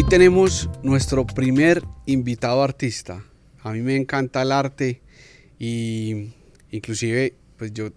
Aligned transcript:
Hoy 0.00 0.06
tenemos 0.08 0.70
nuestro 0.82 1.26
primer 1.26 1.82
invitado 2.06 2.62
artista. 2.62 3.22
A 3.62 3.72
mí 3.72 3.80
me 3.82 3.96
encanta 3.96 4.40
el 4.40 4.50
arte 4.50 5.02
y 5.58 6.30
inclusive 6.70 7.34
pues 7.58 7.74
yo 7.74 7.90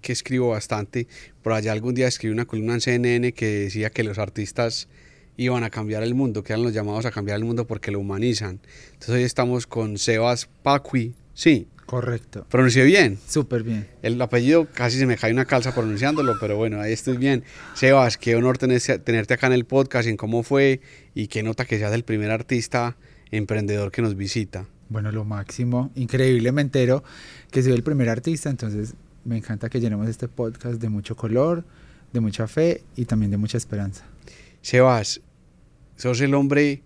que 0.00 0.14
escribo 0.14 0.48
bastante, 0.48 1.06
por 1.42 1.52
allá 1.52 1.72
algún 1.72 1.94
día 1.94 2.08
escribí 2.08 2.32
una 2.32 2.46
columna 2.46 2.72
en 2.72 2.80
CNN 2.80 3.34
que 3.34 3.46
decía 3.46 3.90
que 3.90 4.04
los 4.04 4.16
artistas 4.16 4.88
iban 5.36 5.62
a 5.62 5.68
cambiar 5.68 6.02
el 6.02 6.14
mundo, 6.14 6.42
que 6.42 6.54
eran 6.54 6.62
los 6.62 6.72
llamados 6.72 7.04
a 7.04 7.10
cambiar 7.10 7.36
el 7.36 7.44
mundo 7.44 7.66
porque 7.66 7.90
lo 7.90 8.00
humanizan. 8.00 8.58
Entonces 8.92 9.16
hoy 9.16 9.24
estamos 9.24 9.66
con 9.66 9.98
Sebas 9.98 10.48
Pacui, 10.62 11.14
sí. 11.34 11.68
Correcto. 11.90 12.46
¿Pronuncié 12.48 12.84
bien? 12.84 13.18
Súper 13.26 13.64
bien. 13.64 13.88
El 14.00 14.22
apellido 14.22 14.68
casi 14.72 14.96
se 14.96 15.06
me 15.06 15.16
cae 15.16 15.32
una 15.32 15.44
calza 15.44 15.74
pronunciándolo, 15.74 16.36
pero 16.38 16.56
bueno, 16.56 16.80
ahí 16.80 16.92
estoy 16.92 17.16
bien. 17.16 17.42
Sebas, 17.74 18.16
qué 18.16 18.36
honor 18.36 18.58
tenerte 18.58 19.34
acá 19.34 19.48
en 19.48 19.54
el 19.54 19.64
podcast, 19.64 20.06
en 20.06 20.16
cómo 20.16 20.44
fue 20.44 20.80
y 21.16 21.26
qué 21.26 21.42
nota 21.42 21.64
que 21.64 21.78
seas 21.78 21.92
el 21.92 22.04
primer 22.04 22.30
artista 22.30 22.96
emprendedor 23.32 23.90
que 23.90 24.02
nos 24.02 24.14
visita. 24.14 24.68
Bueno, 24.88 25.10
lo 25.10 25.24
máximo, 25.24 25.90
increíblemente 25.96 26.78
entero 26.78 27.02
que 27.50 27.60
soy 27.60 27.72
el 27.72 27.82
primer 27.82 28.08
artista, 28.08 28.50
entonces 28.50 28.94
me 29.24 29.36
encanta 29.36 29.68
que 29.68 29.80
llenemos 29.80 30.08
este 30.08 30.28
podcast 30.28 30.80
de 30.80 30.88
mucho 30.88 31.16
color, 31.16 31.64
de 32.12 32.20
mucha 32.20 32.46
fe 32.46 32.84
y 32.94 33.06
también 33.06 33.32
de 33.32 33.36
mucha 33.36 33.58
esperanza. 33.58 34.04
Sebas, 34.62 35.22
sos 35.96 36.20
el 36.20 36.34
hombre 36.34 36.84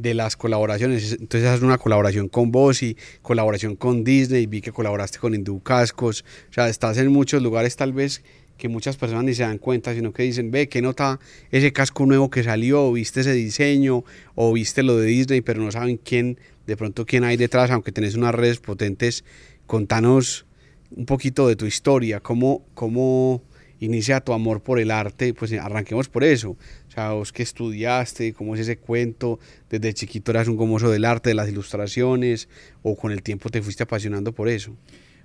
de 0.00 0.14
las 0.14 0.36
colaboraciones. 0.36 1.12
Entonces 1.12 1.48
haces 1.48 1.62
una 1.62 1.78
colaboración 1.78 2.28
con 2.28 2.50
vos 2.50 2.82
y 2.82 2.96
colaboración 3.22 3.76
con 3.76 4.04
Disney. 4.04 4.46
Vi 4.46 4.60
que 4.60 4.72
colaboraste 4.72 5.18
con 5.18 5.34
Hindú 5.34 5.60
Cascos. 5.60 6.24
O 6.48 6.52
sea, 6.52 6.68
estás 6.68 6.98
en 6.98 7.08
muchos 7.12 7.42
lugares 7.42 7.76
tal 7.76 7.92
vez 7.92 8.22
que 8.56 8.68
muchas 8.68 8.96
personas 8.96 9.24
ni 9.24 9.34
se 9.34 9.42
dan 9.42 9.58
cuenta, 9.58 9.94
sino 9.94 10.12
que 10.12 10.22
dicen, 10.22 10.50
ve, 10.50 10.68
¿qué 10.68 10.82
nota 10.82 11.18
ese 11.50 11.72
casco 11.72 12.04
nuevo 12.04 12.28
que 12.28 12.42
salió? 12.42 12.84
O 12.84 12.92
viste 12.92 13.20
ese 13.20 13.32
diseño, 13.32 14.04
o 14.34 14.52
viste 14.52 14.82
lo 14.82 14.98
de 14.98 15.06
Disney, 15.06 15.40
pero 15.40 15.62
no 15.62 15.72
saben 15.72 15.96
quién, 15.96 16.38
de 16.66 16.76
pronto 16.76 17.06
quién 17.06 17.24
hay 17.24 17.38
detrás, 17.38 17.70
aunque 17.70 17.90
tenés 17.90 18.16
unas 18.16 18.34
redes 18.34 18.58
potentes. 18.58 19.24
Contanos 19.66 20.44
un 20.90 21.06
poquito 21.06 21.48
de 21.48 21.56
tu 21.56 21.64
historia, 21.64 22.20
cómo, 22.20 22.62
cómo 22.74 23.42
inicia 23.80 24.20
tu 24.20 24.34
amor 24.34 24.62
por 24.62 24.78
el 24.78 24.90
arte, 24.90 25.32
pues 25.32 25.52
arranquemos 25.54 26.08
por 26.08 26.22
eso. 26.22 26.56
O 26.90 26.92
sea, 26.92 27.12
vos 27.12 27.30
que 27.30 27.44
estudiaste, 27.44 28.32
cómo 28.32 28.56
es 28.56 28.62
ese 28.62 28.76
cuento, 28.76 29.38
desde 29.70 29.94
chiquito 29.94 30.32
eras 30.32 30.48
un 30.48 30.56
gomoso 30.56 30.90
del 30.90 31.04
arte, 31.04 31.30
de 31.30 31.34
las 31.34 31.48
ilustraciones, 31.48 32.48
o 32.82 32.96
con 32.96 33.12
el 33.12 33.22
tiempo 33.22 33.48
te 33.48 33.62
fuiste 33.62 33.84
apasionando 33.84 34.32
por 34.32 34.48
eso. 34.48 34.74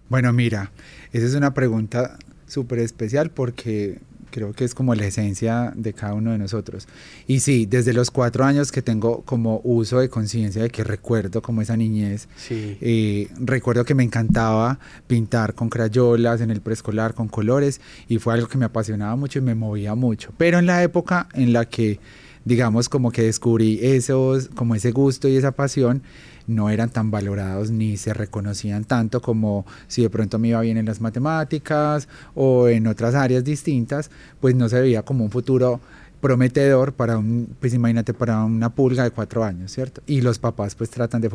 Bueno, 0.08 0.32
mira, 0.32 0.72
esa 1.12 1.26
es 1.26 1.34
una 1.34 1.56
pregunta 1.56 2.20
súper 2.46 2.78
especial 2.78 3.32
porque 3.32 3.98
creo 4.36 4.52
que 4.52 4.66
es 4.66 4.76
como 4.76 4.94
la 4.96 5.06
esencia 5.06 5.72
de 5.78 5.94
cada 5.94 6.14
uno 6.14 6.34
de 6.34 6.38
nosotros. 6.38 6.90
Y 7.26 7.40
sí, 7.40 7.66
desde 7.66 7.94
los 7.94 8.12
cuatro 8.12 8.44
años 8.44 8.70
que 8.70 8.82
tengo 8.82 9.22
como 9.22 9.62
uso 9.64 10.00
de 10.00 10.10
conciencia 10.10 10.62
de 10.62 10.70
que 10.70 10.84
recuerdo 10.84 11.42
como 11.42 11.62
esa 11.62 11.78
niñez, 11.78 12.28
sí. 12.36 12.78
eh, 12.82 13.30
recuerdo 13.40 13.86
que 13.86 13.96
me 13.96 14.04
encantaba 14.04 14.78
pintar 15.08 15.54
con 15.54 15.70
crayolas 15.70 16.42
en 16.42 16.52
el 16.52 16.60
preescolar, 16.60 17.14
con 17.14 17.30
colores, 17.30 17.80
y 18.10 18.18
fue 18.18 18.34
algo 18.34 18.50
que 18.50 18.58
me 18.58 18.66
apasionaba 18.66 19.16
mucho 19.16 19.40
y 19.40 19.42
me 19.42 19.56
movía 19.56 19.96
mucho. 19.96 20.34
Pero 20.38 20.60
en 20.60 20.66
la 20.66 20.84
época 20.84 21.30
en 21.34 21.54
la 21.54 21.64
que, 21.64 22.02
digamos, 22.44 22.90
como 22.90 23.14
que 23.14 23.22
descubrí 23.22 23.80
esos, 23.82 24.50
como 24.50 24.76
ese 24.76 24.92
gusto 24.92 25.30
y 25.30 25.38
esa 25.38 25.54
pasión, 25.54 26.02
no 26.48 26.70
eran 26.70 26.90
tan 26.90 27.12
valorados 27.12 27.72
ni 27.72 27.98
se 27.98 28.14
reconocían 28.14 28.84
tanto 28.84 29.22
como 29.22 29.66
si 29.88 30.02
de 30.02 30.10
pronto 30.10 30.40
me 30.40 30.50
iba 30.50 30.62
bien 30.62 30.78
en 30.78 30.86
las 30.86 31.02
matemáticas 31.02 32.08
o 32.34 32.68
en 32.68 32.88
otras 32.88 33.16
áreas 33.16 33.44
distintas, 33.44 34.12
pues 34.40 34.56
no 34.56 34.70
se 34.70 34.80
veía 34.80 35.04
como 35.04 35.24
un 35.24 35.32
futuro 35.32 35.80
prometedor 36.26 36.94
para 36.94 37.20
un, 37.20 37.56
pues 37.60 37.76
imagínate, 37.76 38.12
para 38.14 38.44
una 38.44 38.74
pulga 38.74 39.04
de 39.04 39.12
cuatro 39.12 39.44
años, 39.44 39.72
¿cierto? 39.72 40.02
Y 40.08 40.22
los 40.22 40.40
papás 40.40 40.74
pues 40.74 40.90
tratan 40.90 41.22
de, 41.22 41.30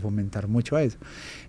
fomentar 0.00 0.46
mucho 0.46 0.78
eso. 0.78 0.96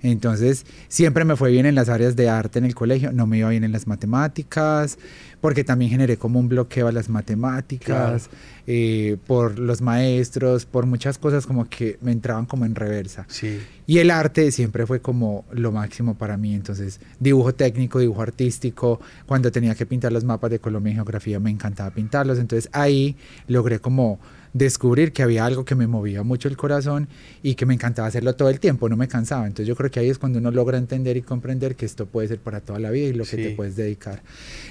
Entonces, 0.02 0.66
siempre 0.88 1.24
me 1.24 1.36
fue 1.36 1.52
bien 1.52 1.68
en 1.68 1.76
las 1.76 1.88
áreas 1.88 2.16
de 2.16 2.30
arte 2.30 2.58
en 2.58 2.66
el 2.66 2.74
colegio, 2.74 3.12
no 3.12 3.28
me 3.28 3.38
iba 3.38 3.50
bien 3.50 3.64
en 3.64 3.72
las 3.72 3.86
matemáticas, 3.86 4.98
porque 5.42 5.64
también 5.64 5.92
generé 5.92 6.18
como 6.18 6.40
un 6.40 6.50
bloqueo 6.50 6.88
a 6.88 6.92
las 6.92 7.10
matemáticas, 7.10 8.28
claro. 8.28 8.44
eh, 8.68 9.18
por 9.26 9.58
los 9.58 9.82
maestros, 9.82 10.66
por 10.66 10.86
muchas 10.86 11.18
cosas 11.18 11.46
como 11.46 11.70
que 11.70 11.98
me 12.02 12.12
entraban 12.12 12.46
como 12.46 12.66
en 12.66 12.76
reversa. 12.76 13.26
Sí. 13.30 13.60
Y 13.88 14.00
el 14.00 14.12
arte 14.12 14.52
siempre 14.52 14.86
fue 14.86 15.02
como 15.02 15.46
lo 15.52 15.72
máximo 15.72 16.16
para 16.16 16.38
mí, 16.38 16.54
entonces 16.54 17.00
dibujo 17.20 17.54
técnico, 17.54 18.00
dibujo 18.00 18.22
artístico, 18.22 19.00
cuando 19.26 19.52
tenía 19.52 19.76
que 19.76 19.86
pintar 19.86 20.12
los 20.12 20.24
mapas 20.24 20.52
de 20.52 20.60
Colombia 20.60 20.92
y 20.92 20.96
geografía 20.96 21.40
me 21.40 21.50
encantaba 21.50 21.90
pintarlos, 21.92 22.40
entonces 22.40 22.70
ahí 22.74 23.16
logré 23.48 23.80
como 23.80 24.20
descubrir 24.54 25.12
que 25.12 25.24
había 25.24 25.46
algo 25.46 25.66
que 25.66 25.76
me 25.76 25.88
movía 25.88 26.24
mucho 26.24 26.48
el 26.48 26.58
corazón 26.58 27.08
y 27.44 27.56
que 27.56 27.66
me 27.66 27.74
encantaba 27.74 28.08
hacerlo 28.08 28.36
todo 28.36 28.50
el 28.50 28.60
tiempo, 28.60 28.90
no 28.90 28.98
me 28.98 29.08
cansaba. 29.08 29.46
Entonces 29.46 29.68
yo 29.68 29.76
creo 29.76 29.92
que 29.92 30.00
ahí 30.00 30.10
es 30.10 30.18
cuando 30.18 30.40
uno 30.40 30.52
logra 30.52 30.78
entender 30.78 31.18
y 31.18 31.22
comprender 31.22 31.76
que 31.76 31.86
esto 31.86 32.06
puede 32.06 32.28
ser 32.28 32.40
para 32.40 32.62
toda 32.62 32.80
la 32.80 32.90
vida 32.90 33.08
y 33.08 33.14
lo 33.14 33.26
que 33.26 33.38
te 33.38 33.52
puedes 33.52 33.76
dedicar. 33.76 34.22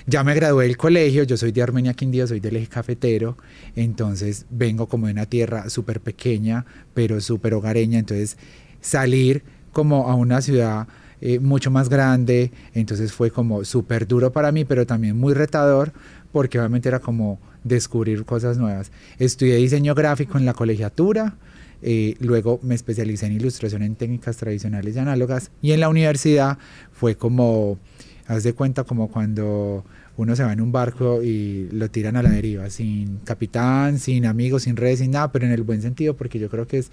Ya 0.06 0.24
me 0.24 0.34
gradué 0.34 0.66
del 0.66 0.76
colegio, 0.76 1.22
yo 1.22 1.36
soy 1.36 1.52
de 1.52 1.62
Armenia 1.62 1.94
Quindío, 1.94 2.26
soy 2.26 2.40
del 2.40 2.56
eje 2.56 2.66
cafetero, 2.66 3.36
entonces 3.76 4.46
vengo 4.50 4.88
como 4.88 5.06
de 5.06 5.12
una 5.12 5.26
tierra 5.26 5.70
súper 5.70 6.00
pequeña, 6.00 6.66
pero 6.94 7.20
súper 7.20 7.54
hogareña, 7.54 7.98
entonces 7.98 8.36
salir 8.80 9.42
como 9.72 10.08
a 10.08 10.14
una 10.14 10.40
ciudad 10.40 10.88
eh, 11.20 11.40
mucho 11.40 11.70
más 11.70 11.88
grande, 11.88 12.52
entonces 12.74 13.12
fue 13.12 13.30
como 13.30 13.64
súper 13.64 14.06
duro 14.06 14.32
para 14.32 14.52
mí, 14.52 14.64
pero 14.64 14.86
también 14.86 15.16
muy 15.16 15.34
retador, 15.34 15.92
porque 16.32 16.58
obviamente 16.58 16.88
era 16.88 17.00
como 17.00 17.40
descubrir 17.68 18.24
cosas 18.24 18.58
nuevas. 18.58 18.90
Estudié 19.18 19.56
diseño 19.56 19.94
gráfico 19.94 20.38
en 20.38 20.44
la 20.44 20.54
colegiatura, 20.54 21.36
eh, 21.80 22.16
luego 22.20 22.58
me 22.62 22.74
especialicé 22.74 23.26
en 23.26 23.32
ilustración 23.32 23.82
en 23.82 23.94
técnicas 23.94 24.36
tradicionales 24.36 24.96
y 24.96 24.98
análogas, 24.98 25.50
y 25.62 25.72
en 25.72 25.80
la 25.80 25.88
universidad 25.88 26.58
fue 26.92 27.16
como, 27.16 27.78
haz 28.26 28.42
de 28.42 28.52
cuenta 28.52 28.84
como 28.84 29.08
cuando 29.08 29.84
uno 30.16 30.34
se 30.34 30.42
va 30.42 30.52
en 30.52 30.60
un 30.60 30.72
barco 30.72 31.22
y 31.22 31.68
lo 31.70 31.88
tiran 31.90 32.16
a 32.16 32.22
la 32.24 32.30
deriva, 32.30 32.68
sin 32.70 33.18
capitán, 33.18 34.00
sin 34.00 34.26
amigos, 34.26 34.64
sin 34.64 34.76
redes, 34.76 34.98
sin 34.98 35.12
nada, 35.12 35.30
pero 35.30 35.46
en 35.46 35.52
el 35.52 35.62
buen 35.62 35.80
sentido, 35.80 36.16
porque 36.16 36.40
yo 36.40 36.50
creo 36.50 36.66
que 36.66 36.78
es 36.78 36.90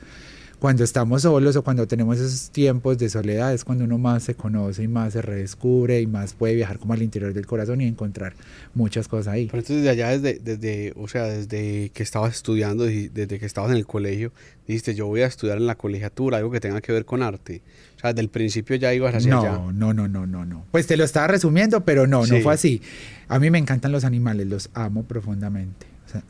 cuando 0.60 0.84
estamos 0.84 1.24
solos 1.24 1.56
o 1.56 1.64
cuando 1.64 1.88
tenemos 1.88 2.18
esos 2.18 2.50
tiempos 2.50 2.98
de 2.98 3.10
soledad 3.10 3.54
es 3.54 3.64
cuando 3.64 3.84
uno 3.84 3.98
más 3.98 4.24
se 4.24 4.36
conoce 4.36 4.84
y 4.84 4.88
más 4.88 5.14
se 5.14 5.22
redescubre 5.22 6.02
y 6.02 6.08
más 6.08 6.34
puede 6.34 6.56
viajar 6.56 6.80
como 6.80 6.94
al 6.94 7.02
interior 7.02 7.34
del 7.34 7.46
corazón 7.46 7.82
y 7.82 7.88
encontrar 7.88 8.34
muchas 8.74 9.08
cosas 9.08 9.34
ahí. 9.34 9.48
Pero 9.48 9.60
entonces 9.60 9.84
desde 9.84 9.90
allá, 9.90 10.18
desde, 10.18 10.40
desde, 10.40 10.94
o 10.96 11.08
sea, 11.08 11.24
desde 11.26 11.90
que 11.94 12.04
estabas 12.04 12.36
estudiando, 12.36 12.86
desde 12.86 13.40
que 13.40 13.46
estabas 13.46 13.72
en 13.72 13.78
el 13.78 13.86
colegio, 13.86 14.32
dijiste, 14.68 14.96
yo 14.96 15.08
voy 15.08 15.22
a 15.22 15.28
estudiar 15.28 15.58
en 15.58 15.68
la 15.68 15.76
colegiatura, 15.76 16.38
algo 16.38 16.52
que 16.52 16.60
tenga 16.60 16.82
que 16.82 16.92
ver 16.92 17.06
con 17.06 17.22
arte. 17.22 17.62
O 17.98 18.00
sea, 18.00 18.14
desde 18.14 18.22
el 18.22 18.30
principio 18.30 18.76
ya 18.76 18.94
ibas 18.94 19.14
hacia 19.16 19.32
no, 19.32 19.42
allá. 19.42 19.52
No, 19.74 19.94
no, 19.94 20.08
no, 20.08 20.26
no, 20.26 20.46
no. 20.46 20.66
Pues 20.72 20.88
te 20.88 20.98
lo 20.98 21.04
estaba 21.04 21.28
resumiendo, 21.28 21.86
pero 21.86 22.08
no, 22.08 22.26
Sí. 22.26 22.34
no 22.34 22.42
fue 22.42 22.54
así. 22.54 22.82
A 23.28 23.40
mí 23.40 23.50
me 23.52 23.58
encantan 23.58 23.92
los 23.92 24.04
animales, 24.04 24.48
los 24.48 24.70
amo 24.74 25.04
profundamente. 25.04 25.86
O 26.08 26.10
sea, 26.10 26.24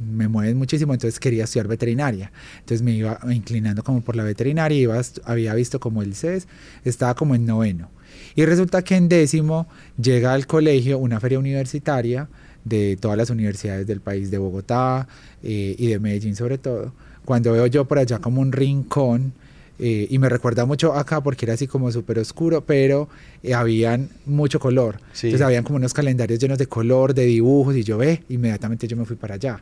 me 0.00 0.28
mueven 0.28 0.56
muchísimo, 0.56 0.92
entonces 0.94 1.20
quería 1.20 1.44
estudiar 1.44 1.68
veterinaria. 1.68 2.32
Entonces 2.60 2.82
me 2.82 2.92
iba 2.92 3.18
inclinando 3.30 3.82
como 3.82 4.00
por 4.00 4.16
la 4.16 4.24
veterinaria, 4.24 4.78
iba, 4.78 5.00
había 5.24 5.54
visto 5.54 5.80
como 5.80 6.02
el 6.02 6.14
CES, 6.14 6.46
estaba 6.84 7.14
como 7.14 7.34
en 7.34 7.46
noveno. 7.46 7.90
Y 8.34 8.44
resulta 8.44 8.82
que 8.82 8.96
en 8.96 9.08
décimo 9.08 9.66
llega 10.00 10.32
al 10.32 10.46
colegio 10.46 10.98
una 10.98 11.20
feria 11.20 11.38
universitaria 11.38 12.28
de 12.64 12.96
todas 13.00 13.16
las 13.16 13.30
universidades 13.30 13.86
del 13.86 14.00
país, 14.00 14.30
de 14.30 14.38
Bogotá 14.38 15.08
eh, 15.42 15.74
y 15.78 15.88
de 15.88 15.98
Medellín 15.98 16.36
sobre 16.36 16.58
todo. 16.58 16.92
Cuando 17.24 17.52
veo 17.52 17.66
yo 17.66 17.84
por 17.86 17.98
allá 17.98 18.18
como 18.18 18.40
un 18.40 18.52
rincón, 18.52 19.32
eh, 19.78 20.06
y 20.10 20.18
me 20.18 20.28
recuerda 20.28 20.64
mucho 20.64 20.92
acá 20.92 21.20
porque 21.20 21.44
era 21.44 21.54
así 21.54 21.66
como 21.66 21.90
súper 21.90 22.18
oscuro, 22.18 22.64
pero 22.64 23.08
eh, 23.42 23.54
habían 23.54 24.10
mucho 24.26 24.60
color. 24.60 24.98
Sí. 25.12 25.28
Entonces 25.28 25.44
habían 25.44 25.64
como 25.64 25.76
unos 25.76 25.92
calendarios 25.92 26.38
llenos 26.38 26.58
de 26.58 26.66
color, 26.66 27.14
de 27.14 27.24
dibujos, 27.24 27.74
y 27.74 27.82
yo 27.82 27.98
ve, 27.98 28.22
inmediatamente 28.28 28.86
yo 28.86 28.96
me 28.96 29.04
fui 29.04 29.16
para 29.16 29.34
allá. 29.34 29.60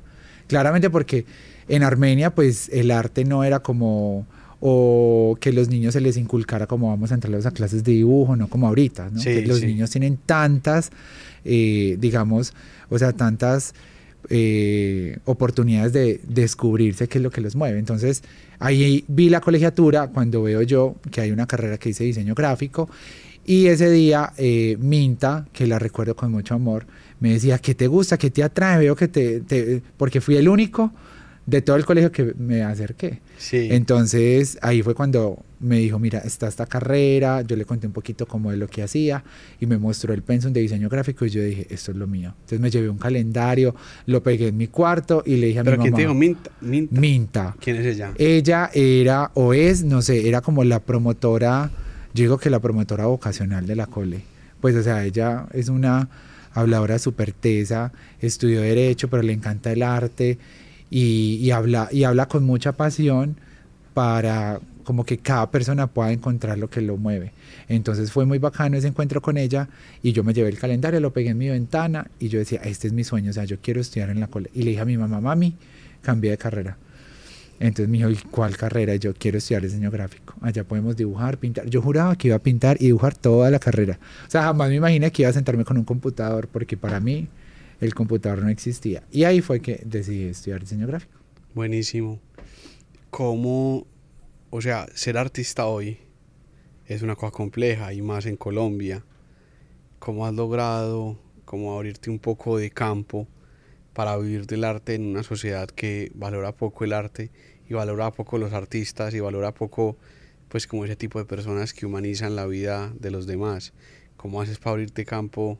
Claramente 0.51 0.91
porque 0.91 1.27
en 1.69 1.85
Armenia 1.85 2.35
pues 2.35 2.69
el 2.71 2.91
arte 2.91 3.25
no 3.25 3.45
era 3.45 3.61
como 3.61 4.27
o 4.59 5.39
que 5.41 5.53
los 5.53 5.69
niños 5.69 5.93
se 5.95 6.01
les 6.01 6.17
inculcara 6.17 6.67
como 6.67 6.89
vamos 6.89 7.13
a 7.13 7.15
entrarlos 7.15 7.47
a 7.47 7.53
clases 7.53 7.85
de 7.85 7.93
dibujo, 7.93 8.35
no 8.35 8.49
como 8.49 8.67
ahorita, 8.67 9.11
¿no? 9.11 9.21
Sí, 9.21 9.27
que 9.27 9.47
los 9.47 9.61
sí. 9.61 9.67
niños 9.67 9.91
tienen 9.91 10.19
tantas, 10.27 10.91
eh, 11.45 11.97
digamos, 12.01 12.53
o 12.89 12.99
sea, 12.99 13.13
tantas 13.13 13.75
eh, 14.29 15.19
oportunidades 15.25 15.93
de 15.93 16.21
descubrirse 16.27 17.07
qué 17.07 17.19
es 17.19 17.23
lo 17.23 17.31
que 17.31 17.41
los 17.41 17.55
mueve. 17.55 17.79
Entonces, 17.79 18.25
ahí 18.59 19.05
vi 19.07 19.31
la 19.31 19.41
colegiatura 19.41 20.09
cuando 20.09 20.43
veo 20.43 20.63
yo 20.63 20.97
que 21.13 21.21
hay 21.21 21.31
una 21.31 21.47
carrera 21.47 21.79
que 21.79 21.91
dice 21.91 22.03
diseño 22.03 22.35
gráfico 22.35 22.91
y 23.47 23.69
ese 23.69 23.89
día 23.89 24.33
eh, 24.37 24.77
Minta, 24.81 25.47
que 25.53 25.69
la 25.69 25.79
recuerdo 25.79 26.17
con 26.17 26.33
mucho 26.33 26.55
amor, 26.55 26.87
me 27.21 27.33
decía, 27.33 27.59
¿qué 27.59 27.75
te 27.75 27.87
gusta? 27.87 28.19
¿Qué 28.19 28.31
te 28.31 28.43
atrae? 28.43 28.79
Veo 28.81 28.97
que 28.97 29.09
te... 29.09 29.41
te-", 29.41 29.83
porque 29.97 30.21
fui 30.21 30.37
el 30.37 30.49
único 30.49 30.93
de 31.47 31.63
todo 31.63 31.77
el 31.77 31.85
colegio 31.85 32.13
que 32.13 32.35
me 32.39 32.63
acerqué. 32.63 33.21
Sí. 33.37 33.69
Entonces 33.71 34.59
ahí 34.63 34.83
fue 34.83 34.95
cuando 34.95 35.43
me 35.59 35.79
dijo, 35.79 35.99
mira, 35.99 36.21
está 36.21 36.47
esta 36.47 36.65
carrera, 36.67 37.43
yo 37.43 37.57
le 37.57 37.65
conté 37.65 37.87
un 37.87 37.93
poquito 37.93 38.25
como 38.27 38.51
de 38.51 38.57
lo 38.57 38.69
que 38.69 38.83
hacía 38.83 39.25
y 39.59 39.67
me 39.67 39.77
mostró 39.77 40.15
el 40.15 40.23
pensum 40.23 40.53
de 40.53 40.61
diseño 40.61 40.89
gráfico 40.89 41.27
y 41.27 41.31
yo 41.31 41.43
dije, 41.43 41.67
esto 41.69 41.91
es 41.91 41.97
lo 41.97 42.07
mío. 42.07 42.35
Entonces 42.37 42.61
me 42.61 42.71
llevé 42.71 42.89
un 42.89 42.99
calendario, 42.99 43.75
lo 44.07 44.23
pegué 44.23 44.49
en 44.49 44.57
mi 44.57 44.69
cuarto 44.69 45.23
y 45.27 45.37
le 45.37 45.49
dije 45.49 45.59
a 45.59 45.65
¿Pero 45.65 45.77
mi 45.79 45.83
quién 45.83 45.93
mamá. 45.93 45.97
te 45.97 46.03
dijo 46.03 46.15
Minta? 46.15 46.51
Minta. 46.61 47.01
Minta. 47.01 47.57
¿Quién 47.61 47.77
es 47.77 47.87
ella? 47.87 48.13
Ella 48.17 48.71
era 48.73 49.31
o 49.35 49.53
es, 49.53 49.83
no 49.83 50.03
sé, 50.03 50.29
era 50.29 50.41
como 50.43 50.63
la 50.63 50.79
promotora, 50.81 51.71
yo 52.15 52.23
digo 52.23 52.39
que 52.39 52.49
la 52.49 52.61
promotora 52.61 53.07
vocacional 53.07 53.67
de 53.67 53.77
la 53.77 53.87
cole. 53.87 54.23
Pues 54.61 54.77
o 54.77 54.83
sea, 54.83 55.05
ella 55.05 55.47
es 55.53 55.69
una 55.69 56.09
habladora 56.53 56.99
súper 56.99 57.33
tesa, 57.33 57.93
estudió 58.21 58.61
derecho, 58.61 59.09
pero 59.09 59.23
le 59.23 59.33
encanta 59.33 59.73
el 59.73 59.83
arte 59.83 60.39
y, 60.91 61.51
habla, 61.51 61.89
y 61.93 62.05
habla 62.05 62.27
con 62.27 62.45
mucha 62.45 62.73
pasión 62.73 63.37
para 63.95 64.61
como 64.85 65.05
que 65.05 65.19
cada 65.19 65.51
persona 65.51 65.87
pueda 65.87 66.11
encontrar 66.11 66.59
lo 66.59 66.69
que 66.69 66.81
lo 66.81 66.97
mueve. 66.97 67.33
Entonces 67.69 68.11
fue 68.11 68.27
muy 68.27 68.39
bacano 68.39 68.77
ese 68.77 68.89
encuentro 68.89 69.23
con 69.23 69.37
ella 69.37 69.69
y 70.03 70.13
yo 70.13 70.25
me 70.25 70.35
llevé 70.35 70.49
el 70.49 70.59
calendario, 70.59 70.99
lo 70.99 71.13
pegué 71.13 71.31
en 71.31 71.39
mi 71.39 71.49
ventana 71.49 72.11
y 72.19 72.29
yo 72.29 72.39
decía, 72.41 72.61
este 72.65 72.89
es 72.89 72.93
mi 72.93 73.05
sueño, 73.05 73.31
o 73.31 73.33
sea, 73.33 73.45
yo 73.45 73.59
quiero 73.61 73.81
estudiar 73.81 74.11
en 74.11 74.19
la 74.19 74.27
cole. 74.27 74.51
Y 74.53 74.63
le 74.63 74.71
dije 74.71 74.83
a 74.83 74.85
mi 74.85 74.97
mamá, 74.97 75.21
mami, 75.21 75.55
cambié 76.03 76.33
de 76.33 76.39
carrera. 76.39 76.77
Entonces 77.61 77.91
me 77.91 77.99
dijo, 77.99 78.09
¿y 78.09 78.17
cuál 78.31 78.57
carrera? 78.57 78.97
Yo 78.97 79.13
quiero 79.13 79.37
estudiar 79.37 79.63
diseño 79.63 79.91
gráfico. 79.91 80.35
Allá 80.41 80.65
podemos 80.65 80.97
dibujar, 80.97 81.37
pintar. 81.37 81.69
Yo 81.69 81.83
juraba 81.83 82.17
que 82.17 82.29
iba 82.29 82.37
a 82.37 82.41
pintar 82.41 82.79
y 82.81 82.87
dibujar 82.87 83.15
toda 83.15 83.51
la 83.51 83.59
carrera. 83.59 84.01
O 84.27 84.31
sea, 84.31 84.45
jamás 84.45 84.71
me 84.71 84.77
imaginé 84.77 85.13
que 85.13 85.23
iba 85.23 85.29
a 85.29 85.35
sentarme 85.35 85.67
con 85.67 85.77
un 85.77 85.85
computador 85.85 86.49
porque 86.49 86.79
para 86.79 87.01
mí 87.01 87.29
el 87.83 87.95
computador 87.95 88.43
no 88.43 88.49
existía. 88.49 89.03
Y 89.13 89.25
ahí 89.25 89.43
fue 89.43 89.61
que 89.61 89.83
decidí 89.85 90.25
estudiar 90.25 90.61
diseño 90.61 90.87
gráfico. 90.87 91.13
Buenísimo. 91.55 92.19
¿Cómo, 93.11 93.87
o 94.49 94.63
sea, 94.63 94.87
ser 94.95 95.19
artista 95.19 95.67
hoy 95.67 95.99
es 96.87 97.03
una 97.03 97.15
cosa 97.15 97.31
compleja 97.31 97.93
y 97.93 98.01
más 98.01 98.25
en 98.25 98.37
Colombia? 98.37 99.05
¿Cómo 99.99 100.27
has 100.27 100.33
logrado, 100.33 101.19
cómo 101.45 101.77
abrirte 101.77 102.09
un 102.09 102.19
poco 102.19 102.57
de 102.57 102.71
campo 102.71 103.29
para 103.93 104.17
vivir 104.17 104.47
del 104.47 104.65
arte 104.65 104.95
en 104.95 105.07
una 105.07 105.23
sociedad 105.23 105.69
que 105.69 106.13
valora 106.15 106.53
poco 106.53 106.85
el 106.85 106.93
arte 106.93 107.31
y 107.69 107.75
valora 107.75 108.11
poco 108.11 108.39
los 108.39 108.53
artistas 108.53 109.15
y 109.15 109.21
valora 109.21 109.53
poco, 109.53 109.97
pues, 110.49 110.67
como 110.67 110.85
ese 110.85 110.97
tipo 110.97 111.19
de 111.19 111.25
personas 111.25 111.73
que 111.73 111.87
humanizan 111.87 112.37
la 112.37 112.47
vida 112.47 112.93
de 112.99 113.11
los 113.11 113.27
demás? 113.27 113.73
¿Cómo 114.17 114.41
haces 114.41 114.59
para 114.59 114.73
abrirte 114.73 115.05
campo, 115.05 115.59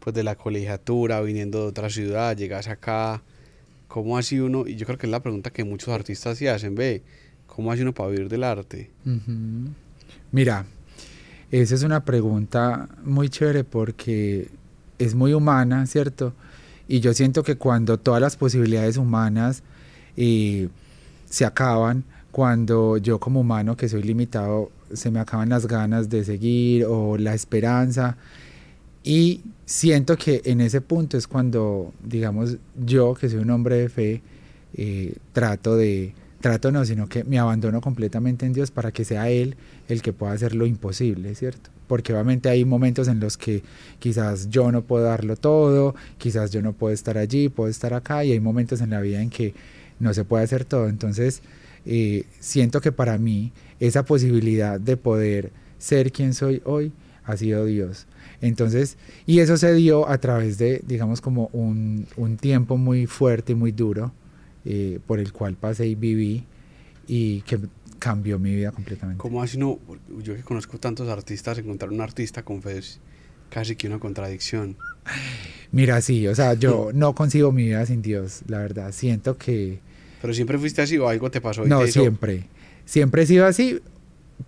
pues, 0.00 0.14
de 0.14 0.24
la 0.24 0.36
colegiatura, 0.36 1.20
viniendo 1.20 1.62
de 1.62 1.68
otra 1.68 1.90
ciudad, 1.90 2.36
llegas 2.36 2.68
acá? 2.68 3.22
¿Cómo 3.88 4.18
así 4.18 4.40
uno, 4.40 4.66
y 4.66 4.76
yo 4.76 4.86
creo 4.86 4.98
que 4.98 5.06
es 5.06 5.10
la 5.10 5.20
pregunta 5.20 5.50
que 5.50 5.64
muchos 5.64 5.90
artistas 5.90 6.38
se 6.38 6.50
hacen, 6.50 6.74
ve, 6.74 7.02
¿cómo 7.46 7.70
hace 7.70 7.82
uno 7.82 7.94
para 7.94 8.10
vivir 8.10 8.28
del 8.28 8.42
arte? 8.42 8.90
Mira, 10.32 10.66
esa 11.52 11.74
es 11.76 11.82
una 11.84 12.04
pregunta 12.04 12.88
muy 13.04 13.28
chévere 13.28 13.62
porque 13.62 14.48
es 14.98 15.14
muy 15.14 15.32
humana, 15.32 15.86
¿cierto? 15.86 16.34
Y 16.88 17.00
yo 17.00 17.12
siento 17.14 17.42
que 17.42 17.56
cuando 17.56 17.98
todas 17.98 18.20
las 18.20 18.36
posibilidades 18.36 18.96
humanas 18.96 19.62
eh, 20.16 20.68
se 21.28 21.44
acaban, 21.44 22.04
cuando 22.30 22.98
yo 22.98 23.18
como 23.18 23.40
humano 23.40 23.76
que 23.76 23.88
soy 23.88 24.02
limitado, 24.02 24.70
se 24.92 25.10
me 25.10 25.20
acaban 25.20 25.48
las 25.48 25.66
ganas 25.66 26.08
de 26.08 26.24
seguir 26.24 26.84
o 26.84 27.16
la 27.16 27.34
esperanza. 27.34 28.16
Y 29.02 29.42
siento 29.64 30.16
que 30.16 30.42
en 30.44 30.60
ese 30.60 30.80
punto 30.80 31.16
es 31.16 31.26
cuando, 31.26 31.92
digamos, 32.02 32.56
yo 32.84 33.14
que 33.14 33.28
soy 33.28 33.38
un 33.38 33.50
hombre 33.50 33.76
de 33.76 33.88
fe, 33.88 34.22
eh, 34.74 35.14
trato 35.32 35.76
de, 35.76 36.12
trato 36.46 36.70
no, 36.70 36.84
sino 36.84 37.08
que 37.08 37.24
me 37.24 37.40
abandono 37.40 37.80
completamente 37.80 38.46
en 38.46 38.52
Dios 38.52 38.70
para 38.70 38.92
que 38.92 39.04
sea 39.04 39.28
Él 39.30 39.56
el 39.88 40.00
que 40.00 40.12
pueda 40.12 40.32
hacer 40.32 40.54
lo 40.54 40.64
imposible, 40.64 41.34
¿cierto? 41.34 41.70
Porque 41.88 42.12
obviamente 42.12 42.48
hay 42.48 42.64
momentos 42.64 43.08
en 43.08 43.18
los 43.18 43.36
que 43.36 43.64
quizás 43.98 44.48
yo 44.48 44.70
no 44.70 44.82
puedo 44.82 45.04
darlo 45.04 45.34
todo, 45.34 45.96
quizás 46.18 46.52
yo 46.52 46.62
no 46.62 46.72
puedo 46.72 46.94
estar 46.94 47.18
allí, 47.18 47.48
puedo 47.48 47.68
estar 47.68 47.94
acá, 47.94 48.24
y 48.24 48.30
hay 48.30 48.38
momentos 48.38 48.80
en 48.80 48.90
la 48.90 49.00
vida 49.00 49.20
en 49.20 49.28
que 49.28 49.54
no 49.98 50.14
se 50.14 50.24
puede 50.24 50.44
hacer 50.44 50.64
todo. 50.64 50.88
Entonces, 50.88 51.42
eh, 51.84 52.26
siento 52.38 52.80
que 52.80 52.92
para 52.92 53.18
mí 53.18 53.52
esa 53.80 54.04
posibilidad 54.04 54.78
de 54.78 54.96
poder 54.96 55.50
ser 55.78 56.12
quien 56.12 56.32
soy 56.32 56.62
hoy 56.64 56.92
ha 57.24 57.36
sido 57.36 57.64
Dios. 57.64 58.06
Entonces, 58.40 58.98
y 59.26 59.40
eso 59.40 59.56
se 59.56 59.74
dio 59.74 60.08
a 60.08 60.18
través 60.18 60.58
de, 60.58 60.80
digamos, 60.86 61.20
como 61.20 61.50
un, 61.52 62.06
un 62.16 62.36
tiempo 62.36 62.76
muy 62.76 63.06
fuerte 63.06 63.50
y 63.52 63.56
muy 63.56 63.72
duro 63.72 64.12
eh, 64.66 64.98
por 65.06 65.18
el 65.20 65.32
cual 65.32 65.54
pasé 65.54 65.86
y 65.86 65.94
viví 65.94 66.44
y 67.06 67.40
que 67.42 67.58
cambió 67.98 68.38
mi 68.38 68.54
vida 68.54 68.72
completamente. 68.72 69.18
¿Cómo 69.22 69.40
así 69.42 69.56
no? 69.56 69.78
Yo 70.22 70.34
que 70.34 70.42
conozco 70.42 70.76
tantos 70.78 71.08
artistas, 71.08 71.56
encontrar 71.58 71.90
un 71.90 72.00
artista 72.02 72.42
con 72.42 72.60
fe 72.60 72.78
es 72.78 73.00
casi 73.48 73.76
que 73.76 73.86
una 73.86 73.98
contradicción. 73.98 74.76
Mira, 75.72 76.00
sí, 76.00 76.26
o 76.28 76.34
sea, 76.34 76.54
yo 76.54 76.90
no 76.94 77.14
concibo 77.14 77.52
mi 77.52 77.64
vida 77.66 77.86
sin 77.86 78.02
Dios, 78.02 78.42
la 78.48 78.58
verdad. 78.58 78.92
Siento 78.92 79.38
que... 79.38 79.78
Pero 80.20 80.34
siempre 80.34 80.58
fuiste 80.58 80.82
así 80.82 80.98
o 80.98 81.08
algo 81.08 81.30
te 81.30 81.40
pasó. 81.40 81.64
y 81.64 81.68
No, 81.68 81.80
te 81.80 81.88
hizo- 81.88 82.00
siempre. 82.00 82.44
Siempre 82.84 83.22
he 83.22 83.26
sido 83.26 83.46
así 83.46 83.80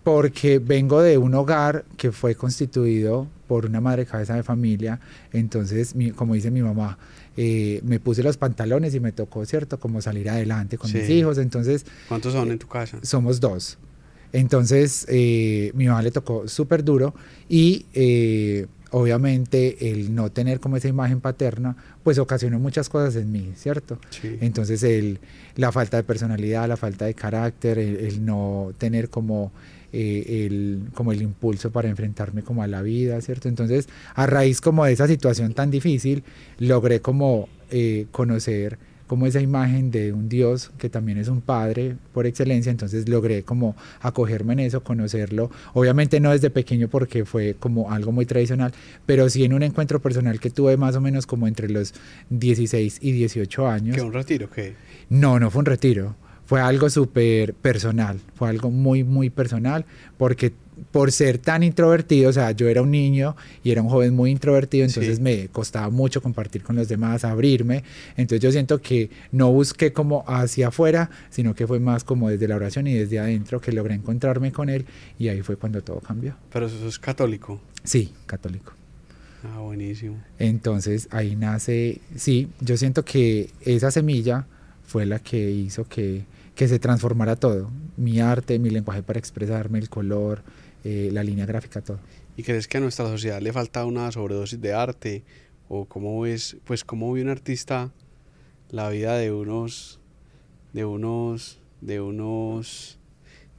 porque 0.04 0.58
vengo 0.58 1.00
de 1.02 1.16
un 1.18 1.34
hogar 1.34 1.84
que 1.96 2.12
fue 2.12 2.34
constituido 2.34 3.26
por 3.46 3.66
una 3.66 3.80
madre 3.80 4.04
cabeza 4.04 4.34
de 4.34 4.42
familia. 4.42 5.00
Entonces, 5.32 5.94
mi- 5.94 6.10
como 6.10 6.34
dice 6.34 6.50
mi 6.50 6.62
mamá, 6.62 6.98
eh, 7.40 7.80
me 7.84 8.00
puse 8.00 8.24
los 8.24 8.36
pantalones 8.36 8.96
y 8.96 9.00
me 9.00 9.12
tocó, 9.12 9.46
¿cierto? 9.46 9.78
Como 9.78 10.02
salir 10.02 10.28
adelante 10.28 10.76
con 10.76 10.92
mis 10.92 11.08
hijos. 11.08 11.38
Entonces, 11.38 11.86
¿Cuántos 12.08 12.32
son 12.32 12.50
en 12.50 12.58
tu 12.58 12.66
casa? 12.66 12.98
somos 13.02 13.38
dos. 13.38 13.78
Entonces, 14.32 15.06
eh, 15.08 15.70
mi 15.74 15.86
mamá 15.86 16.02
le 16.02 16.10
tocó 16.10 16.48
súper 16.48 16.82
duro 16.82 17.14
y 17.48 17.86
eh, 17.94 18.66
obviamente 18.90 19.90
el 19.92 20.16
no 20.16 20.32
tener 20.32 20.58
como 20.58 20.76
esa 20.78 20.88
imagen 20.88 21.20
paterna, 21.20 21.76
pues 22.02 22.18
ocasionó 22.18 22.58
muchas 22.58 22.88
cosas 22.88 23.14
en 23.14 23.30
mí, 23.30 23.52
¿cierto? 23.54 24.00
Sí. 24.10 24.36
Entonces, 24.40 24.82
el, 24.82 25.20
la 25.54 25.70
falta 25.70 25.96
de 25.96 26.02
personalidad, 26.02 26.66
la 26.68 26.76
falta 26.76 27.04
de 27.04 27.14
carácter, 27.14 27.78
el, 27.78 27.98
el 27.98 28.24
no 28.24 28.72
tener 28.78 29.10
como, 29.10 29.52
eh, 29.92 30.46
el, 30.46 30.82
como 30.94 31.12
el 31.12 31.22
impulso 31.22 31.70
para 31.70 31.88
enfrentarme 31.88 32.42
como 32.42 32.62
a 32.62 32.66
la 32.66 32.82
vida, 32.82 33.20
¿cierto? 33.20 33.48
Entonces, 33.48 33.88
a 34.14 34.26
raíz 34.26 34.60
como 34.60 34.84
de 34.84 34.92
esa 34.92 35.06
situación 35.06 35.54
tan 35.54 35.70
difícil, 35.70 36.24
logré 36.58 37.00
como 37.00 37.48
eh, 37.70 38.06
conocer 38.10 38.78
como 39.08 39.26
esa 39.26 39.40
imagen 39.40 39.90
de 39.90 40.12
un 40.12 40.28
Dios 40.28 40.70
que 40.78 40.88
también 40.88 41.18
es 41.18 41.28
un 41.28 41.40
padre 41.40 41.96
por 42.12 42.26
excelencia, 42.26 42.70
entonces 42.70 43.08
logré 43.08 43.42
como 43.42 43.74
acogerme 44.00 44.52
en 44.52 44.60
eso, 44.60 44.84
conocerlo, 44.84 45.50
obviamente 45.72 46.20
no 46.20 46.30
desde 46.30 46.50
pequeño 46.50 46.88
porque 46.88 47.24
fue 47.24 47.56
como 47.58 47.90
algo 47.90 48.12
muy 48.12 48.26
tradicional, 48.26 48.72
pero 49.06 49.28
sí 49.30 49.44
en 49.44 49.54
un 49.54 49.62
encuentro 49.62 50.00
personal 50.00 50.38
que 50.38 50.50
tuve 50.50 50.76
más 50.76 50.94
o 50.94 51.00
menos 51.00 51.26
como 51.26 51.48
entre 51.48 51.70
los 51.70 51.94
16 52.30 52.98
y 53.00 53.12
18 53.12 53.66
años. 53.66 53.96
¿Qué, 53.96 54.02
un 54.02 54.12
retiro? 54.12 54.50
¿Qué? 54.50 54.74
No, 55.08 55.40
no 55.40 55.50
fue 55.50 55.60
un 55.60 55.66
retiro. 55.66 56.14
Fue 56.48 56.60
algo 56.60 56.88
súper 56.88 57.52
personal. 57.54 58.18
Fue 58.34 58.48
algo 58.48 58.70
muy, 58.70 59.04
muy 59.04 59.28
personal. 59.30 59.84
Porque 60.16 60.52
por 60.92 61.12
ser 61.12 61.38
tan 61.38 61.62
introvertido, 61.62 62.30
o 62.30 62.32
sea, 62.32 62.52
yo 62.52 62.68
era 62.68 62.80
un 62.82 62.90
niño 62.90 63.36
y 63.64 63.70
era 63.72 63.82
un 63.82 63.88
joven 63.88 64.14
muy 64.14 64.30
introvertido, 64.30 64.84
entonces 64.86 65.16
Sí. 65.16 65.22
me 65.22 65.48
costaba 65.48 65.90
mucho 65.90 66.22
compartir 66.22 66.62
con 66.62 66.76
los 66.76 66.88
demás, 66.88 67.24
abrirme. 67.24 67.82
Entonces 68.16 68.40
yo 68.40 68.50
siento 68.52 68.80
que 68.80 69.10
no 69.32 69.50
busqué 69.52 69.92
como 69.92 70.24
hacia 70.28 70.68
afuera, 70.68 71.10
sino 71.30 71.54
que 71.54 71.66
fue 71.66 71.80
más 71.80 72.04
como 72.04 72.30
desde 72.30 72.46
la 72.48 72.56
oración 72.56 72.86
y 72.86 72.94
desde 72.94 73.18
adentro 73.18 73.60
que 73.60 73.72
logré 73.72 73.94
encontrarme 73.94 74.52
con 74.52 74.68
él 74.70 74.86
y 75.18 75.28
ahí 75.28 75.42
fue 75.42 75.56
cuando 75.56 75.82
todo 75.82 75.98
cambió. 76.00 76.34
Pero 76.52 76.66
eso 76.66 76.88
es 76.88 76.98
católico. 76.98 77.60
Sí, 77.84 78.12
católico. 78.26 78.72
Ah, 79.44 79.58
buenísimo. 79.60 80.16
Entonces 80.38 81.08
ahí 81.10 81.36
nace, 81.36 82.00
sí, 82.16 82.48
yo 82.60 82.76
siento 82.76 83.04
que 83.04 83.50
esa 83.60 83.90
semilla 83.90 84.46
fue 84.86 85.04
la 85.06 85.18
que 85.18 85.50
hizo 85.50 85.84
que, 85.88 86.22
que 86.58 86.66
se 86.66 86.80
transformara 86.80 87.36
todo, 87.36 87.70
mi 87.96 88.18
arte, 88.18 88.58
mi 88.58 88.68
lenguaje 88.68 89.04
para 89.04 89.20
expresarme, 89.20 89.78
el 89.78 89.88
color, 89.88 90.42
eh, 90.82 91.08
la 91.12 91.22
línea 91.22 91.46
gráfica, 91.46 91.80
todo. 91.82 92.00
¿Y 92.36 92.42
crees 92.42 92.66
que 92.66 92.78
a 92.78 92.80
nuestra 92.80 93.06
sociedad 93.06 93.40
le 93.40 93.52
falta 93.52 93.86
una 93.86 94.10
sobredosis 94.10 94.60
de 94.60 94.72
arte? 94.72 95.22
¿O 95.68 95.84
cómo 95.84 96.20
ves, 96.20 96.56
pues 96.64 96.82
cómo 96.82 97.12
ve 97.12 97.22
un 97.22 97.28
artista 97.28 97.92
la 98.70 98.88
vida 98.88 99.16
de 99.16 99.30
unos, 99.30 100.00
de 100.72 100.84
unos, 100.84 101.60
de 101.80 102.00
unos, 102.00 102.98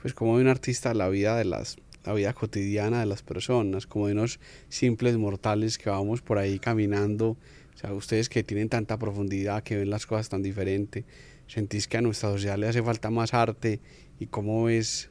pues 0.02 0.14
cómo 0.14 0.36
ve 0.36 0.42
un 0.42 0.50
artista 0.50 0.94
la 0.94 1.08
vida 1.08 1.38
de 1.38 1.46
las, 1.46 1.78
la 2.04 2.12
vida 2.12 2.34
cotidiana 2.34 3.00
de 3.00 3.06
las 3.06 3.22
personas, 3.22 3.88
como 3.88 4.08
de 4.08 4.14
unos 4.14 4.42
simples 4.68 5.16
mortales 5.18 5.78
que 5.78 5.90
vamos 5.90 6.22
por 6.22 6.38
ahí 6.38 6.60
caminando, 6.60 7.38
o 7.80 7.82
sea, 7.82 7.94
ustedes 7.94 8.28
que 8.28 8.44
tienen 8.44 8.68
tanta 8.68 9.00
profundidad, 9.00 9.64
que 9.64 9.78
ven 9.78 9.90
las 9.90 10.06
cosas 10.06 10.28
tan 10.28 10.44
diferente, 10.44 11.06
¿sentís 11.48 11.88
que 11.88 11.96
a 11.96 12.02
nuestra 12.02 12.30
sociedad 12.30 12.58
le 12.58 12.68
hace 12.68 12.84
falta 12.84 13.10
más 13.10 13.34
arte? 13.34 13.80
¿Y 14.20 14.26
cómo 14.26 14.66
ves 14.66 15.10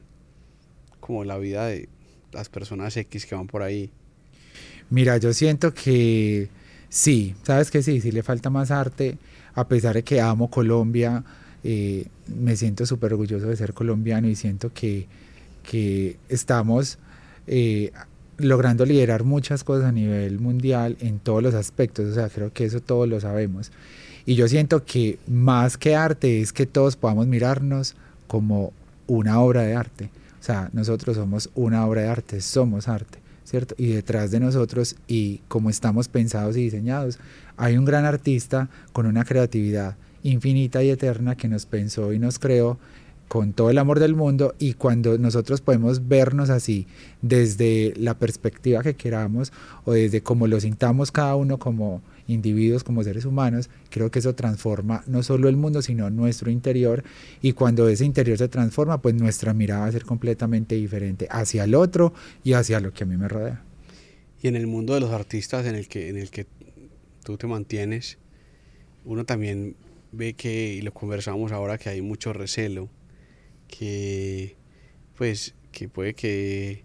como 0.99 1.23
la 1.23 1.39
vida 1.39 1.65
de 1.65 1.89
las 2.31 2.47
personas 2.47 2.95
X 2.95 3.25
que 3.25 3.33
van 3.33 3.47
por 3.47 3.63
ahí? 3.63 3.89
Mira, 4.91 5.17
yo 5.17 5.33
siento 5.33 5.73
que 5.73 6.49
sí, 6.89 7.33
sabes 7.41 7.71
que 7.71 7.81
sí, 7.81 8.01
sí 8.01 8.11
le 8.11 8.21
falta 8.21 8.51
más 8.51 8.69
arte, 8.69 9.17
a 9.55 9.67
pesar 9.67 9.95
de 9.95 10.03
que 10.03 10.21
amo 10.21 10.51
Colombia, 10.51 11.23
eh, 11.63 12.05
me 12.27 12.55
siento 12.55 12.85
súper 12.85 13.13
orgulloso 13.13 13.47
de 13.47 13.55
ser 13.55 13.73
colombiano 13.73 14.27
y 14.27 14.35
siento 14.35 14.71
que, 14.71 15.07
que 15.63 16.17
estamos 16.29 16.99
eh, 17.47 17.91
logrando 18.39 18.85
liderar 18.85 19.23
muchas 19.23 19.63
cosas 19.63 19.85
a 19.85 19.91
nivel 19.91 20.39
mundial 20.39 20.97
en 20.99 21.19
todos 21.19 21.43
los 21.43 21.53
aspectos, 21.53 22.09
o 22.09 22.13
sea, 22.13 22.29
creo 22.29 22.51
que 22.51 22.65
eso 22.65 22.81
todos 22.81 23.07
lo 23.07 23.19
sabemos. 23.19 23.71
Y 24.25 24.35
yo 24.35 24.47
siento 24.47 24.85
que 24.85 25.17
más 25.27 25.77
que 25.77 25.95
arte 25.95 26.41
es 26.41 26.53
que 26.53 26.65
todos 26.65 26.95
podamos 26.95 27.27
mirarnos 27.27 27.95
como 28.27 28.73
una 29.07 29.39
obra 29.39 29.63
de 29.63 29.75
arte. 29.75 30.09
O 30.39 30.43
sea, 30.43 30.69
nosotros 30.73 31.17
somos 31.17 31.49
una 31.55 31.85
obra 31.85 32.03
de 32.03 32.07
arte, 32.09 32.41
somos 32.41 32.87
arte, 32.87 33.19
¿cierto? 33.43 33.75
Y 33.77 33.87
detrás 33.87 34.31
de 34.31 34.39
nosotros 34.39 34.95
y 35.07 35.41
como 35.47 35.69
estamos 35.69 36.07
pensados 36.07 36.55
y 36.57 36.63
diseñados, 36.63 37.19
hay 37.57 37.77
un 37.77 37.85
gran 37.85 38.05
artista 38.05 38.69
con 38.93 39.05
una 39.05 39.25
creatividad 39.25 39.95
infinita 40.23 40.83
y 40.83 40.89
eterna 40.89 41.35
que 41.35 41.47
nos 41.47 41.65
pensó 41.65 42.13
y 42.13 42.19
nos 42.19 42.39
creó 42.39 42.77
con 43.29 43.53
todo 43.53 43.69
el 43.69 43.77
amor 43.77 43.99
del 43.99 44.15
mundo 44.15 44.55
y 44.57 44.73
cuando 44.73 45.17
nosotros 45.19 45.61
podemos 45.61 46.07
vernos 46.07 46.49
así 46.49 46.87
desde 47.21 47.93
la 47.95 48.17
perspectiva 48.17 48.81
que 48.81 48.95
queramos 48.95 49.53
o 49.85 49.93
desde 49.93 50.21
cómo 50.21 50.47
lo 50.47 50.59
sintamos 50.59 51.11
cada 51.11 51.35
uno 51.35 51.59
como 51.59 52.01
individuos, 52.27 52.83
como 52.83 53.03
seres 53.03 53.25
humanos, 53.25 53.69
creo 53.91 54.09
que 54.09 54.17
eso 54.17 54.33
transforma 54.33 55.03
no 55.05 55.21
solo 55.21 55.47
el 55.47 55.57
mundo, 55.57 55.83
sino 55.83 56.09
nuestro 56.09 56.49
interior 56.49 57.03
y 57.39 57.53
cuando 57.53 57.87
ese 57.87 58.03
interior 58.03 58.39
se 58.39 58.47
transforma, 58.47 58.99
pues 58.99 59.13
nuestra 59.13 59.53
mirada 59.53 59.81
va 59.81 59.87
a 59.87 59.91
ser 59.91 60.05
completamente 60.05 60.73
diferente 60.73 61.27
hacia 61.29 61.65
el 61.65 61.75
otro 61.75 62.13
y 62.43 62.53
hacia 62.53 62.79
lo 62.79 62.93
que 62.93 63.03
a 63.03 63.07
mí 63.07 63.15
me 63.15 63.27
rodea. 63.27 63.63
Y 64.41 64.47
en 64.47 64.55
el 64.55 64.65
mundo 64.65 64.95
de 64.95 65.01
los 65.01 65.11
artistas 65.11 65.67
en 65.67 65.75
el 65.75 65.87
que, 65.87 66.09
en 66.09 66.17
el 66.17 66.31
que 66.31 66.47
tú 67.23 67.37
te 67.37 67.45
mantienes, 67.45 68.17
uno 69.05 69.23
también 69.23 69.75
ve 70.11 70.33
que, 70.33 70.73
y 70.73 70.81
lo 70.81 70.93
conversamos 70.95 71.51
ahora, 71.51 71.77
que 71.77 71.89
hay 71.89 72.01
mucho 72.01 72.33
recelo 72.33 72.89
que 73.69 74.55
pues 75.17 75.55
que 75.71 75.87
puede 75.87 76.13
que, 76.13 76.83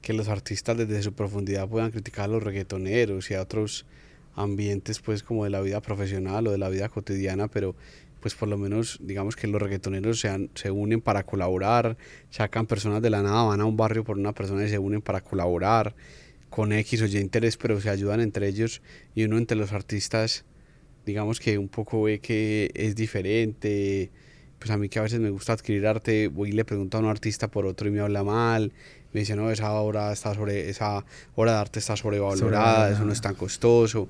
que 0.00 0.12
los 0.12 0.28
artistas 0.28 0.76
desde 0.76 1.02
su 1.02 1.12
profundidad 1.12 1.68
puedan 1.68 1.90
criticar 1.90 2.24
a 2.24 2.28
los 2.28 2.42
reggaetoneros 2.42 3.30
y 3.30 3.34
a 3.34 3.42
otros 3.42 3.86
ambientes 4.34 5.00
pues 5.00 5.22
como 5.22 5.44
de 5.44 5.50
la 5.50 5.60
vida 5.60 5.80
profesional 5.80 6.46
o 6.46 6.50
de 6.50 6.58
la 6.58 6.68
vida 6.68 6.88
cotidiana, 6.88 7.48
pero 7.48 7.76
pues 8.20 8.34
por 8.34 8.48
lo 8.48 8.56
menos 8.56 8.98
digamos 9.02 9.36
que 9.36 9.46
los 9.46 9.60
reggaetoneros 9.60 10.20
se, 10.20 10.48
se 10.54 10.70
unen 10.70 11.00
para 11.00 11.24
colaborar, 11.24 11.96
sacan 12.30 12.66
personas 12.66 13.02
de 13.02 13.10
la 13.10 13.22
nada, 13.22 13.42
van 13.42 13.60
a 13.60 13.64
un 13.64 13.76
barrio 13.76 14.04
por 14.04 14.18
una 14.18 14.32
persona 14.32 14.64
y 14.64 14.68
se 14.68 14.78
unen 14.78 15.02
para 15.02 15.20
colaborar 15.20 15.94
con 16.48 16.72
X 16.72 17.02
o 17.02 17.06
Y 17.06 17.18
interés, 17.18 17.56
pero 17.56 17.80
se 17.80 17.90
ayudan 17.90 18.20
entre 18.20 18.48
ellos 18.48 18.82
y 19.14 19.24
uno 19.24 19.38
entre 19.38 19.56
los 19.56 19.72
artistas 19.72 20.44
digamos 21.04 21.40
que 21.40 21.58
un 21.58 21.68
poco 21.68 22.02
ve 22.02 22.20
que 22.20 22.70
es 22.74 22.94
diferente, 22.94 24.10
pues 24.62 24.70
a 24.70 24.76
mí 24.76 24.88
que 24.88 25.00
a 25.00 25.02
veces 25.02 25.18
me 25.18 25.30
gusta 25.30 25.54
adquirir 25.54 25.88
arte, 25.88 26.28
voy 26.28 26.50
y 26.50 26.52
le 26.52 26.64
pregunto 26.64 26.96
a 26.96 27.00
un 27.00 27.06
artista 27.06 27.48
por 27.48 27.66
otro 27.66 27.88
y 27.88 27.90
me 27.90 27.98
habla 27.98 28.22
mal, 28.22 28.72
me 29.12 29.20
dice, 29.20 29.34
no, 29.34 29.50
esa 29.50 29.72
obra, 29.72 30.12
está 30.12 30.34
sobre, 30.34 30.70
esa 30.70 31.04
obra 31.34 31.54
de 31.54 31.58
arte 31.58 31.80
está 31.80 31.96
sobrevalorada, 31.96 32.92
eso 32.92 33.04
no 33.04 33.12
es 33.12 33.20
tan 33.20 33.34
costoso. 33.34 34.08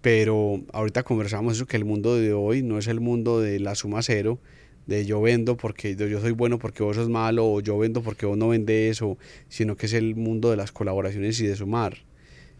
Pero 0.00 0.60
ahorita 0.72 1.02
conversamos 1.02 1.54
eso, 1.54 1.66
que 1.66 1.76
el 1.76 1.84
mundo 1.84 2.14
de 2.14 2.32
hoy 2.32 2.62
no 2.62 2.78
es 2.78 2.86
el 2.86 3.00
mundo 3.00 3.40
de 3.40 3.58
la 3.58 3.74
suma 3.74 4.00
cero, 4.02 4.38
de 4.86 5.06
yo 5.06 5.20
vendo 5.20 5.56
porque 5.56 5.96
yo 5.96 6.20
soy 6.20 6.30
bueno 6.30 6.60
porque 6.60 6.84
vos 6.84 6.94
sos 6.94 7.08
malo, 7.08 7.44
o 7.44 7.60
yo 7.60 7.76
vendo 7.76 8.00
porque 8.00 8.26
vos 8.26 8.38
no 8.38 8.46
vendes, 8.46 8.92
eso 8.92 9.18
sino 9.48 9.76
que 9.76 9.86
es 9.86 9.92
el 9.92 10.14
mundo 10.14 10.50
de 10.50 10.56
las 10.56 10.70
colaboraciones 10.70 11.40
y 11.40 11.48
de 11.48 11.56
sumar. 11.56 11.98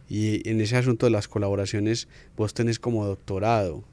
Y 0.09 0.49
en 0.49 0.59
ese 0.59 0.75
asunto 0.75 1.05
de 1.05 1.11
las 1.11 1.29
colaboraciones, 1.29 2.09
vos 2.35 2.53
tenés 2.53 2.77
como 2.77 3.05
doctorado. 3.05 3.85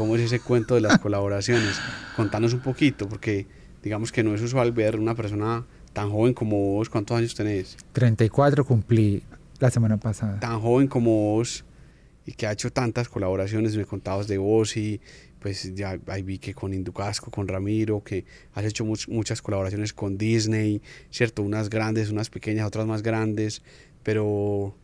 ¿Cómo 0.00 0.16
es 0.16 0.22
ese 0.22 0.40
cuento 0.40 0.76
de 0.76 0.80
las 0.80 0.98
colaboraciones? 1.02 1.78
Contanos 2.16 2.54
un 2.54 2.60
poquito, 2.60 3.06
porque 3.06 3.46
digamos 3.82 4.12
que 4.12 4.22
no 4.22 4.34
es 4.34 4.40
usual 4.40 4.72
ver 4.72 4.98
una 4.98 5.14
persona 5.14 5.66
tan 5.92 6.10
joven 6.10 6.32
como 6.32 6.56
vos. 6.56 6.88
¿Cuántos 6.88 7.18
años 7.18 7.34
tenés? 7.34 7.76
34 7.92 8.64
cumplí 8.64 9.22
la 9.58 9.68
semana 9.68 9.98
pasada. 9.98 10.40
Tan 10.40 10.58
joven 10.58 10.88
como 10.88 11.34
vos 11.34 11.66
y 12.24 12.32
que 12.32 12.46
ha 12.46 12.52
hecho 12.52 12.72
tantas 12.72 13.10
colaboraciones, 13.10 13.76
me 13.76 13.84
contabas 13.84 14.26
de 14.26 14.38
vos 14.38 14.74
y 14.78 15.02
pues 15.38 15.74
ya 15.74 15.98
ahí 16.06 16.22
vi 16.22 16.38
que 16.38 16.54
con 16.54 16.72
Inducasco, 16.72 17.30
con 17.30 17.46
Ramiro, 17.46 18.02
que 18.02 18.24
has 18.54 18.64
hecho 18.64 18.86
muchas 18.86 19.42
colaboraciones 19.42 19.92
con 19.92 20.16
Disney, 20.16 20.80
¿cierto? 21.10 21.42
Unas 21.42 21.68
grandes, 21.68 22.08
unas 22.08 22.30
pequeñas, 22.30 22.66
otras 22.66 22.86
más 22.86 23.02
grandes, 23.02 23.60
pero 24.02 24.74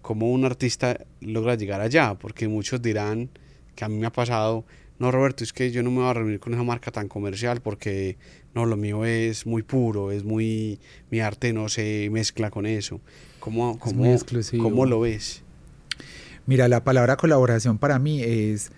¿cómo 0.00 0.32
un 0.32 0.46
artista 0.46 1.04
logra 1.20 1.54
llegar 1.54 1.82
allá? 1.82 2.14
Porque 2.14 2.48
muchos 2.48 2.80
dirán, 2.80 3.28
que 3.74 3.84
a 3.84 3.88
mí 3.88 3.96
me 3.96 4.06
ha 4.06 4.12
pasado, 4.12 4.64
no 4.98 5.10
Roberto, 5.10 5.44
es 5.44 5.52
que 5.52 5.70
yo 5.70 5.82
no 5.82 5.90
me 5.90 5.98
voy 5.98 6.08
a 6.08 6.14
reunir 6.14 6.40
con 6.40 6.54
esa 6.54 6.62
marca 6.62 6.90
tan 6.90 7.08
comercial 7.08 7.60
porque 7.60 8.16
no, 8.54 8.66
lo 8.66 8.76
mío 8.76 9.04
es 9.04 9.46
muy 9.46 9.62
puro, 9.62 10.12
es 10.12 10.24
muy, 10.24 10.78
mi 11.10 11.20
arte 11.20 11.52
no 11.52 11.68
se 11.68 12.08
mezcla 12.10 12.50
con 12.50 12.66
eso. 12.66 13.00
¿Cómo, 13.40 13.78
cómo, 13.78 14.16
¿cómo 14.58 14.86
lo 14.86 15.00
ves? 15.00 15.42
Mira, 16.46 16.68
la 16.68 16.84
palabra 16.84 17.16
colaboración 17.16 17.78
para 17.78 17.98
mí 17.98 18.22
es 18.22 18.70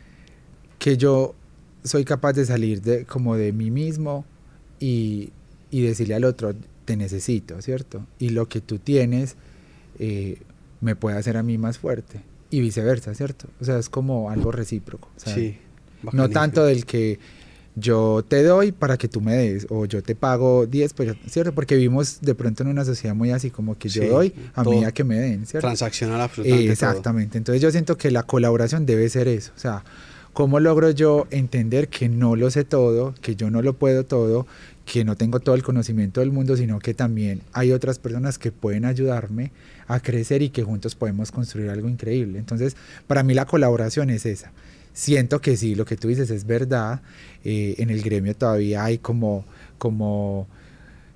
que 0.78 0.96
yo 0.96 1.34
soy 1.84 2.04
capaz 2.04 2.32
de 2.32 2.46
salir 2.46 2.80
de, 2.82 3.04
como 3.04 3.36
de 3.36 3.52
mí 3.52 3.70
mismo 3.70 4.24
y, 4.80 5.30
y 5.70 5.82
decirle 5.82 6.14
al 6.14 6.24
otro, 6.24 6.54
te 6.84 6.96
necesito, 6.96 7.60
¿cierto? 7.60 8.06
Y 8.18 8.30
lo 8.30 8.48
que 8.48 8.60
tú 8.60 8.78
tienes 8.78 9.36
eh, 9.98 10.38
me 10.80 10.96
puede 10.96 11.18
hacer 11.18 11.36
a 11.36 11.42
mí 11.42 11.58
más 11.58 11.78
fuerte 11.78 12.22
y 12.50 12.60
viceversa, 12.60 13.14
¿cierto? 13.14 13.48
O 13.60 13.64
sea, 13.64 13.78
es 13.78 13.88
como 13.88 14.30
algo 14.30 14.52
recíproco. 14.52 15.08
sí. 15.16 15.58
No 16.12 16.28
tanto 16.28 16.64
del 16.64 16.84
que 16.84 17.18
yo 17.76 18.24
te 18.26 18.42
doy 18.42 18.72
para 18.72 18.96
que 18.96 19.06
tú 19.06 19.20
me 19.20 19.36
des 19.36 19.66
o 19.68 19.84
yo 19.84 20.02
te 20.02 20.14
pago 20.14 20.66
10, 20.66 20.94
pero, 20.94 21.14
¿cierto? 21.28 21.54
Porque 21.54 21.76
vivimos 21.76 22.20
de 22.22 22.34
pronto 22.34 22.62
en 22.62 22.70
una 22.70 22.84
sociedad 22.84 23.14
muy 23.14 23.30
así 23.30 23.50
como 23.50 23.76
que 23.76 23.90
yo 23.90 24.08
doy 24.08 24.32
a 24.54 24.64
medida 24.64 24.92
que 24.92 25.04
me 25.04 25.16
den, 25.16 25.46
¿cierto? 25.46 25.66
Transaccional 25.66 26.22
absolutamente. 26.22 26.72
exactamente. 26.72 27.38
Entonces 27.38 27.60
yo 27.60 27.70
siento 27.70 27.98
que 27.98 28.10
la 28.10 28.22
colaboración 28.22 28.86
debe 28.86 29.08
ser 29.10 29.28
eso. 29.28 29.52
O 29.54 29.58
sea, 29.58 29.84
¿cómo 30.32 30.58
logro 30.58 30.90
yo 30.90 31.26
entender 31.30 31.88
que 31.88 32.08
no 32.08 32.34
lo 32.34 32.50
sé 32.50 32.64
todo, 32.64 33.14
que 33.20 33.36
yo 33.36 33.50
no 33.50 33.60
lo 33.60 33.74
puedo 33.74 34.04
todo, 34.06 34.46
que 34.86 35.04
no 35.04 35.16
tengo 35.16 35.40
todo 35.40 35.56
el 35.56 35.64
conocimiento 35.64 36.20
del 36.20 36.30
mundo, 36.30 36.56
sino 36.56 36.78
que 36.78 36.94
también 36.94 37.42
hay 37.52 37.72
otras 37.72 37.98
personas 37.98 38.38
que 38.38 38.52
pueden 38.52 38.84
ayudarme 38.84 39.50
a 39.88 39.98
crecer 39.98 40.42
y 40.42 40.50
que 40.50 40.62
juntos 40.62 40.94
podemos 40.94 41.32
construir 41.32 41.70
algo 41.70 41.88
increíble. 41.88 42.38
Entonces, 42.38 42.76
para 43.08 43.24
mí 43.24 43.34
la 43.34 43.46
colaboración 43.46 44.10
es 44.10 44.24
esa. 44.26 44.52
Siento 44.92 45.40
que 45.40 45.56
sí, 45.56 45.74
lo 45.74 45.84
que 45.84 45.96
tú 45.96 46.06
dices 46.06 46.30
es 46.30 46.46
verdad. 46.46 47.02
Eh, 47.44 47.74
en 47.78 47.90
el 47.90 48.00
gremio 48.00 48.36
todavía 48.36 48.84
hay 48.84 48.98
como, 48.98 49.44
como, 49.76 50.46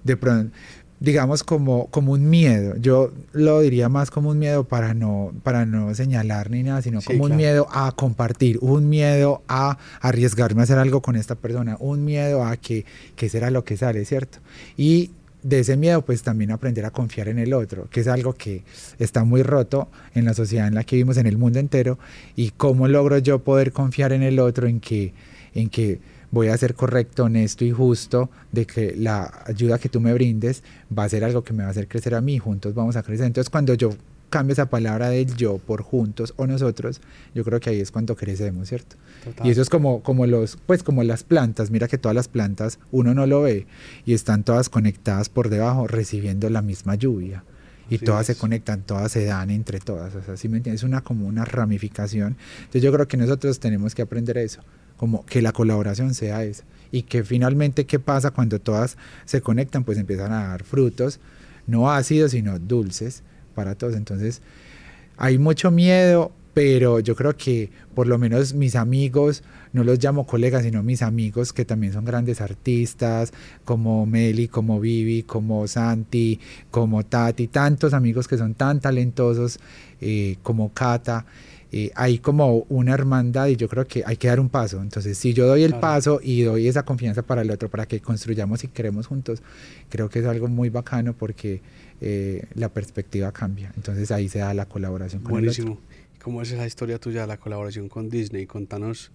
de 0.03 0.17
pronto, 0.17 0.53
digamos 1.01 1.43
como, 1.43 1.87
como 1.87 2.13
un 2.13 2.29
miedo. 2.29 2.77
Yo 2.77 3.11
lo 3.33 3.61
diría 3.61 3.89
más 3.89 4.11
como 4.11 4.31
un 4.31 4.39
miedo 4.39 4.65
para 4.65 4.95
no, 4.95 5.33
para 5.43 5.65
no 5.65 5.95
señalar 5.95 6.51
ni 6.51 6.63
nada, 6.63 6.83
sino 6.83 7.01
como 7.01 7.25
un 7.25 7.37
miedo 7.37 7.67
a 7.73 7.91
compartir, 7.93 8.59
un 8.61 8.89
miedo 8.89 9.43
a 9.49 9.79
arriesgarme 10.01 10.61
a 10.61 10.65
hacer 10.65 10.79
algo 10.79 11.01
con 11.01 11.17
esta 11.17 11.35
persona, 11.35 11.77
un 11.81 12.05
miedo 12.05 12.45
a 12.45 12.57
que, 12.59 12.85
que 13.17 13.29
será 13.31 13.51
lo 13.51 13.65
que 13.65 13.79
sale, 13.79 14.05
¿cierto? 14.05 14.39
Y 14.77 15.11
de 15.43 15.61
ese 15.61 15.79
miedo, 15.79 16.05
pues 16.05 16.23
también 16.23 16.51
aprender 16.51 16.85
a 16.85 16.91
confiar 16.91 17.29
en 17.29 17.39
el 17.39 17.55
otro, 17.55 17.89
que 17.91 18.01
es 18.01 18.09
algo 18.09 18.35
que 18.35 18.63
está 18.99 19.25
muy 19.25 19.43
roto 19.43 19.89
en 20.15 20.27
la 20.27 20.35
sociedad 20.35 20.69
en 20.69 20.75
la 20.75 20.85
que 20.85 20.97
vivimos, 20.97 21.17
en 21.17 21.27
el 21.27 21.39
mundo 21.39 21.59
entero, 21.59 21.99
y 22.37 22.51
cómo 22.51 22.89
logro 22.89 23.17
yo 23.17 23.43
poder 23.43 23.73
confiar 23.73 24.13
en 24.13 24.23
el 24.23 24.39
otro, 24.39 24.67
en 24.67 24.81
que, 24.81 25.15
en 25.55 25.71
que 25.71 25.99
voy 26.31 26.49
a 26.49 26.57
ser 26.57 26.75
correcto, 26.75 27.25
honesto 27.25 27.65
y 27.65 27.71
justo, 27.71 28.31
de 28.53 28.67
que 28.67 28.95
la 28.97 29.43
ayuda 29.47 29.79
que 29.79 29.89
tú 29.89 30.01
me 30.01 30.13
brindes 30.15 30.63
va 30.97 31.05
a 31.05 31.09
ser 31.09 31.25
algo 31.25 31.43
que 31.43 31.53
me 31.53 31.63
va 31.63 31.69
a 31.69 31.73
hacer 31.73 31.89
crecer 31.89 32.15
a 32.15 32.21
mí, 32.21 32.39
juntos 32.39 32.75
vamos 32.75 32.97
a 32.97 33.03
crecer. 33.03 33.27
Entonces 33.27 33.51
cuando 33.51 33.75
yo 33.75 33.91
cambio 34.31 34.53
esa 34.53 34.71
palabra 34.71 35.11
del 35.11 35.35
yo 35.37 35.59
por 35.59 35.83
juntos 35.83 36.33
o 36.37 36.47
nosotros, 36.47 37.01
yo 37.35 37.45
creo 37.45 37.61
que 37.61 37.71
ahí 37.71 37.81
es 37.81 37.91
cuando 37.91 38.17
crecemos, 38.17 38.69
¿cierto? 38.69 38.97
Y 39.45 39.51
eso 39.51 39.61
es 39.61 39.69
como, 39.69 40.03
como 40.03 40.27
los, 40.27 40.57
pues 40.67 40.83
como 40.83 41.03
las 41.03 41.25
plantas, 41.25 41.71
mira 41.71 41.89
que 41.89 41.99
todas 41.99 42.15
las 42.15 42.29
plantas 42.29 42.79
uno 42.91 43.13
no 43.13 43.27
lo 43.27 43.43
ve 43.43 43.67
y 44.07 44.15
están 44.15 44.45
todas 44.45 44.71
conectadas 44.71 45.29
por 45.29 45.51
debajo 45.51 45.87
recibiendo 45.87 46.49
la 46.49 46.63
misma 46.63 46.95
lluvia. 46.95 47.45
Y 47.91 47.99
todas 47.99 48.27
se 48.27 48.37
conectan, 48.37 48.83
todas 48.83 49.11
se 49.11 49.25
dan 49.25 49.51
entre 49.51 49.81
todas. 49.81 50.15
O 50.15 50.23
sea, 50.23 50.37
¿sí 50.37 50.49
me 50.49 50.59
entiendes? 50.59 50.83
Es 50.83 50.85
una 50.85 51.01
como 51.01 51.27
una 51.27 51.45
ramificación. 51.45 52.37
Entonces 52.59 52.83
yo 52.83 52.93
creo 52.93 53.09
que 53.09 53.17
nosotros 53.17 53.59
tenemos 53.59 53.97
que 53.97 54.03
aprender 54.03 54.39
eso, 54.39 54.61
como 55.01 55.25
que 55.25 55.41
la 55.41 55.53
colaboración 55.53 56.13
sea 56.13 56.45
esa. 56.45 56.65
Y 56.93 57.05
que 57.05 57.25
finalmente, 57.25 57.87
¿qué 57.87 57.99
pasa 57.99 58.33
cuando 58.33 58.61
todas 58.61 58.99
se 59.25 59.41
conectan? 59.41 59.83
Pues 59.83 59.97
empiezan 59.97 60.31
a 60.31 60.49
dar 60.49 60.63
frutos, 60.63 61.21
no 61.67 61.91
ácidos, 61.91 62.33
sino 62.33 62.59
dulces 62.59 63.23
para 63.55 63.77
todos. 63.77 63.97
Entonces, 63.97 64.43
hay 65.17 65.39
mucho 65.39 65.71
miedo, 65.71 66.33
pero 66.53 67.01
yo 67.01 67.17
creo 67.17 67.35
que 67.35 67.71
por 67.95 68.09
lo 68.09 68.19
menos 68.19 68.53
mis 68.53 68.77
amigos, 68.77 69.43
no 69.73 69.85
los 69.85 70.05
llamo 70.05 70.27
colegas, 70.27 70.65
sino 70.65 70.83
mis 70.83 71.01
amigos 71.01 71.55
que 71.55 71.65
también 71.65 71.95
son 71.95 72.05
grandes 72.05 72.43
artistas, 72.43 73.33
como 73.65 74.05
Meli, 74.05 74.49
como 74.49 74.81
Vivi, 74.81 75.23
como 75.23 75.67
Santi, 75.67 76.39
como 76.71 77.07
Tati, 77.07 77.49
tantos 77.49 77.95
amigos 77.95 78.29
que 78.29 78.37
son 78.37 78.53
tan 78.53 78.81
talentosos, 78.81 79.61
eh, 80.03 80.37
como 80.43 80.75
Kata, 80.75 81.25
eh, 81.73 81.91
hay 81.95 82.19
como 82.19 82.67
una 82.69 82.93
hermandad 82.95 83.47
y 83.47 83.57
yo 83.57 83.69
creo 83.69 83.87
que 83.87 84.03
hay 84.05 84.17
que 84.17 84.29
dar 84.29 84.41
un 84.41 84.49
paso. 84.49 84.81
Entonces, 84.83 85.17
si 85.17 85.33
yo 85.35 85.47
doy 85.47 85.63
el 85.63 85.71
Claro. 85.71 85.81
paso 85.81 86.21
y 86.23 86.43
doy 86.43 86.67
esa 86.69 86.85
confianza 86.85 87.23
para 87.23 87.43
el 87.43 87.51
otro, 87.51 87.69
para 87.69 87.87
que 87.87 88.01
construyamos 88.01 88.65
y 88.65 88.69
queremos 88.69 89.07
juntos, 89.07 89.43
creo 89.89 90.09
que 90.09 90.19
es 90.19 90.27
algo 90.27 90.49
muy 90.49 90.69
bacano 90.71 91.13
porque 91.13 91.61
eh, 92.01 92.45
la 92.55 92.69
perspectiva 92.71 93.31
cambia. 93.33 93.73
Entonces 93.77 94.11
ahí 94.11 94.29
se 94.29 94.39
da 94.41 94.53
la 94.55 94.67
colaboración 94.67 95.23
con 95.23 95.39
el 95.39 95.49
otro. 95.51 95.65
Buenísimo. 95.65 95.81
¿Cómo 96.23 96.43
es 96.43 96.51
esa 96.51 96.67
historia 96.67 96.99
tuya 96.99 97.27
la 97.27 97.37
colaboración 97.39 97.89
con 97.89 98.11
Disney? 98.11 98.47
Contanos, 98.47 99.11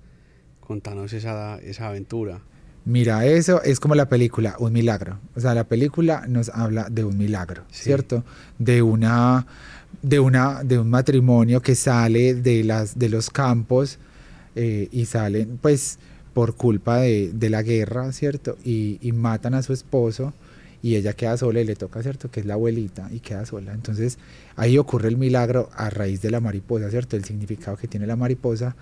contanos 0.59 1.13
esa, 1.13 1.57
esa 1.59 1.89
aventura. 1.89 2.39
Mira, 2.85 3.25
eso 3.25 3.61
es 3.63 3.79
como 3.79 3.95
la 3.95 4.07
película, 4.07 4.55
un 4.59 4.71
milagro. 4.73 5.17
O 5.35 5.39
sea, 5.39 5.55
la 5.55 5.63
película 5.63 6.25
nos 6.27 6.49
habla 6.49 6.87
de 6.89 7.03
un 7.03 7.17
milagro, 7.17 7.63
Sí. 7.71 7.85
¿cierto? 7.85 8.23
De 8.59 8.81
una, 8.83 9.47
de 10.03 10.19
una, 10.19 10.63
de 10.63 10.77
un 10.77 10.89
matrimonio 10.89 11.61
que 11.61 11.73
sale 11.75 12.35
de 12.35 12.63
las, 12.63 12.97
de 12.99 13.09
los 13.09 13.29
campos 13.31 13.97
eh, 14.55 14.87
y 14.91 15.05
salen, 15.05 15.57
pues, 15.61 15.97
por 16.35 16.55
culpa 16.55 16.97
de, 16.99 17.31
de 17.33 17.49
la 17.49 17.63
guerra, 17.63 18.11
¿cierto? 18.11 18.57
Y, 18.63 18.99
y 19.01 19.13
matan 19.13 19.55
a 19.55 19.63
su 19.63 19.73
esposo 19.73 20.33
y 20.83 20.95
ella 20.95 21.13
queda 21.13 21.37
sola 21.37 21.61
y 21.61 21.65
le 21.65 21.75
toca, 21.75 22.03
¿cierto? 22.03 22.29
Que 22.29 22.41
es 22.41 22.45
la 22.45 22.53
abuelita 22.53 23.09
y 23.11 23.19
queda 23.19 23.45
sola. 23.47 23.73
Entonces 23.73 24.19
ahí 24.55 24.77
ocurre 24.77 25.07
el 25.07 25.17
milagro 25.17 25.69
a 25.75 25.89
raíz 25.89 26.21
de 26.21 26.29
la 26.29 26.39
mariposa, 26.39 26.91
¿cierto? 26.91 27.15
El 27.15 27.23
significado 27.23 27.77
que 27.77 27.87
tiene 27.87 28.05
la 28.05 28.15
mariposa. 28.15 28.75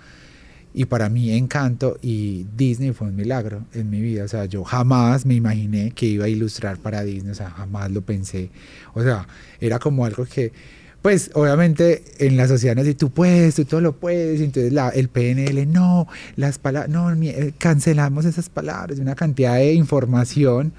Y 0.76 0.86
para 0.86 1.08
mí 1.08 1.30
Encanto 1.32 1.98
y 2.02 2.46
Disney 2.56 2.92
fue 2.92 3.06
un 3.06 3.14
milagro 3.14 3.64
en 3.72 3.88
mi 3.88 4.00
vida. 4.00 4.24
O 4.24 4.28
sea, 4.28 4.46
yo 4.46 4.64
jamás 4.64 5.24
me 5.24 5.34
imaginé 5.34 5.92
que 5.92 6.06
iba 6.06 6.24
a 6.24 6.28
ilustrar 6.28 6.78
para 6.78 7.04
Disney. 7.04 7.30
O 7.30 7.34
sea, 7.36 7.50
jamás 7.50 7.92
lo 7.92 8.02
pensé. 8.02 8.50
O 8.92 9.02
sea, 9.02 9.28
era 9.60 9.78
como 9.78 10.04
algo 10.04 10.24
que, 10.24 10.52
pues 11.00 11.30
obviamente 11.34 12.02
en 12.18 12.36
la 12.36 12.48
sociedad 12.48 12.74
nos 12.74 12.86
dice, 12.86 12.96
tú 12.96 13.10
puedes, 13.10 13.54
tú 13.54 13.64
todo 13.64 13.80
lo 13.80 13.92
puedes. 13.92 14.40
Y 14.40 14.44
entonces 14.44 14.72
la, 14.72 14.88
el 14.88 15.08
PNL, 15.08 15.64
no, 15.72 16.08
las 16.34 16.58
palabras, 16.58 16.90
no, 16.90 17.12
eh, 17.22 17.54
cancelamos 17.56 18.24
esas 18.24 18.48
palabras. 18.48 18.98
Una 18.98 19.14
cantidad 19.14 19.54
de 19.54 19.74
información 19.74 20.72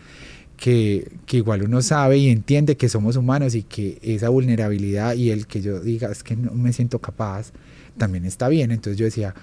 que, 0.57 1.09
que 1.25 1.37
igual 1.37 1.63
uno 1.63 1.81
sabe 1.81 2.17
y 2.17 2.29
entiende 2.29 2.75
que 2.75 2.89
somos 2.89 3.15
humanos 3.15 3.55
y 3.55 3.63
que 3.63 3.97
esa 4.01 4.27
vulnerabilidad 4.27 5.15
y 5.15 5.31
el 5.31 5.47
que 5.47 5.61
yo 5.61 5.79
diga 5.79 6.11
es 6.11 6.21
que 6.21 6.35
no 6.35 6.51
me 6.51 6.73
siento 6.73 6.99
capaz, 6.99 7.53
también 7.97 8.25
está 8.25 8.49
bien. 8.49 8.71
Entonces 8.71 8.97
yo 8.97 9.05
decía, 9.05 9.33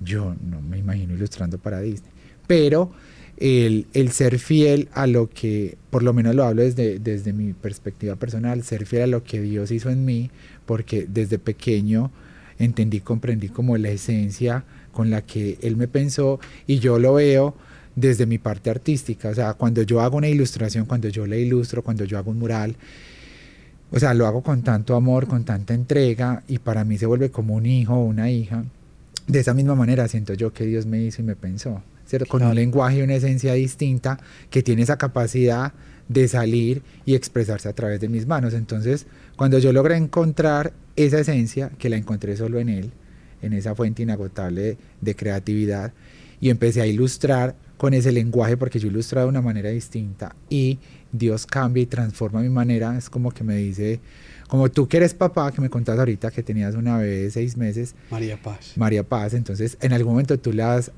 yo 0.00 0.36
no 0.42 0.60
me 0.60 0.78
imagino 0.78 1.14
ilustrando 1.14 1.58
para 1.58 1.80
Disney. 1.80 2.10
Pero 2.46 2.92
el, 3.36 3.86
el 3.92 4.12
ser 4.12 4.38
fiel 4.38 4.88
a 4.92 5.06
lo 5.06 5.28
que, 5.28 5.76
por 5.90 6.02
lo 6.02 6.12
menos 6.12 6.34
lo 6.34 6.44
hablo 6.44 6.62
desde, 6.62 6.98
desde 6.98 7.32
mi 7.32 7.52
perspectiva 7.52 8.16
personal, 8.16 8.62
ser 8.62 8.86
fiel 8.86 9.02
a 9.02 9.06
lo 9.06 9.24
que 9.24 9.40
Dios 9.40 9.70
hizo 9.70 9.90
en 9.90 10.04
mí, 10.04 10.30
porque 10.64 11.06
desde 11.08 11.38
pequeño 11.38 12.10
entendí, 12.58 13.00
comprendí 13.00 13.48
como 13.48 13.76
la 13.76 13.90
esencia 13.90 14.64
con 14.92 15.10
la 15.10 15.22
que 15.22 15.58
Él 15.60 15.76
me 15.76 15.88
pensó 15.88 16.40
y 16.66 16.78
yo 16.78 16.98
lo 16.98 17.14
veo 17.14 17.54
desde 17.94 18.26
mi 18.26 18.38
parte 18.38 18.70
artística. 18.70 19.28
O 19.30 19.34
sea, 19.34 19.54
cuando 19.54 19.82
yo 19.82 20.00
hago 20.00 20.16
una 20.16 20.28
ilustración, 20.28 20.86
cuando 20.86 21.08
yo 21.08 21.26
la 21.26 21.36
ilustro, 21.36 21.82
cuando 21.82 22.04
yo 22.04 22.18
hago 22.18 22.30
un 22.30 22.38
mural, 22.38 22.76
o 23.90 23.98
sea, 23.98 24.14
lo 24.14 24.26
hago 24.26 24.42
con 24.42 24.62
tanto 24.62 24.96
amor, 24.96 25.26
con 25.26 25.44
tanta 25.44 25.74
entrega 25.74 26.42
y 26.48 26.58
para 26.58 26.84
mí 26.84 26.98
se 26.98 27.06
vuelve 27.06 27.30
como 27.30 27.54
un 27.54 27.66
hijo 27.66 27.94
o 27.94 28.04
una 28.04 28.30
hija. 28.30 28.64
De 29.26 29.40
esa 29.40 29.54
misma 29.54 29.74
manera 29.74 30.06
siento 30.08 30.34
yo 30.34 30.52
que 30.52 30.64
Dios 30.66 30.86
me 30.86 31.02
hizo 31.02 31.20
y 31.22 31.24
me 31.24 31.34
pensó, 31.36 31.82
¿cierto? 32.06 32.26
Con 32.28 32.40
Claro. 32.40 32.50
un 32.50 32.56
lenguaje 32.56 32.98
y 32.98 33.02
una 33.02 33.14
esencia 33.14 33.54
distinta 33.54 34.18
que 34.50 34.62
tiene 34.62 34.82
esa 34.82 34.96
capacidad 34.96 35.72
de 36.08 36.28
salir 36.28 36.82
y 37.04 37.14
expresarse 37.16 37.68
a 37.68 37.72
través 37.72 38.00
de 38.00 38.08
mis 38.08 38.26
manos. 38.26 38.54
Entonces, 38.54 39.06
cuando 39.36 39.58
yo 39.58 39.72
logré 39.72 39.96
encontrar 39.96 40.72
esa 40.94 41.18
esencia, 41.18 41.70
que 41.78 41.88
la 41.88 41.96
encontré 41.96 42.36
solo 42.36 42.60
en 42.60 42.68
Él, 42.68 42.92
en 43.42 43.52
esa 43.52 43.74
fuente 43.74 44.02
inagotable 44.02 44.60
de, 44.62 44.78
de 45.00 45.16
creatividad, 45.16 45.92
y 46.40 46.50
empecé 46.50 46.80
a 46.80 46.86
ilustrar 46.86 47.56
con 47.76 47.92
ese 47.92 48.12
lenguaje, 48.12 48.56
porque 48.56 48.78
yo 48.78 48.86
ilustraba 48.88 49.24
de 49.24 49.30
una 49.30 49.42
manera 49.42 49.70
distinta, 49.70 50.36
y 50.48 50.78
Dios 51.12 51.44
cambia 51.46 51.82
y 51.82 51.86
transforma 51.86 52.40
mi 52.40 52.48
manera, 52.48 52.96
es 52.96 53.10
como 53.10 53.32
que 53.32 53.42
me 53.42 53.56
dice, 53.56 54.00
como 54.48 54.70
tú 54.70 54.88
que 54.88 54.98
eres 54.98 55.14
papá, 55.14 55.50
que 55.52 55.60
me 55.60 55.70
contas 55.70 55.98
ahorita 55.98 56.30
que 56.30 56.42
tenías 56.42 56.74
una 56.74 56.98
bebé 56.98 57.22
de 57.22 57.30
seis 57.30 57.56
meses, 57.56 57.94
María 58.10 58.40
Paz. 58.40 58.72
María 58.76 59.02
Paz, 59.02 59.34
entonces 59.34 59.76
en 59.80 59.92
algún 59.92 60.12
momento 60.12 60.38
tú 60.38 60.52
le 60.52 60.62
vas, 60.62 60.92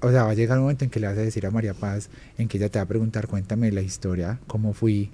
o 0.00 0.10
sea, 0.10 0.24
va 0.24 0.30
a 0.30 0.34
llegar 0.34 0.58
un 0.58 0.64
momento 0.64 0.84
en 0.84 0.90
que 0.90 1.00
le 1.00 1.06
vas 1.06 1.18
a 1.18 1.22
decir 1.22 1.46
a 1.46 1.50
María 1.50 1.74
Paz, 1.74 2.10
en 2.38 2.48
que 2.48 2.58
ella 2.58 2.68
te 2.68 2.78
va 2.78 2.84
a 2.84 2.88
preguntar, 2.88 3.26
cuéntame 3.26 3.70
la 3.72 3.82
historia, 3.82 4.38
cómo 4.46 4.72
fui, 4.72 5.10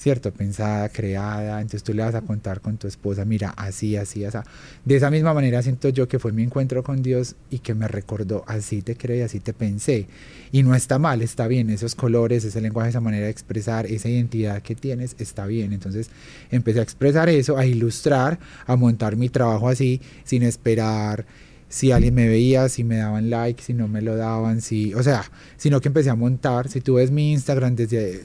¿cierto? 0.00 0.32
Pensada, 0.32 0.88
creada, 0.88 1.60
entonces 1.60 1.82
tú 1.82 1.92
le 1.92 2.02
vas 2.02 2.14
a 2.14 2.22
contar 2.22 2.62
con 2.62 2.78
tu 2.78 2.88
esposa, 2.88 3.26
mira, 3.26 3.50
así, 3.50 3.96
así, 3.96 4.24
así. 4.24 4.38
De 4.82 4.96
esa 4.96 5.10
misma 5.10 5.34
manera 5.34 5.62
siento 5.62 5.90
yo 5.90 6.08
que 6.08 6.18
fue 6.18 6.32
mi 6.32 6.42
encuentro 6.42 6.82
con 6.82 7.02
Dios 7.02 7.36
y 7.50 7.58
que 7.58 7.74
me 7.74 7.86
recordó, 7.86 8.42
así 8.46 8.80
te 8.80 8.96
creí, 8.96 9.20
así 9.20 9.40
te 9.40 9.52
pensé. 9.52 10.06
Y 10.52 10.62
no 10.62 10.74
está 10.74 10.98
mal, 10.98 11.20
está 11.20 11.46
bien, 11.48 11.68
esos 11.68 11.94
colores, 11.94 12.46
ese 12.46 12.62
lenguaje, 12.62 12.88
esa 12.88 13.00
manera 13.00 13.26
de 13.26 13.30
expresar, 13.30 13.84
esa 13.84 14.08
identidad 14.08 14.62
que 14.62 14.74
tienes, 14.74 15.16
está 15.18 15.44
bien. 15.44 15.74
Entonces 15.74 16.08
empecé 16.50 16.80
a 16.80 16.82
expresar 16.82 17.28
eso, 17.28 17.58
a 17.58 17.66
ilustrar, 17.66 18.38
a 18.66 18.76
montar 18.76 19.16
mi 19.16 19.28
trabajo 19.28 19.68
así, 19.68 20.00
sin 20.24 20.44
esperar 20.44 21.26
si 21.68 21.92
alguien 21.92 22.14
me 22.14 22.26
veía, 22.26 22.70
si 22.70 22.84
me 22.84 22.96
daban 22.96 23.28
like, 23.28 23.62
si 23.62 23.74
no 23.74 23.86
me 23.86 24.00
lo 24.00 24.16
daban, 24.16 24.62
si, 24.62 24.94
o 24.94 25.02
sea, 25.02 25.24
sino 25.58 25.80
que 25.80 25.88
empecé 25.88 26.10
a 26.10 26.16
montar, 26.16 26.68
si 26.68 26.80
tú 26.80 26.94
ves 26.94 27.10
mi 27.10 27.32
Instagram 27.32 27.76
desde 27.76 28.24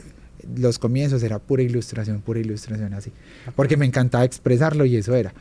los 0.56 0.78
comienzos 0.78 1.22
era 1.22 1.38
pura 1.38 1.62
ilustración, 1.62 2.20
pura 2.20 2.40
ilustración 2.40 2.94
así, 2.94 3.12
porque 3.54 3.76
me 3.76 3.86
encantaba 3.86 4.24
expresarlo 4.24 4.84
y 4.84 4.96
eso 4.96 5.14
era. 5.14 5.32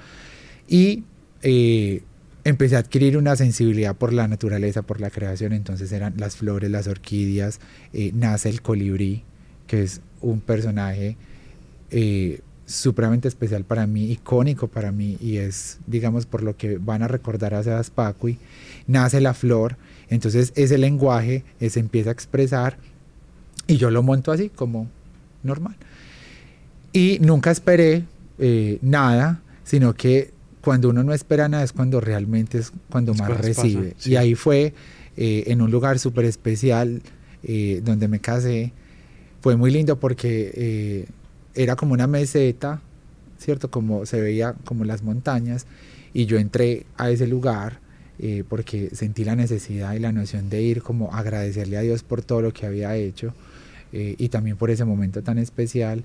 Y 0.67 1.03
eh, 1.41 2.01
empecé 2.45 2.75
a 2.75 2.79
adquirir 2.79 3.17
una 3.17 3.35
sensibilidad 3.35 3.95
por 3.95 4.13
la 4.13 4.27
naturaleza, 4.27 4.83
por 4.83 5.01
la 5.01 5.09
creación, 5.09 5.51
entonces 5.51 5.91
eran 5.91 6.13
las 6.17 6.37
flores, 6.37 6.69
las 6.69 6.87
orquídeas, 6.87 7.59
eh, 7.91 8.11
nace 8.13 8.49
el 8.49 8.61
colibrí, 8.61 9.23
que 9.67 9.83
es 9.83 10.01
un 10.21 10.41
personaje 10.41 11.17
eh, 11.89 12.41
supremamente 12.65 13.27
especial 13.27 13.63
para 13.63 13.87
mí, 13.87 14.11
icónico 14.11 14.67
para 14.67 14.91
mí, 14.91 15.17
y 15.19 15.37
es, 15.37 15.79
digamos, 15.87 16.27
por 16.27 16.43
lo 16.43 16.55
que 16.55 16.77
van 16.77 17.01
a 17.01 17.07
recordar 17.07 17.55
a 17.55 17.63
Sebas 17.63 17.89
Pacui, 17.89 18.37
nace 18.85 19.21
la 19.21 19.33
flor, 19.33 19.77
entonces 20.09 20.53
ese 20.55 20.77
lenguaje 20.77 21.43
eh, 21.59 21.71
se 21.71 21.79
empieza 21.79 22.09
a 22.09 22.13
expresar 22.13 22.77
y 23.67 23.77
yo 23.77 23.91
lo 23.91 24.03
monto 24.03 24.31
así 24.31 24.49
como 24.49 24.87
normal. 25.43 25.75
Y 26.93 27.19
nunca 27.21 27.51
esperé 27.51 28.03
eh, 28.39 28.79
nada, 28.81 29.41
sino 29.63 29.93
que 29.93 30.35
cuando 30.65 30.89
uno 30.89 31.03
no 31.03 31.13
espera 31.13 31.47
nada 31.47 31.63
es 31.63 31.71
cuando 31.71 32.01
realmente 32.01 32.57
es 32.57 32.73
cuando 32.89 33.13
más 33.13 33.29
recibe. 33.29 33.89
pasan, 33.89 33.93
sí. 33.99 34.11
Y 34.11 34.15
ahí 34.15 34.33
fue 34.33 34.73
eh, 35.15 35.43
en 35.47 35.61
un 35.61 35.69
lugar 35.69 35.99
súper 35.99 36.25
especial 36.25 37.03
eh, 37.43 37.81
donde 37.85 38.07
me 38.07 38.19
casé. 38.19 38.73
Fue 39.41 39.55
muy 39.55 39.69
lindo 39.69 39.99
porque 39.99 40.51
eh, 40.55 41.05
era 41.53 41.75
como 41.75 41.93
una 41.93 42.07
meseta, 42.07 42.81
¿cierto? 43.37 43.69
Como 43.69 44.07
se 44.07 44.19
veía 44.19 44.55
como 44.65 44.85
las 44.85 45.03
montañas. 45.03 45.67
Y 46.13 46.25
yo 46.25 46.37
entré 46.37 46.87
a 46.97 47.09
ese 47.11 47.27
lugar 47.27 47.85
porque 48.47 48.91
sentí 48.93 49.25
la 49.25 49.35
necesidad 49.35 49.93
y 49.93 49.99
la 49.99 50.13
noción 50.13 50.49
de 50.49 50.61
ir 50.61 50.81
como 50.81 51.13
agradecerle 51.13 51.75
a 51.75 51.81
Dios 51.81 52.01
por 52.01 52.21
todo 52.21 52.41
lo 52.41 52.53
que 52.53 52.65
había 52.65 52.95
hecho 52.95 53.33
eh, 53.95 54.15
y 54.17 54.27
también 54.29 54.57
por 54.57 54.69
ese 54.69 54.83
momento 54.85 55.23
tan 55.23 55.37
especial. 55.39 56.03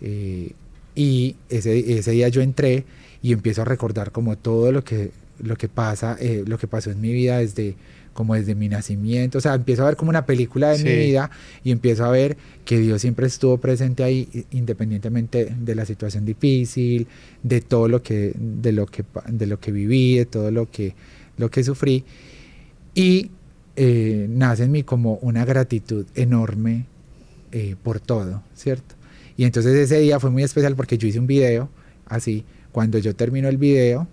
eh, 0.00 0.52
y 0.94 1.36
ese, 1.48 1.96
ese 1.98 2.10
día 2.10 2.28
yo 2.28 2.42
entré 2.42 2.84
y 3.22 3.32
empiezo 3.32 3.62
a 3.62 3.64
recordar 3.64 4.12
como 4.12 4.36
todo 4.36 4.72
lo 4.72 4.84
que, 4.84 5.10
lo 5.42 5.56
que 5.56 5.66
pasa, 5.68 6.18
eh, 6.20 6.44
lo 6.46 6.58
que 6.58 6.66
pasó 6.66 6.90
en 6.90 7.00
mi 7.00 7.12
vida 7.12 7.38
desde 7.38 7.74
como 8.12 8.34
desde 8.34 8.54
mi 8.54 8.68
nacimiento, 8.68 9.38
o 9.38 9.40
sea, 9.40 9.54
empiezo 9.54 9.84
a 9.84 9.86
ver 9.86 9.96
como 9.96 10.10
una 10.10 10.26
película 10.26 10.68
de 10.68 10.76
Sí. 10.76 10.84
mi 10.84 10.94
vida 10.96 11.30
y 11.64 11.70
empiezo 11.70 12.04
a 12.04 12.10
ver 12.10 12.36
que 12.66 12.78
Dios 12.78 13.00
siempre 13.00 13.26
estuvo 13.26 13.56
presente 13.56 14.04
ahí 14.04 14.28
independientemente 14.50 15.54
de 15.58 15.74
la 15.74 15.86
situación 15.86 16.26
difícil, 16.26 17.06
de 17.42 17.62
todo 17.62 17.88
lo 17.88 18.02
que 18.02 18.34
de 18.36 18.72
lo 18.72 18.84
que 18.84 19.02
de 19.28 19.46
lo 19.46 19.58
que 19.58 19.72
viví, 19.72 20.18
de 20.18 20.26
todo 20.26 20.50
lo 20.50 20.70
que 20.70 20.94
lo 21.38 21.50
que 21.50 21.64
sufrí 21.64 22.04
y 22.94 23.30
eh, 23.76 24.26
nace 24.28 24.64
en 24.64 24.72
mí 24.72 24.82
como 24.82 25.14
una 25.22 25.46
gratitud 25.46 26.04
enorme 26.14 26.84
eh, 27.52 27.76
por 27.82 28.00
todo, 28.00 28.42
¿cierto? 28.54 28.94
Y 29.36 29.44
entonces 29.44 29.74
ese 29.74 29.98
día 30.00 30.18
fue 30.20 30.30
muy 30.30 30.42
especial 30.42 30.74
porque 30.76 30.98
yo 30.98 31.06
hice 31.06 31.18
un 31.18 31.26
video 31.26 31.68
así, 32.06 32.44
cuando 32.70 32.98
yo 32.98 33.14
termino 33.14 33.48
el 33.48 33.58
video 33.58 34.08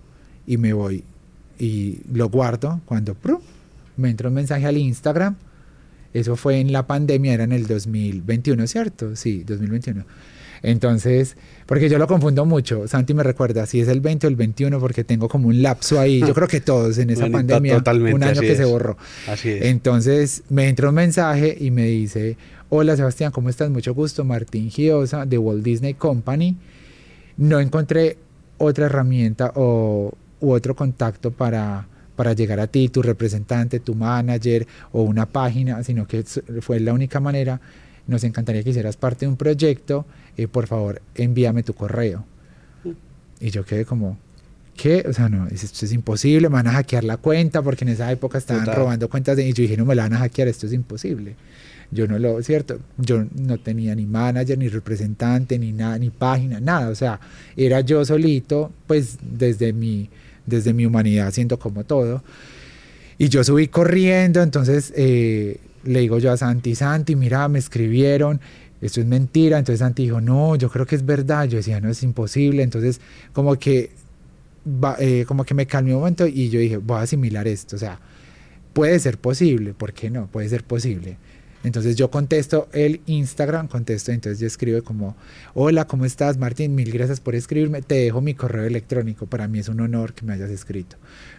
y 0.46 0.56
me 0.56 0.72
voy 0.72 1.04
y 1.58 2.00
lo 2.12 2.28
guardo, 2.28 2.80
cuando 2.86 3.14
¡prum! 3.14 3.40
me 3.96 4.10
entra 4.10 4.28
un 4.28 4.34
mensaje 4.34 4.66
al 4.66 4.76
Instagram, 4.78 5.36
eso 6.12 6.36
fue 6.36 6.58
en 6.58 6.72
la 6.72 6.86
pandemia, 6.86 7.34
era 7.34 7.44
en 7.44 7.52
el 7.52 7.66
2021, 7.66 8.66
¿cierto? 8.66 9.14
Sí, 9.14 9.44
2021. 9.44 10.04
Entonces, 10.62 11.36
porque 11.66 11.88
yo 11.88 11.98
lo 11.98 12.06
confundo 12.06 12.44
mucho, 12.44 12.86
Santi 12.86 13.14
me 13.14 13.22
recuerda 13.22 13.64
si 13.66 13.80
es 13.80 13.88
el 13.88 14.00
20 14.00 14.26
o 14.26 14.30
el 14.30 14.36
21 14.36 14.78
porque 14.78 15.04
tengo 15.04 15.28
como 15.28 15.48
un 15.48 15.62
lapso 15.62 15.98
ahí, 15.98 16.20
yo 16.20 16.34
creo 16.34 16.48
que 16.48 16.60
todos 16.60 16.98
en 16.98 17.10
esa 17.10 17.30
pandemia, 17.30 17.82
un 18.12 18.22
año 18.22 18.40
que 18.40 18.56
se 18.56 18.62
es. 18.62 18.68
borró. 18.68 18.98
Así 19.26 19.50
es. 19.50 19.62
Entonces 19.62 20.42
me 20.50 20.68
entra 20.68 20.90
un 20.90 20.96
mensaje 20.96 21.56
y 21.58 21.70
me 21.70 21.86
dice, 21.86 22.36
hola 22.70 22.96
Sebastián, 22.96 23.32
¿cómo 23.32 23.48
estás? 23.48 23.68
Mucho 23.68 23.94
gusto, 23.94 24.24
Martín 24.24 24.70
Giosa 24.70 25.26
de 25.26 25.36
Walt 25.38 25.64
Disney 25.64 25.94
Company. 25.94 26.56
No 27.36 27.58
encontré 27.58 28.16
otra 28.58 28.86
herramienta 28.86 29.52
o 29.56 30.12
u 30.40 30.52
otro 30.52 30.74
contacto 30.74 31.32
para, 31.32 31.86
para 32.16 32.32
llegar 32.32 32.60
a 32.60 32.68
ti, 32.68 32.88
tu 32.88 33.02
representante, 33.02 33.80
tu 33.80 33.94
manager 33.94 34.66
o 34.92 35.02
una 35.02 35.26
página, 35.26 35.82
sino 35.82 36.06
que 36.06 36.22
fue 36.60 36.80
la 36.80 36.92
única 36.92 37.18
manera. 37.18 37.60
Nos 38.06 38.24
encantaría 38.24 38.62
que 38.62 38.70
hicieras 38.70 38.96
parte 38.96 39.26
de 39.26 39.30
un 39.30 39.36
proyecto, 39.36 40.06
eh, 40.36 40.46
por 40.46 40.66
favor, 40.66 41.02
envíame 41.16 41.62
tu 41.62 41.74
correo. 41.74 42.24
Y 43.40 43.50
yo 43.50 43.64
quedé 43.64 43.84
como, 43.84 44.16
¿qué? 44.76 45.04
O 45.08 45.12
sea, 45.12 45.28
no, 45.28 45.48
esto 45.48 45.84
es 45.84 45.92
imposible, 45.92 46.48
me 46.48 46.54
van 46.54 46.68
a 46.68 46.72
hackear 46.72 47.04
la 47.04 47.16
cuenta, 47.16 47.62
porque 47.62 47.84
en 47.84 47.90
esa 47.90 48.10
época 48.12 48.38
estaban 48.38 48.66
robando 48.66 49.08
cuentas 49.08 49.36
de... 49.36 49.48
Y 49.48 49.52
yo 49.52 49.62
dije, 49.62 49.76
no 49.76 49.84
me 49.84 49.94
la 49.94 50.04
van 50.04 50.14
a 50.14 50.18
hackear, 50.18 50.48
esto 50.48 50.66
es 50.66 50.72
imposible. 50.72 51.34
Yo 51.90 52.06
no 52.06 52.18
lo, 52.18 52.42
¿cierto? 52.42 52.78
Yo 52.98 53.24
no 53.34 53.58
tenía 53.58 53.94
ni 53.94 54.06
manager, 54.06 54.56
ni 54.58 54.68
representante, 54.68 55.58
ni 55.58 55.72
nada, 55.72 55.98
ni 55.98 56.10
página, 56.10 56.60
nada. 56.60 56.88
O 56.88 56.94
sea, 56.94 57.18
era 57.56 57.80
yo 57.80 58.04
solito, 58.04 58.72
pues 58.86 59.18
desde 59.22 59.72
mi, 59.72 60.08
desde 60.46 60.72
mi 60.72 60.86
humanidad 60.86 61.26
haciendo 61.26 61.58
como 61.58 61.84
todo. 61.84 62.22
Y 63.18 63.28
yo 63.28 63.42
subí 63.44 63.68
corriendo, 63.68 64.42
entonces 64.42 64.92
eh, 64.96 65.58
le 65.84 66.00
digo 66.00 66.18
yo 66.18 66.32
a 66.32 66.36
Santi, 66.36 66.74
Santi, 66.74 67.16
mira, 67.16 67.48
me 67.48 67.58
escribieron, 67.58 68.40
esto 68.80 69.00
es 69.00 69.06
mentira. 69.06 69.58
Entonces 69.58 69.80
Santi 69.80 70.04
dijo, 70.04 70.20
no, 70.20 70.56
yo 70.56 70.70
creo 70.70 70.86
que 70.86 70.96
es 70.96 71.04
verdad. 71.04 71.46
Yo 71.46 71.58
decía, 71.58 71.80
no, 71.80 71.90
es 71.90 72.02
imposible. 72.02 72.62
Entonces, 72.62 73.00
como 73.32 73.58
que, 73.58 73.90
eh, 74.98 75.24
como 75.26 75.44
que 75.44 75.54
me 75.54 75.66
calmé 75.66 75.92
un 75.92 76.00
momento 76.00 76.26
y 76.26 76.48
yo 76.50 76.60
dije, 76.60 76.76
voy 76.76 76.98
a 76.98 77.02
asimilar 77.02 77.46
esto. 77.48 77.76
O 77.76 77.78
sea, 77.78 78.00
puede 78.72 78.98
ser 78.98 79.18
posible, 79.18 79.74
¿por 79.74 79.92
qué 79.92 80.10
no? 80.10 80.26
Puede 80.26 80.48
ser 80.48 80.64
posible. 80.64 81.18
Entonces 81.62 81.96
yo 81.96 82.10
contesto 82.10 82.68
el 82.72 83.02
Instagram, 83.06 83.68
contesto, 83.68 84.12
entonces 84.12 84.40
yo 84.40 84.46
escribo 84.46 84.82
como, 84.82 85.14
hola, 85.54 85.86
¿cómo 85.86 86.06
estás 86.06 86.38
Martín? 86.38 86.74
Mil 86.74 86.90
gracias 86.90 87.20
por 87.20 87.34
escribirme, 87.34 87.82
te 87.82 87.96
dejo 87.96 88.20
mi 88.22 88.34
correo 88.34 88.64
electrónico, 88.64 89.26
para 89.26 89.46
mí 89.46 89.58
es 89.58 89.68
un 89.68 89.80
honor 89.80 90.14
que 90.14 90.24
me 90.24 90.32
hayas 90.32 90.50
escrito. 90.50 90.96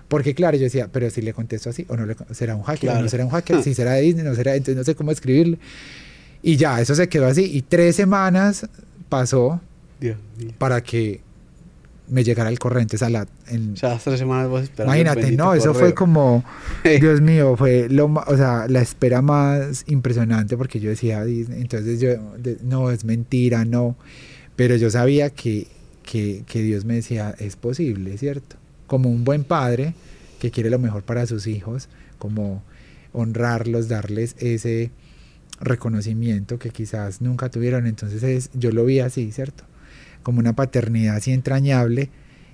Porque 0.08 0.36
claro, 0.36 0.58
yo 0.58 0.64
decía, 0.64 0.90
pero 0.92 1.10
si 1.10 1.22
le 1.22 1.34
contesto 1.34 1.70
así, 1.72 1.86
o 1.88 1.98
no 1.98 2.06
le, 2.06 2.16
será 2.32 2.56
un 2.56 2.64
hacker, 2.64 2.90
o 2.92 3.02
no 3.02 3.10
será 3.10 3.26
un 3.26 3.32
hacker, 3.32 3.64
si 3.64 3.74
será 3.74 3.94
de 3.94 4.02
Disney, 4.02 4.24
no 4.24 4.36
será, 4.36 4.56
entonces 4.56 4.76
no 4.76 4.84
sé 4.84 4.94
cómo 4.94 5.12
escribirle. 5.12 5.58
Y 6.44 6.56
ya, 6.56 6.80
eso 6.82 6.94
se 6.94 7.10
quedó 7.10 7.28
así, 7.28 7.46
y 7.46 7.64
tres 7.64 7.96
semanas 7.96 8.68
pasó 9.10 9.60
para 10.58 10.82
que 10.82 11.22
me 12.12 12.26
llegara 12.26 12.50
el 12.50 12.60
corriente 12.60 13.04
a 13.04 13.10
la... 13.10 13.26
En, 13.48 13.74
o 13.74 13.76
sea, 13.78 13.98
tres 13.98 14.20
semanas 14.20 14.50
vos 14.50 14.64
esperando 14.64 14.94
Imagínate, 14.94 15.32
no, 15.32 15.54
eso 15.54 15.74
fue 15.74 15.94
como, 15.94 16.44
Dios 16.84 17.22
mío, 17.22 17.56
fue 17.56 17.88
lo 17.90 18.06
o 18.06 18.38
sea, 18.38 18.68
la 18.68 18.82
espera 18.82 19.22
más 19.22 19.86
impresionante 19.88 20.58
porque 20.58 20.82
yo 20.82 20.90
decía, 20.90 21.24
entonces 21.24 22.02
yo, 22.02 22.10
no, 22.64 22.92
es 22.92 23.06
mentira, 23.06 23.64
no, 23.64 23.96
pero 24.58 24.76
yo 24.76 24.90
sabía 24.90 25.30
que, 25.30 25.68
que, 26.04 26.44
que 26.46 26.62
Dios 26.62 26.84
me 26.84 26.96
decía, 26.96 27.34
es 27.40 27.56
posible, 27.56 28.18
¿cierto? 28.18 28.58
Como 28.88 29.10
un 29.10 29.24
buen 29.24 29.46
padre 29.46 29.94
que 30.40 30.52
quiere 30.52 30.70
lo 30.70 30.80
mejor 30.80 31.04
para 31.04 31.26
sus 31.28 31.48
hijos, 31.48 31.88
como 32.18 32.62
honrarlos, 33.14 33.88
darles 33.88 34.36
ese 34.38 34.92
reconocimiento 35.62 36.60
que 36.60 36.72
quizás 36.72 37.22
nunca 37.22 37.50
tuvieron, 37.50 37.88
entonces 37.88 38.22
es, 38.24 38.50
yo 38.54 38.72
lo 38.72 38.84
vi 38.84 39.00
así, 39.00 39.32
¿cierto? 39.32 39.64
Como 40.24 40.40
una 40.40 40.54
paternidad 40.54 41.16
así 41.16 41.32
entrañable. 41.32 42.10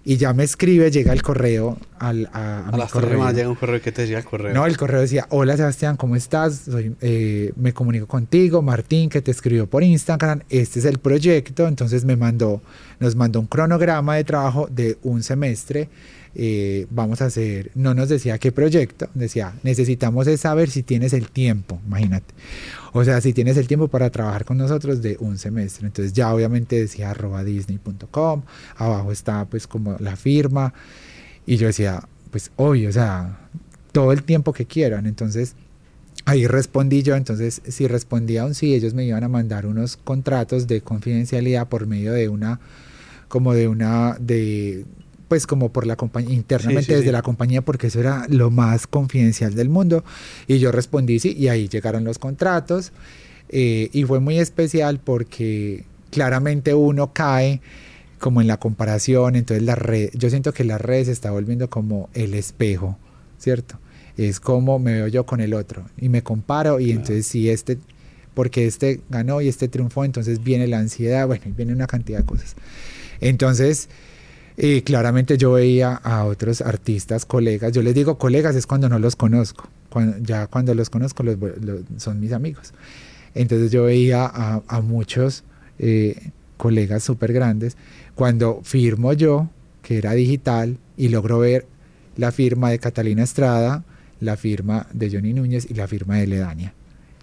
Y 0.09 0.15
ya 0.15 0.33
me 0.33 0.45
escribe, 0.45 0.89
llega 0.89 1.11
el 1.11 1.21
correo 1.21 1.77
al, 1.99 2.29
a, 2.31 2.69
a, 2.69 2.77
las 2.77 2.91
correo. 2.91 3.29
llega 3.33 3.49
un 3.49 3.55
correo 3.55 3.81
que 3.81 3.91
te 3.91 4.03
decía 4.03 4.19
el 4.19 4.23
correo. 4.23 4.53
No, 4.53 4.65
el 4.65 4.77
correo 4.77 5.01
decía, 5.01 5.27
hola 5.31 5.57
Sebastián, 5.57 5.97
¿cómo 5.97 6.15
estás? 6.15 6.61
Soy, 6.71 6.95
eh, 7.01 7.51
me 7.57 7.73
comunico 7.73 8.07
contigo, 8.07 8.61
Martín, 8.61 9.09
que 9.09 9.21
te 9.21 9.31
escribió 9.31 9.67
por 9.67 9.83
Instagram, 9.83 10.43
este 10.47 10.79
es 10.79 10.85
el 10.85 10.99
proyecto, 10.99 11.67
entonces 11.67 12.05
me 12.05 12.15
mandó, 12.15 12.61
nos 13.01 13.17
mandó 13.17 13.41
un 13.41 13.47
cronograma 13.47 14.15
de 14.15 14.23
trabajo 14.23 14.69
de 14.71 14.97
un 15.03 15.23
semestre, 15.23 15.89
eh, 16.35 16.87
vamos 16.89 17.21
a 17.21 17.25
hacer, 17.25 17.71
no 17.75 17.93
nos 17.93 18.07
decía 18.07 18.37
qué 18.37 18.53
proyecto, 18.53 19.09
decía, 19.13 19.55
necesitamos 19.63 20.27
saber 20.39 20.69
si 20.69 20.83
tienes 20.83 21.11
el 21.11 21.29
tiempo, 21.31 21.81
imagínate. 21.85 22.33
O 22.97 23.05
sea, 23.05 23.21
si 23.21 23.31
tienes 23.31 23.57
el 23.57 23.67
tiempo 23.67 23.87
para 23.87 24.09
trabajar 24.09 24.43
con 24.43 24.57
nosotros 24.57 25.01
de 25.01 25.17
un 25.19 25.37
semestre. 25.37 25.85
Entonces 25.85 26.13
ya 26.13 26.33
obviamente 26.33 26.79
decía 26.79 27.11
arroba 27.11 27.43
disney.com, 27.43 28.41
abajo 28.75 29.11
está 29.11 29.45
pues 29.45 29.67
como 29.67 29.95
la 29.99 30.15
firma. 30.15 30.73
Y 31.45 31.57
yo 31.57 31.67
decía, 31.67 32.03
pues 32.31 32.51
obvio, 32.55 32.89
o 32.89 32.91
sea, 32.91 33.49
todo 33.91 34.11
el 34.11 34.23
tiempo 34.23 34.51
que 34.51 34.65
quieran. 34.65 35.05
Entonces 35.05 35.55
ahí 36.25 36.47
respondí 36.47 37.03
yo, 37.03 37.15
entonces 37.15 37.61
si 37.67 37.87
respondía 37.87 38.45
un 38.45 38.55
sí, 38.55 38.73
ellos 38.73 38.93
me 38.93 39.05
iban 39.05 39.23
a 39.23 39.29
mandar 39.29 39.65
unos 39.65 39.95
contratos 39.95 40.67
de 40.67 40.81
confidencialidad 40.81 41.67
por 41.69 41.85
medio 41.85 42.13
de 42.13 42.29
una, 42.29 42.59
como 43.27 43.53
de 43.53 43.67
una, 43.67 44.17
de 44.19 44.85
pues 45.27 45.45
como 45.45 45.71
por 45.71 45.85
la 45.85 45.95
compañía, 45.95 46.35
internamente 46.35 46.95
desde 46.95 47.11
la 47.11 47.21
compañía, 47.21 47.61
porque 47.61 47.87
eso 47.87 47.99
era 47.99 48.25
lo 48.29 48.49
más 48.51 48.87
confidencial 48.87 49.55
del 49.55 49.69
mundo. 49.69 50.03
Y 50.47 50.59
yo 50.59 50.71
respondí 50.71 51.19
sí, 51.19 51.35
y 51.37 51.47
ahí 51.49 51.67
llegaron 51.67 52.03
los 52.03 52.19
contratos. 52.19 52.91
Eh, 53.49 53.89
y 53.93 54.03
fue 54.03 54.19
muy 54.19 54.39
especial 54.39 54.99
porque 54.99 55.85
claramente 56.11 56.73
uno 56.73 57.13
cae 57.13 57.61
como 58.19 58.41
en 58.41 58.47
la 58.47 58.57
comparación, 58.57 59.35
entonces 59.35 59.63
la 59.63 59.75
red, 59.75 60.09
yo 60.13 60.29
siento 60.29 60.53
que 60.53 60.63
la 60.63 60.77
red 60.77 61.05
se 61.05 61.11
está 61.11 61.31
volviendo 61.31 61.69
como 61.69 62.09
el 62.13 62.33
espejo, 62.33 62.97
¿cierto? 63.37 63.79
Es 64.17 64.39
como 64.39 64.79
me 64.79 64.93
veo 64.93 65.07
yo 65.07 65.25
con 65.25 65.39
el 65.39 65.53
otro 65.53 65.85
y 65.97 66.09
me 66.09 66.23
comparo 66.23 66.79
y 66.79 66.91
entonces 66.91 67.27
si 67.27 67.49
este, 67.49 67.77
porque 68.33 68.65
este 68.65 69.01
ganó 69.09 69.41
y 69.41 69.47
este 69.47 69.67
triunfó, 69.67 70.03
entonces 70.03 70.43
viene 70.43 70.67
la 70.67 70.79
ansiedad, 70.79 71.27
bueno, 71.27 71.43
viene 71.55 71.73
una 71.73 71.85
cantidad 71.85 72.19
de 72.19 72.25
cosas. 72.25 72.55
Entonces, 73.19 73.89
y 74.57 74.81
claramente 74.81 75.37
yo 75.37 75.53
veía 75.53 75.93
a 75.93 76.25
otros 76.25 76.61
artistas, 76.61 77.25
colegas, 77.25 77.71
yo 77.71 77.83
les 77.83 77.93
digo 77.93 78.17
colegas 78.17 78.55
es 78.55 78.65
cuando 78.65 78.89
no 78.89 78.97
los 78.97 79.15
conozco, 79.15 79.69
ya 80.21 80.47
cuando 80.47 80.73
los 80.73 80.89
conozco 80.89 81.21
los, 81.21 81.37
son 81.97 82.19
mis 82.19 82.33
amigos. 82.33 82.73
Entonces 83.35 83.71
yo 83.71 83.83
veía 83.83 84.25
a, 84.25 84.81
muchos 84.81 85.43
eh, 85.77 86.31
colegas 86.57 87.03
súper 87.03 87.33
grandes, 87.33 87.77
cuando 88.15 88.61
firmo 88.63 89.13
yo, 89.13 89.47
que 89.83 89.99
era 89.99 90.13
digital, 90.13 90.77
y 90.97 91.09
logro 91.09 91.37
ver 91.37 91.67
la 92.15 92.31
firma 92.31 92.71
de 92.71 92.79
Catalina 92.79 93.21
Estrada, 93.21 93.83
la 94.19 94.37
firma 94.37 94.87
de 94.91 95.11
Johnny 95.11 95.33
Núñez 95.33 95.67
y 95.69 95.75
la 95.75 95.87
firma 95.87 96.17
de 96.17 96.25
Ledania. 96.25 96.73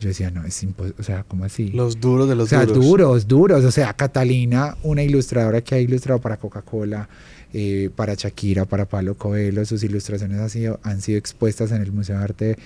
Yo 0.05 0.09
decía, 0.09 0.31
no, 0.31 0.45
es 0.45 0.63
imposible, 0.63 1.01
o 1.01 1.03
sea, 1.03 1.25
¿cómo 1.27 1.47
así? 1.47 1.69
Los 1.71 1.99
duros 1.99 2.29
de 2.29 2.35
los 2.35 2.51
duros. 2.51 2.63
O 2.63 2.67
sea, 2.67 2.75
duros, 2.75 3.27
duros. 3.27 3.65
O 3.65 3.71
sea, 3.71 3.95
Catalina, 3.95 4.77
una 4.83 5.03
ilustradora 5.03 5.63
que 5.63 5.77
ha 5.77 5.79
ilustrado 5.81 6.21
para 6.21 6.37
Coca-Cola, 6.37 7.09
eh, 7.55 7.89
para 7.97 8.13
Shakira, 8.13 8.67
para 8.67 8.85
Pablo 8.85 9.15
Coelho, 9.15 9.65
sus 9.65 9.83
ilustraciones 9.83 10.39
han 10.39 10.51
sido, 10.51 10.79
han 10.83 11.01
sido 11.01 11.19
expuestas 11.19 11.73
en 11.73 11.81
el 11.81 11.91
Museo 11.91 12.19
de 12.19 12.23
Arte 12.23 12.59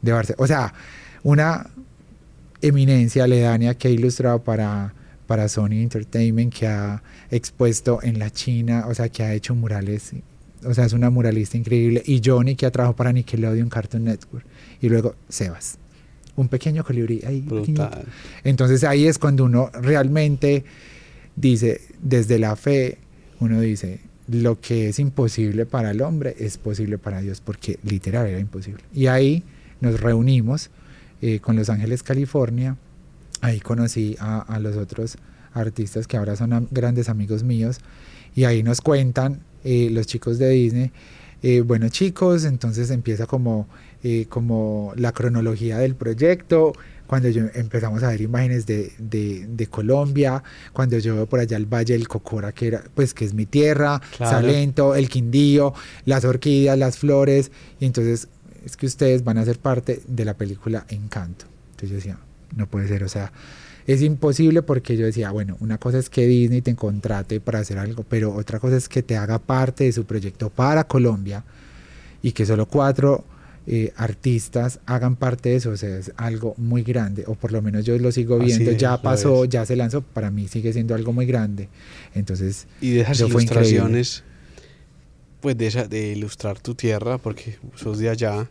de 0.00 0.12
Barcelona. 0.12 0.42
O 0.42 0.46
sea, 0.46 0.72
una 1.22 1.68
eminencia 2.62 3.24
aledaña 3.24 3.74
que 3.74 3.88
ha 3.88 3.90
ilustrado 3.90 4.42
para, 4.42 4.94
para 5.26 5.50
Sony 5.50 5.82
Entertainment, 5.82 6.54
que 6.54 6.66
ha 6.66 7.02
expuesto 7.30 7.98
en 8.02 8.18
la 8.18 8.30
China, 8.30 8.86
o 8.88 8.94
sea, 8.94 9.10
que 9.10 9.22
ha 9.22 9.34
hecho 9.34 9.54
murales 9.54 10.14
o 10.64 10.72
sea, 10.72 10.86
es 10.86 10.94
una 10.94 11.10
muralista 11.10 11.58
increíble. 11.58 12.02
Y 12.06 12.22
Johnny, 12.24 12.56
que 12.56 12.64
ha 12.64 12.70
trabajado 12.70 12.96
para 12.96 13.12
Nickelodeon 13.12 13.68
Cartoon 13.68 14.04
Network. 14.04 14.46
Y 14.80 14.88
luego 14.88 15.14
Sebas 15.28 15.78
un 16.36 16.48
pequeño 16.48 16.84
colibrí 16.84 17.22
ahí. 17.26 17.46
Entonces 18.44 18.84
ahí 18.84 19.06
es 19.06 19.18
cuando 19.18 19.44
uno 19.44 19.70
realmente 19.72 20.64
dice, 21.34 21.80
desde 22.00 22.38
la 22.38 22.56
fe, 22.56 22.98
uno 23.40 23.60
dice, 23.60 24.00
lo 24.28 24.60
que 24.60 24.88
es 24.88 24.98
imposible 24.98 25.66
para 25.66 25.90
el 25.90 26.02
hombre 26.02 26.34
es 26.38 26.58
posible 26.58 26.98
para 26.98 27.20
Dios, 27.20 27.40
porque 27.40 27.78
literal 27.82 28.26
era 28.26 28.38
imposible. 28.38 28.82
Y 28.92 29.06
ahí 29.06 29.44
nos 29.80 30.00
reunimos 30.00 30.70
eh, 31.22 31.40
con 31.40 31.56
Los 31.56 31.70
Ángeles, 31.70 32.02
California. 32.02 32.76
Ahí 33.40 33.60
conocí 33.60 34.16
a, 34.18 34.58
los 34.60 34.76
otros 34.76 35.16
artistas 35.52 36.06
que 36.06 36.16
ahora 36.16 36.36
son 36.36 36.68
grandes 36.70 37.08
amigos 37.08 37.42
míos. 37.42 37.80
Y 38.34 38.44
ahí 38.44 38.62
nos 38.62 38.80
cuentan 38.80 39.40
eh, 39.64 39.88
los 39.90 40.06
chicos 40.06 40.38
de 40.38 40.50
Disney. 40.50 40.92
Eh, 41.42 41.60
bueno 41.60 41.88
chicos, 41.90 42.44
entonces 42.44 42.90
empieza 42.90 43.26
como 43.26 43.68
eh, 44.08 44.26
como 44.28 44.92
la 44.94 45.10
cronología 45.10 45.78
del 45.78 45.96
proyecto, 45.96 46.72
cuando 47.08 47.28
yo 47.28 47.46
empezamos 47.54 48.04
a 48.04 48.10
ver 48.10 48.20
imágenes 48.20 48.64
de, 48.64 48.92
de, 49.00 49.66
Colombia, 49.66 50.44
cuando 50.72 50.96
yo 50.98 51.16
veo 51.16 51.26
por 51.26 51.40
allá 51.40 51.56
el 51.56 51.66
Valle 51.66 51.94
del 51.94 52.06
Cocora, 52.06 52.52
que 52.52 52.68
era, 52.68 52.84
pues 52.94 53.12
que 53.14 53.24
es 53.24 53.34
mi 53.34 53.46
tierra, 53.46 54.00
Salento, 54.16 54.94
el 54.94 55.08
Quindío, 55.08 55.74
las 56.04 56.24
orquídeas, 56.24 56.78
las 56.78 56.98
flores, 56.98 57.50
y 57.80 57.86
entonces 57.86 58.28
es 58.64 58.76
que 58.76 58.86
ustedes 58.86 59.24
van 59.24 59.38
a 59.38 59.44
ser 59.44 59.58
parte 59.58 60.00
de 60.06 60.24
la 60.24 60.34
película 60.34 60.86
Encanto. 60.88 61.46
Entonces 61.70 61.90
yo 61.90 61.96
decía, 61.96 62.18
no 62.54 62.68
puede 62.68 62.86
ser, 62.86 63.02
o 63.02 63.08
sea, 63.08 63.32
es 63.88 64.02
imposible 64.02 64.62
porque 64.62 64.96
yo 64.96 65.04
decía, 65.04 65.32
bueno, 65.32 65.56
una 65.58 65.78
cosa 65.78 65.98
es 65.98 66.08
que 66.10 66.28
Disney 66.28 66.62
te 66.62 66.76
contrate 66.76 67.40
para 67.40 67.58
hacer 67.58 67.80
algo, 67.80 68.04
pero 68.08 68.32
otra 68.32 68.60
cosa 68.60 68.76
es 68.76 68.88
que 68.88 69.02
te 69.02 69.16
haga 69.16 69.40
parte 69.40 69.82
de 69.82 69.90
su 69.90 70.04
proyecto 70.04 70.48
para 70.48 70.84
Colombia 70.84 71.42
y 72.22 72.30
que 72.30 72.46
solo 72.46 72.66
cuatro 72.66 73.24
eh, 73.68 73.92
artistas 73.96 74.78
hagan 74.86 75.16
parte 75.16 75.48
de 75.48 75.56
eso, 75.56 75.70
o 75.70 75.76
sea, 75.76 75.98
es 75.98 76.12
algo 76.16 76.54
muy 76.56 76.82
grande, 76.82 77.24
o 77.26 77.34
por 77.34 77.50
lo 77.50 77.60
menos 77.62 77.84
yo 77.84 77.98
lo 77.98 78.12
sigo 78.12 78.38
viendo, 78.38 78.70
ya 78.72 79.02
pasó, 79.02 79.44
ya 79.44 79.66
se 79.66 79.74
lanzó, 79.74 80.02
para 80.02 80.30
mí 80.30 80.46
sigue 80.46 80.72
siendo 80.72 80.94
algo 80.94 81.12
muy 81.12 81.26
grande. 81.26 81.68
Entonces, 82.14 82.68
y 82.80 82.92
de 82.92 83.00
esas 83.00 83.20
ilustraciones, 83.20 84.22
pues 85.40 85.58
de, 85.58 85.66
esa, 85.66 85.88
de 85.88 86.12
ilustrar 86.12 86.60
tu 86.60 86.76
tierra, 86.76 87.18
porque 87.18 87.58
sos 87.74 87.98
de 87.98 88.08
allá, 88.08 88.48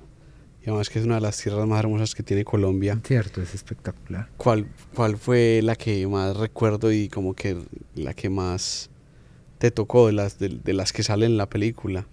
y 0.62 0.70
además 0.70 0.90
que 0.90 1.00
es 1.00 1.06
una 1.06 1.16
de 1.16 1.22
las 1.22 1.38
tierras 1.38 1.66
más 1.66 1.80
hermosas 1.80 2.14
que 2.14 2.22
tiene 2.22 2.44
Colombia. 2.44 3.00
Cierto, 3.06 3.42
es 3.42 3.56
espectacular. 3.56 4.28
¿Cuál, 4.36 4.68
cuál 4.94 5.16
fue 5.16 5.62
la 5.64 5.78
que 5.78 6.06
más 6.08 6.36
recuerdo 6.36 6.92
y 6.92 7.08
como 7.08 7.34
que 7.36 7.58
la 7.96 8.14
que 8.14 8.30
más 8.30 8.90
te 9.60 9.72
tocó 9.72 10.08
de 10.08 10.14
las, 10.14 10.40
de, 10.40 10.50
de 10.50 10.74
las 10.74 10.92
que 10.92 11.04
salen 11.04 11.32
en 11.32 11.38
la 11.38 11.48
película? 11.48 12.06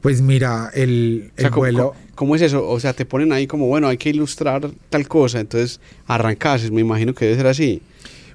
Pues 0.00 0.20
mira, 0.22 0.70
el, 0.74 1.30
O 1.36 1.36
sea, 1.40 1.46
el 1.46 1.50
¿cómo, 1.52 1.60
vuelo... 1.62 1.94
cómo- 2.14 2.36
es 2.36 2.42
eso? 2.42 2.66
O 2.68 2.80
sea, 2.80 2.92
te 2.94 3.04
ponen 3.04 3.32
ahí 3.32 3.46
como, 3.46 3.66
bueno, 3.66 3.88
hay 3.88 3.98
que 3.98 4.10
ilustrar 4.10 4.70
tal 4.88 5.06
cosa, 5.08 5.40
entonces 5.40 5.80
arrancas, 6.06 6.70
me 6.70 6.80
imagino 6.80 7.14
que 7.14 7.26
debe 7.26 7.36
ser 7.36 7.46
así. 7.46 7.82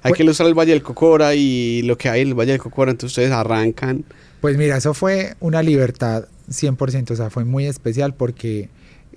Hay 0.02 0.10
Pues- 0.10 0.18
que 0.18 0.22
ilustrar 0.22 0.48
el 0.48 0.54
Valle 0.54 0.72
del 0.72 0.82
Cocora 0.82 1.34
y 1.34 1.82
lo 1.82 1.98
que 1.98 2.08
hay 2.08 2.20
en 2.22 2.28
el 2.28 2.34
Valle 2.34 2.52
del 2.52 2.60
Cocora, 2.60 2.92
entonces 2.92 3.12
ustedes 3.18 3.32
arrancan. 3.32 4.04
Pues 4.40 4.56
mira, 4.56 4.76
eso 4.76 4.94
fue 4.94 5.34
una 5.40 5.62
libertad 5.62 6.26
100%, 6.48 7.10
o 7.10 7.16
sea, 7.16 7.30
fue 7.30 7.44
muy 7.44 7.66
especial 7.66 8.14
porque 8.14 8.68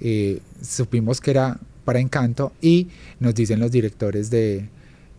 eh, 0.02 0.40
supimos 0.64 1.22
que 1.22 1.32
era 1.32 1.60
para 1.86 2.00
Encanto 2.00 2.52
y 2.62 2.88
nos 3.20 3.36
dicen 3.36 3.60
los 3.60 3.70
directores 3.72 4.30
de, 4.32 4.66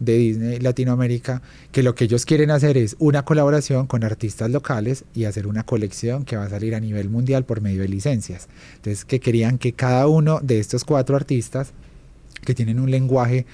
de 0.00 0.16
Disney 0.16 0.58
Latinoamérica 0.58 1.42
que 1.70 1.84
lo 1.84 1.94
que 1.94 2.04
ellos 2.04 2.26
quieren 2.26 2.50
hacer 2.50 2.76
es 2.76 2.96
una 2.98 3.24
colaboración 3.24 3.86
con 3.86 4.02
artistas 4.02 4.50
locales 4.50 5.04
y 5.14 5.24
hacer 5.24 5.46
una 5.46 5.62
colección 5.62 6.24
que 6.24 6.36
va 6.36 6.44
a 6.44 6.50
salir 6.50 6.74
a 6.74 6.80
nivel 6.80 7.08
mundial 7.08 7.44
por 7.44 7.60
medio 7.60 7.82
de 7.82 7.88
licencias. 7.88 8.48
Entonces, 8.76 9.04
que 9.04 9.20
querían 9.20 9.58
que 9.58 9.72
cada 9.72 10.08
uno 10.08 10.40
de 10.42 10.58
estos 10.58 10.84
cuatro 10.84 11.14
artistas 11.14 11.72
que 12.44 12.54
tienen 12.54 12.80
un 12.80 12.90
lenguaje 12.90 13.46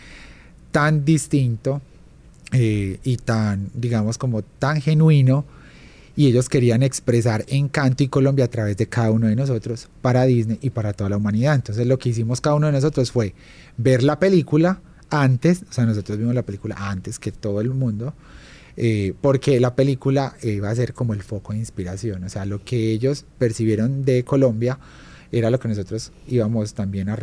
tan 0.71 1.05
distinto 1.05 1.83
eh, 2.53 2.99
y 3.03 3.17
tan, 3.17 3.71
digamos, 3.75 4.17
como 4.17 4.43
tan 4.43 4.81
genuino, 4.81 5.45
y 6.17 6.29
ellos 6.29 6.49
querían 6.49 6.83
expresar 6.83 7.45
Encanto 7.47 8.03
y 8.03 8.09
Colombia 8.09 8.47
a 8.47 8.49
través 8.49 8.79
de 8.79 8.89
cada 8.89 9.11
uno 9.11 9.27
de 9.27 9.37
nosotros 9.37 9.89
para 10.01 10.25
Disney 10.25 10.59
y 10.63 10.71
para 10.71 10.95
toda 10.95 11.11
la 11.11 11.19
humanidad. 11.19 11.55
Entonces 11.55 11.87
lo 11.87 11.99
que 11.99 12.09
hicimos 12.09 12.41
cada 12.41 12.57
uno 12.57 12.69
de 12.69 12.73
nosotros 12.73 13.13
fue 13.13 13.35
ver 13.77 14.03
la 14.03 14.19
película 14.19 14.81
antes, 15.11 15.65
o 15.69 15.73
sea, 15.73 15.87
nosotros 15.87 16.19
vimos 16.19 16.35
la 16.35 16.43
película 16.43 16.77
antes 16.79 17.19
que 17.19 17.33
todo 17.33 17.61
el 17.61 17.71
mundo, 17.71 18.15
eh, 18.77 19.15
porque 19.21 19.59
la 19.61 19.75
película 19.75 20.35
eh, 20.43 20.53
iba 20.53 20.71
a 20.71 20.75
ser 20.75 20.93
como 20.93 21.15
el 21.15 21.23
foco 21.23 21.53
de 21.53 21.61
inspiración, 21.61 22.25
o 22.25 22.29
sea, 22.29 22.45
lo 22.45 22.63
que 22.63 22.91
ellos 22.91 23.25
percibieron 23.39 24.05
de 24.05 24.25
Colombia 24.25 24.79
era 25.33 25.51
lo 25.51 25.59
que 25.59 25.69
nosotros 25.69 26.13
íbamos 26.29 26.75
también 26.75 27.09
a, 27.09 27.19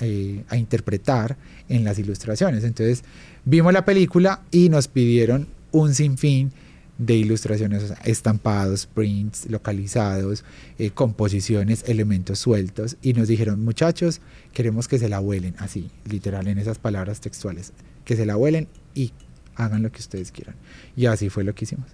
eh, 0.00 0.44
a 0.48 0.56
interpretar 0.56 1.36
en 1.68 1.84
las 1.84 1.98
ilustraciones. 1.98 2.64
Entonces 2.64 3.02
vimos 3.44 3.72
la 3.72 3.84
película 3.84 4.42
y 4.50 4.68
nos 4.68 4.88
pidieron 4.88 5.48
un 5.72 5.94
sinfín 5.94 6.52
de 6.98 7.14
ilustraciones, 7.14 7.94
estampados, 8.04 8.86
prints 8.86 9.48
localizados, 9.48 10.44
eh, 10.78 10.90
composiciones, 10.90 11.84
elementos 11.88 12.40
sueltos, 12.40 12.96
y 13.00 13.12
nos 13.12 13.28
dijeron, 13.28 13.64
muchachos, 13.64 14.20
queremos 14.52 14.88
que 14.88 14.98
se 14.98 15.08
la 15.08 15.20
huelen, 15.20 15.54
así, 15.58 15.90
literal, 16.04 16.48
en 16.48 16.58
esas 16.58 16.78
palabras 16.78 17.20
textuales, 17.20 17.72
que 18.04 18.16
se 18.16 18.26
la 18.26 18.36
huelen 18.36 18.68
y 18.94 19.12
hagan 19.54 19.82
lo 19.82 19.92
que 19.92 20.00
ustedes 20.00 20.32
quieran. 20.32 20.56
Y 20.96 21.06
así 21.06 21.28
fue 21.30 21.44
lo 21.44 21.54
que 21.54 21.64
hicimos. 21.64 21.86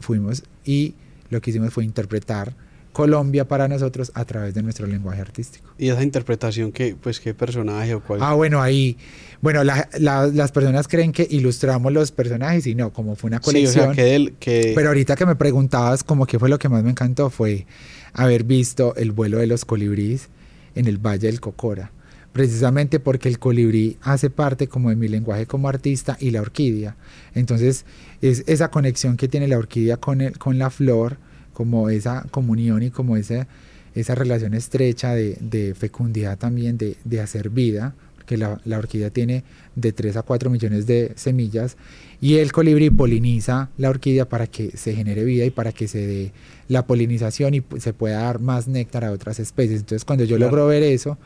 Fuimos 0.00 0.44
y 0.64 0.94
lo 1.30 1.40
que 1.40 1.50
hicimos 1.50 1.72
fue 1.72 1.84
interpretar 1.84 2.54
Colombia 2.96 3.46
para 3.46 3.68
nosotros 3.68 4.10
a 4.14 4.24
través 4.24 4.54
de 4.54 4.62
nuestro 4.62 4.86
lenguaje 4.86 5.20
artístico. 5.20 5.70
Y 5.78 5.90
esa 5.90 6.02
interpretación, 6.02 6.72
que 6.72 6.96
pues 6.98 7.20
qué 7.20 7.34
personaje 7.34 7.92
o 7.94 8.02
cuál. 8.02 8.20
Ah, 8.22 8.32
bueno, 8.32 8.62
ahí, 8.62 8.96
bueno, 9.42 9.62
la- 9.64 9.86
la- 9.98 10.28
las 10.28 10.50
personas 10.50 10.88
creen 10.88 11.12
que 11.12 11.26
ilustramos 11.30 11.92
los 11.92 12.10
personajes 12.10 12.66
y 12.66 12.74
no, 12.74 12.92
como 12.94 13.14
fue 13.14 13.28
una 13.28 13.36
sí, 13.38 13.42
o 13.42 13.44
colección. 13.44 13.94
sea, 13.94 14.04
que, 14.04 14.32
que 14.40 14.72
Pero 14.74 14.88
ahorita 14.88 15.14
que 15.14 15.26
me 15.26 15.36
preguntabas 15.36 16.02
como 16.04 16.24
qué 16.26 16.38
fue 16.38 16.48
lo 16.48 16.58
que 16.58 16.70
más 16.70 16.82
me 16.82 16.90
encantó 16.90 17.28
fue 17.28 17.66
haber 18.14 18.44
visto 18.44 18.94
el 18.96 19.12
vuelo 19.12 19.38
de 19.38 19.46
los 19.46 19.66
colibríes 19.66 20.28
en 20.74 20.86
el 20.86 20.96
Valle 20.96 21.26
del 21.26 21.38
Cocora. 21.40 21.90
Precisamente 22.32 23.00
porque 23.00 23.28
el 23.28 23.38
colibrí 23.38 23.96
hace 24.02 24.28
parte 24.30 24.68
como 24.68 24.90
de 24.90 24.96
mi 24.96 25.08
lenguaje 25.08 25.46
como 25.46 25.68
artista 25.68 26.16
y 26.20 26.30
la 26.30 26.40
orquídea. 26.42 26.96
Entonces 27.34 27.84
es 28.20 28.42
esa 28.46 28.70
conexión 28.70 29.16
que 29.16 29.26
tiene 29.28 29.48
la 29.48 29.58
orquídea 29.58 29.96
con, 29.98 30.20
el, 30.20 30.38
con 30.38 30.58
la 30.58 30.68
flor, 30.70 31.16
como 31.56 31.88
esa 31.88 32.26
comunión 32.30 32.82
y 32.82 32.90
como 32.90 33.16
esa, 33.16 33.48
esa 33.94 34.14
relación 34.14 34.52
estrecha 34.52 35.14
de, 35.14 35.38
de 35.40 35.74
fecundidad 35.74 36.36
también, 36.36 36.76
de, 36.76 36.96
de 37.04 37.20
hacer 37.22 37.48
vida, 37.48 37.94
que 38.26 38.36
la, 38.36 38.60
la 38.66 38.76
orquídea 38.76 39.08
tiene 39.08 39.42
de 39.74 39.92
3 39.92 40.18
a 40.18 40.22
4 40.22 40.50
millones 40.50 40.86
de 40.86 41.12
semillas 41.14 41.78
y 42.20 42.34
el 42.36 42.52
colibrí 42.52 42.90
poliniza 42.90 43.70
la 43.78 43.88
orquídea 43.88 44.28
para 44.28 44.46
que 44.48 44.76
se 44.76 44.94
genere 44.94 45.24
vida 45.24 45.46
y 45.46 45.50
para 45.50 45.72
que 45.72 45.88
se 45.88 46.06
dé 46.06 46.32
la 46.68 46.86
polinización 46.86 47.54
y 47.54 47.62
se 47.78 47.94
pueda 47.94 48.20
dar 48.20 48.38
más 48.38 48.68
néctar 48.68 49.02
a 49.04 49.12
otras 49.12 49.38
especies. 49.40 49.80
Entonces 49.80 50.04
cuando 50.04 50.24
yo 50.24 50.36
Claro. 50.36 50.50
logro 50.50 50.66
ver 50.66 50.82
eso, 50.82 51.16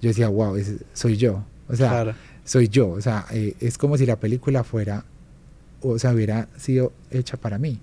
yo 0.00 0.08
decía, 0.10 0.28
wow, 0.28 0.54
ese 0.54 0.76
soy 0.92 1.16
yo. 1.16 1.44
O 1.68 1.74
sea, 1.74 1.88
claro. 1.88 2.14
soy 2.44 2.68
yo. 2.68 2.90
O 2.90 3.00
sea, 3.00 3.24
eh, 3.32 3.54
es 3.58 3.76
como 3.76 3.96
si 3.98 4.06
la 4.06 4.20
película 4.20 4.62
fuera, 4.62 5.04
o 5.80 5.98
sea, 5.98 6.12
hubiera 6.12 6.46
sido 6.58 6.92
hecha 7.10 7.36
para 7.38 7.58
mí. 7.58 7.80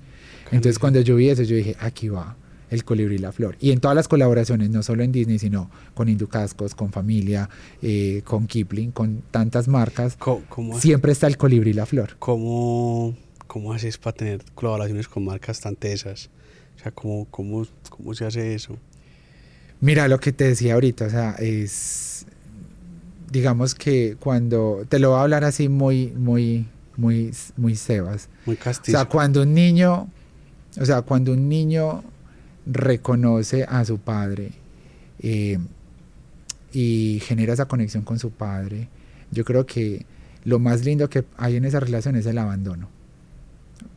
Entonces 0.51 0.79
cuando 0.79 1.01
yo 1.01 1.15
vi 1.15 1.29
eso, 1.29 1.43
yo 1.43 1.55
dije, 1.55 1.75
aquí 1.79 2.09
va 2.09 2.35
el 2.69 2.83
colibrí 2.83 3.15
y 3.15 3.19
la 3.19 3.31
flor. 3.31 3.55
Y 3.59 3.71
en 3.71 3.79
todas 3.79 3.95
las 3.95 4.07
colaboraciones, 4.07 4.69
no 4.69 4.83
solo 4.83 5.03
en 5.03 5.11
Disney, 5.11 5.39
sino 5.39 5.69
con 5.93 6.09
Inducascos, 6.09 6.75
con 6.75 6.91
Familia, 6.91 7.49
eh, 7.81 8.21
con 8.25 8.47
Kipling, 8.47 8.91
con 8.91 9.23
tantas 9.31 9.67
marcas, 9.67 10.17
¿Cómo, 10.17 10.43
cómo, 10.49 10.79
siempre 10.79 11.11
está 11.11 11.27
el 11.27 11.37
colibrí 11.37 11.71
y 11.71 11.73
la 11.73 11.85
flor. 11.85 12.15
cómo, 12.19 13.15
cómo 13.47 13.73
haces 13.73 13.97
para 13.97 14.15
tener 14.15 14.41
colaboraciones 14.53 15.07
con 15.07 15.23
marcas 15.25 15.61
tan 15.61 15.75
tesas? 15.75 16.29
O 16.77 16.79
sea, 16.83 16.91
¿cómo, 16.91 17.25
cómo, 17.31 17.65
cómo 17.89 18.13
se 18.13 18.25
hace 18.25 18.53
eso? 18.53 18.77
Mira 19.79 20.07
lo 20.07 20.19
que 20.19 20.31
te 20.31 20.45
decía 20.45 20.73
ahorita, 20.73 21.05
o 21.05 21.09
sea, 21.09 21.35
es, 21.39 22.25
digamos 23.31 23.75
que 23.75 24.17
cuando, 24.19 24.85
te 24.89 24.99
lo 24.99 25.11
voy 25.11 25.19
a 25.19 25.21
hablar 25.21 25.43
así 25.43 25.69
muy, 25.69 26.07
muy, 26.17 26.65
muy, 26.97 27.31
muy 27.55 27.75
Sebas. 27.75 28.27
Muy 28.45 28.55
O 28.55 28.59
castizo. 28.59 28.97
sea, 28.97 29.05
cuando 29.05 29.43
un 29.43 29.53
niño, 29.53 30.09
o 30.79 30.85
sea, 30.85 31.01
cuando 31.01 31.33
un 31.33 31.49
niño 31.49 32.03
reconoce 32.65 33.63
a 33.63 33.85
su 33.85 33.97
padre 33.97 34.51
eh, 35.19 35.57
y 36.73 37.21
genera 37.23 37.53
esa 37.53 37.65
conexión 37.65 38.03
con 38.03 38.19
su 38.19 38.31
padre, 38.31 38.89
yo 39.31 39.43
creo 39.45 39.65
que 39.65 40.05
lo 40.43 40.59
más 40.59 40.85
lindo 40.85 41.09
que 41.09 41.25
hay 41.37 41.55
en 41.55 41.65
esa 41.65 41.79
relación 41.79 42.15
es 42.15 42.25
el 42.25 42.37
abandono, 42.37 42.89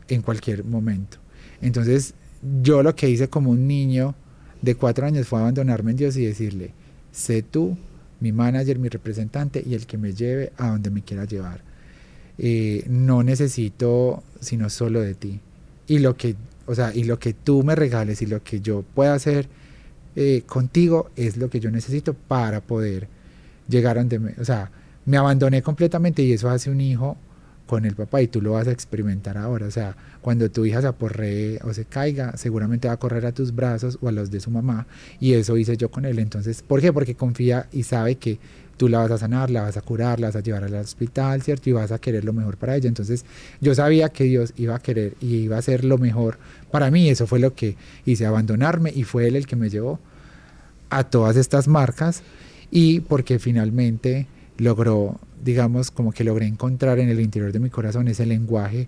en 0.07 0.21
cualquier 0.21 0.63
momento. 0.63 1.17
Entonces, 1.61 2.13
yo 2.61 2.83
lo 2.83 2.95
que 2.95 3.09
hice 3.09 3.29
como 3.29 3.51
un 3.51 3.67
niño 3.67 4.15
de 4.61 4.75
cuatro 4.75 5.05
años 5.05 5.27
fue 5.27 5.39
abandonarme 5.39 5.91
en 5.91 5.97
Dios 5.97 6.17
y 6.17 6.25
decirle, 6.25 6.71
sé 7.11 7.41
tú, 7.41 7.77
mi 8.19 8.31
manager, 8.31 8.79
mi 8.79 8.89
representante 8.89 9.63
y 9.65 9.73
el 9.73 9.85
que 9.85 9.97
me 9.97 10.13
lleve 10.13 10.51
a 10.57 10.69
donde 10.69 10.89
me 10.89 11.01
quiera 11.01 11.25
llevar. 11.25 11.61
Eh, 12.37 12.85
no 12.89 13.23
necesito 13.23 14.23
sino 14.39 14.69
solo 14.69 15.01
de 15.01 15.13
ti. 15.13 15.39
Y 15.87 15.99
lo 15.99 16.15
que, 16.15 16.35
o 16.71 16.75
sea, 16.75 16.93
y 16.95 17.03
lo 17.03 17.19
que 17.19 17.33
tú 17.33 17.63
me 17.63 17.75
regales 17.75 18.21
y 18.21 18.25
lo 18.25 18.41
que 18.43 18.61
yo 18.61 18.83
pueda 18.95 19.13
hacer 19.13 19.49
eh, 20.15 20.43
contigo 20.45 21.09
es 21.17 21.35
lo 21.35 21.49
que 21.49 21.59
yo 21.59 21.69
necesito 21.69 22.13
para 22.13 22.61
poder 22.61 23.09
llegar 23.67 23.97
donde 23.97 24.19
me, 24.19 24.35
o 24.39 24.45
sea, 24.45 24.71
me 25.05 25.17
abandoné 25.17 25.61
completamente 25.61 26.21
y 26.21 26.31
eso 26.31 26.49
hace 26.49 26.69
un 26.69 26.79
hijo 26.79 27.17
con 27.65 27.85
el 27.85 27.95
papá 27.95 28.21
y 28.21 28.27
tú 28.27 28.41
lo 28.41 28.53
vas 28.53 28.67
a 28.67 28.71
experimentar 28.71 29.37
ahora. 29.37 29.65
O 29.65 29.71
sea, 29.71 29.95
cuando 30.21 30.49
tu 30.49 30.65
hija 30.65 30.81
se 30.81 30.87
aporree 30.87 31.59
o 31.63 31.73
se 31.73 31.85
caiga, 31.85 32.37
seguramente 32.37 32.87
va 32.87 32.93
a 32.93 32.97
correr 32.97 33.25
a 33.25 33.33
tus 33.33 33.53
brazos 33.53 33.97
o 34.01 34.07
a 34.07 34.11
los 34.13 34.31
de 34.31 34.39
su 34.39 34.49
mamá 34.49 34.87
y 35.19 35.33
eso 35.33 35.57
hice 35.57 35.75
yo 35.75 35.91
con 35.91 36.05
él. 36.05 36.19
Entonces, 36.19 36.61
¿por 36.61 36.79
qué? 36.79 36.93
Porque 36.93 37.15
confía 37.15 37.67
y 37.71 37.83
sabe 37.83 38.15
que 38.15 38.39
tú 38.81 38.89
la 38.89 38.97
vas 38.97 39.11
a 39.11 39.19
sanar, 39.19 39.51
la 39.51 39.61
vas 39.61 39.77
a 39.77 39.83
curar, 39.83 40.19
la 40.19 40.29
vas 40.29 40.37
a 40.37 40.39
llevar 40.39 40.63
al 40.63 40.73
hospital, 40.73 41.43
¿cierto? 41.43 41.69
Y 41.69 41.73
vas 41.73 41.91
a 41.91 41.99
querer 41.99 42.25
lo 42.25 42.33
mejor 42.33 42.57
para 42.57 42.75
ella. 42.75 42.87
Entonces, 42.87 43.25
yo 43.59 43.75
sabía 43.75 44.09
que 44.09 44.23
Dios 44.23 44.55
iba 44.57 44.73
a 44.73 44.79
querer 44.79 45.13
y 45.21 45.35
iba 45.35 45.55
a 45.55 45.59
hacer 45.59 45.85
lo 45.85 45.99
mejor 45.99 46.39
para 46.71 46.89
mí. 46.89 47.07
Eso 47.07 47.27
fue 47.27 47.37
lo 47.37 47.53
que 47.53 47.75
hice, 48.07 48.25
abandonarme 48.25 48.91
y 48.91 49.03
fue 49.03 49.27
él 49.27 49.35
el 49.35 49.45
que 49.45 49.55
me 49.55 49.69
llevó 49.69 49.99
a 50.89 51.03
todas 51.03 51.37
estas 51.37 51.67
marcas 51.67 52.23
y 52.71 53.01
porque 53.01 53.37
finalmente 53.37 54.25
logró, 54.57 55.19
digamos, 55.45 55.91
como 55.91 56.11
que 56.11 56.23
logré 56.23 56.47
encontrar 56.47 56.97
en 56.97 57.09
el 57.09 57.19
interior 57.19 57.51
de 57.51 57.59
mi 57.59 57.69
corazón 57.69 58.07
ese 58.07 58.25
lenguaje 58.25 58.87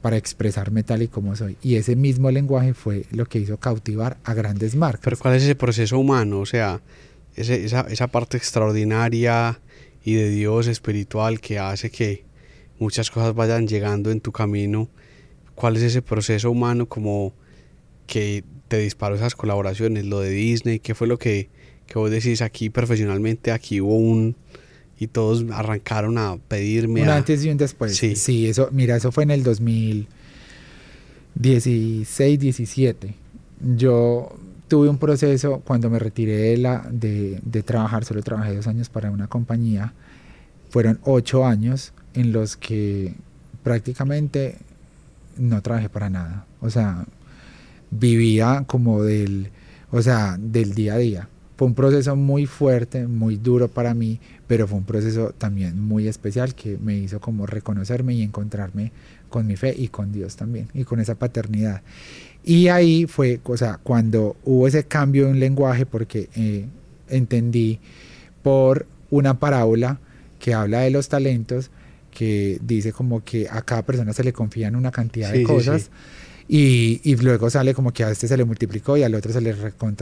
para 0.00 0.16
expresarme 0.16 0.84
tal 0.84 1.02
y 1.02 1.08
como 1.08 1.36
soy. 1.36 1.58
Y 1.62 1.74
ese 1.74 1.96
mismo 1.96 2.30
lenguaje 2.30 2.72
fue 2.72 3.04
lo 3.10 3.26
que 3.26 3.40
hizo 3.40 3.58
cautivar 3.58 4.16
a 4.24 4.32
grandes 4.32 4.74
marcas. 4.74 5.02
Pero 5.04 5.18
¿cuál 5.18 5.34
es 5.34 5.42
ese 5.42 5.54
proceso 5.54 5.98
humano? 5.98 6.40
O 6.40 6.46
sea, 6.46 6.80
ese- 7.36 7.64
esa, 7.64 7.82
esa 7.90 8.06
parte 8.08 8.36
extraordinaria 8.36 9.60
y 10.04 10.14
de 10.14 10.28
Dios 10.30 10.66
espiritual 10.66 11.40
que 11.40 11.58
hace 11.58 11.90
que 11.90 12.24
muchas 12.78 13.10
cosas 13.10 13.34
vayan 13.34 13.66
llegando 13.66 14.10
en 14.10 14.20
tu 14.20 14.32
camino. 14.32 14.88
¿Cuál 15.54 15.76
es 15.76 15.82
ese 15.82 16.02
proceso 16.02 16.50
humano 16.50 16.86
como 16.86 17.32
que 18.06 18.44
te 18.68 18.78
disparó 18.78 19.14
esas 19.16 19.34
colaboraciones? 19.34 20.04
Lo 20.04 20.20
de 20.20 20.30
Disney, 20.30 20.78
¿qué 20.80 20.94
fue 20.94 21.06
lo 21.06 21.18
que, 21.18 21.48
que 21.86 21.98
vos 21.98 22.10
decís 22.10 22.42
aquí 22.42 22.70
profesionalmente? 22.70 23.52
Aquí 23.52 23.80
hubo 23.80 23.96
un... 23.96 24.36
Y 24.98 25.06
todos 25.08 25.44
arrancaron 25.52 26.18
a 26.18 26.36
pedirme... 26.48 27.02
un 27.02 27.08
a- 27.08 27.16
antes 27.16 27.44
y 27.44 27.50
un 27.50 27.56
después. 27.56 27.96
Sí. 27.96 28.14
Sí. 28.16 28.46
eso, 28.48 28.68
mira, 28.72 28.96
eso 28.96 29.10
fue 29.12 29.24
en 29.24 29.30
el 29.32 29.42
2016, 31.34 32.38
17. 32.38 33.14
Yo 33.76 34.36
tuve 34.68 34.88
un 34.88 34.98
proceso 34.98 35.60
cuando 35.64 35.90
me 35.90 35.98
retiré 35.98 36.36
de, 36.36 36.56
la, 36.56 36.86
de, 36.90 37.40
de 37.44 37.62
trabajar, 37.62 38.04
solo 38.04 38.22
trabajé 38.22 38.56
dos 38.56 38.66
años 38.66 38.88
para 38.88 39.10
una 39.10 39.28
compañía, 39.28 39.92
fueron 40.70 40.98
ocho 41.04 41.46
años 41.46 41.92
en 42.14 42.32
los 42.32 42.56
que 42.56 43.14
prácticamente 43.62 44.58
no 45.36 45.62
trabajé 45.62 45.88
para 45.88 46.10
nada. 46.10 46.46
O 46.60 46.70
sea, 46.70 47.04
vivía 47.90 48.64
como 48.66 49.02
del, 49.02 49.50
o 49.90 50.02
sea, 50.02 50.36
del 50.38 50.74
día 50.74 50.94
a 50.94 50.98
día. 50.98 51.28
Fue 51.56 51.68
un 51.68 51.74
proceso 51.74 52.16
muy 52.16 52.46
fuerte, 52.46 53.06
muy 53.06 53.36
duro 53.36 53.68
para 53.68 53.94
mí, 53.94 54.18
pero 54.48 54.66
fue 54.66 54.78
un 54.78 54.84
proceso 54.84 55.32
también 55.38 55.80
muy 55.80 56.08
especial 56.08 56.54
que 56.54 56.76
me 56.78 56.96
hizo 56.96 57.20
como 57.20 57.46
reconocerme 57.46 58.14
y 58.14 58.22
encontrarme 58.22 58.90
con 59.28 59.46
mi 59.46 59.54
fe 59.56 59.74
y 59.76 59.88
con 59.88 60.12
Dios 60.12 60.36
también, 60.36 60.68
y 60.74 60.84
con 60.84 60.98
esa 60.98 61.14
paternidad. 61.14 61.82
Y 62.44 62.68
ahí 62.68 63.06
fue, 63.06 63.40
o 63.44 63.56
sea, 63.56 63.78
cuando 63.82 64.36
hubo 64.44 64.68
ese 64.68 64.84
cambio 64.84 65.28
en 65.28 65.40
lenguaje, 65.40 65.86
porque 65.86 66.28
eh, 66.36 66.66
entendí 67.08 67.80
por 68.42 68.86
una 69.10 69.38
parábola 69.38 69.98
que 70.38 70.52
habla 70.52 70.80
de 70.80 70.90
los 70.90 71.08
talentos, 71.08 71.70
que 72.10 72.58
dice 72.62 72.92
como 72.92 73.24
que 73.24 73.48
a 73.50 73.62
cada 73.62 73.82
persona 73.82 74.12
se 74.12 74.22
le 74.22 74.32
confían 74.32 74.76
una 74.76 74.90
cantidad 74.90 75.32
de 75.32 75.42
cosas. 75.42 75.90
Y, 76.46 77.00
y, 77.04 77.16
luego 77.16 77.48
sale 77.48 77.72
como 77.72 77.90
que 77.90 78.04
a 78.04 78.10
este 78.10 78.28
se 78.28 78.36
le 78.36 78.44
multiplicó 78.44 78.98
y 78.98 79.02
al 79.02 79.14
otro 79.14 79.32
se 79.32 79.40
le 79.40 79.54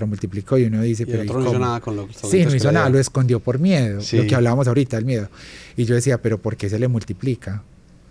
multiplicó 0.06 0.58
y 0.58 0.64
uno 0.64 0.82
dice, 0.82 1.04
y 1.04 1.06
pero 1.06 1.22
el 1.22 1.30
otro 1.30 1.40
no 1.40 1.50
hizo 1.50 1.58
nada 1.60 1.80
con 1.80 1.94
lo 1.94 2.08
Sí, 2.12 2.44
no 2.44 2.52
hizo 2.52 2.72
nada, 2.72 2.88
lo 2.88 2.98
escondió 2.98 3.38
por 3.38 3.60
miedo, 3.60 4.00
lo 4.12 4.26
que 4.26 4.34
hablábamos 4.34 4.66
ahorita, 4.66 4.98
el 4.98 5.04
miedo. 5.04 5.28
Y 5.76 5.84
yo 5.84 5.94
decía, 5.94 6.20
pero 6.20 6.42
¿por 6.42 6.56
qué 6.56 6.68
se 6.68 6.80
le 6.80 6.88
multiplica? 6.88 7.62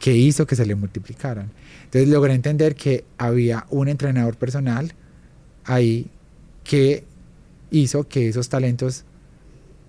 ¿Qué 0.01 0.17
hizo 0.17 0.45
que 0.47 0.55
se 0.55 0.65
le 0.65 0.75
multiplicaran? 0.75 1.51
Entonces 1.85 2.09
logré 2.09 2.33
entender 2.33 2.75
que 2.75 3.05
había 3.17 3.65
un 3.69 3.87
entrenador 3.87 4.35
personal 4.35 4.93
ahí 5.63 6.09
que 6.63 7.05
hizo 7.69 8.07
que 8.07 8.27
esos 8.27 8.49
talentos 8.49 9.05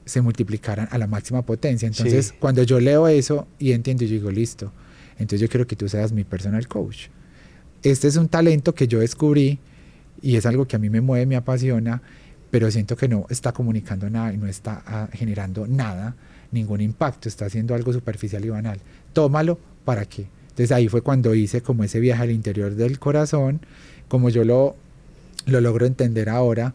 se 0.04 0.20
multiplicaran 0.20 0.88
a 0.90 0.98
la 0.98 1.06
máxima 1.06 1.42
potencia. 1.42 1.86
Entonces, 1.86 2.34
cuando 2.38 2.62
yo 2.62 2.78
leo 2.78 3.08
eso 3.08 3.48
y 3.58 3.72
entiendo, 3.72 4.04
yo 4.04 4.10
digo, 4.10 4.30
listo, 4.30 4.70
entonces 5.12 5.40
yo 5.40 5.48
quiero 5.48 5.66
que 5.66 5.76
tú 5.76 5.88
seas 5.88 6.12
mi 6.12 6.24
personal 6.24 6.68
coach 6.68 7.08
este 7.82 8.08
es 8.08 8.16
un 8.16 8.28
talento 8.28 8.74
que 8.74 8.86
yo 8.86 9.00
descubrí 9.00 9.58
y 10.20 10.36
es 10.36 10.46
algo 10.46 10.66
que 10.66 10.76
a 10.76 10.78
mí 10.78 10.88
me 10.88 11.00
mueve, 11.00 11.26
me 11.26 11.36
apasiona, 11.36 12.00
pero 12.50 12.70
siento 12.70 12.96
que 12.96 13.08
no 13.08 13.26
está 13.28 13.52
comunicando 13.52 14.08
nada 14.08 14.32
y 14.32 14.36
no 14.36 14.46
está 14.46 14.82
ah, 14.86 15.08
generando 15.12 15.66
nada, 15.66 16.14
ningún 16.52 16.80
impacto, 16.80 17.28
está 17.28 17.46
haciendo 17.46 17.74
algo 17.74 17.92
superficial 17.92 18.44
y 18.44 18.50
banal. 18.50 18.78
Tómalo, 19.12 19.58
¿para 19.84 20.04
qué? 20.04 20.26
Entonces 20.50 20.72
ahí 20.72 20.88
fue 20.88 21.02
cuando 21.02 21.34
hice 21.34 21.62
como 21.62 21.84
ese 21.84 22.00
viaje 22.00 22.22
al 22.22 22.30
interior 22.30 22.74
del 22.74 22.98
corazón, 22.98 23.60
como 24.08 24.28
yo 24.28 24.44
lo, 24.44 24.76
lo 25.46 25.60
logro 25.60 25.86
entender 25.86 26.28
ahora, 26.28 26.74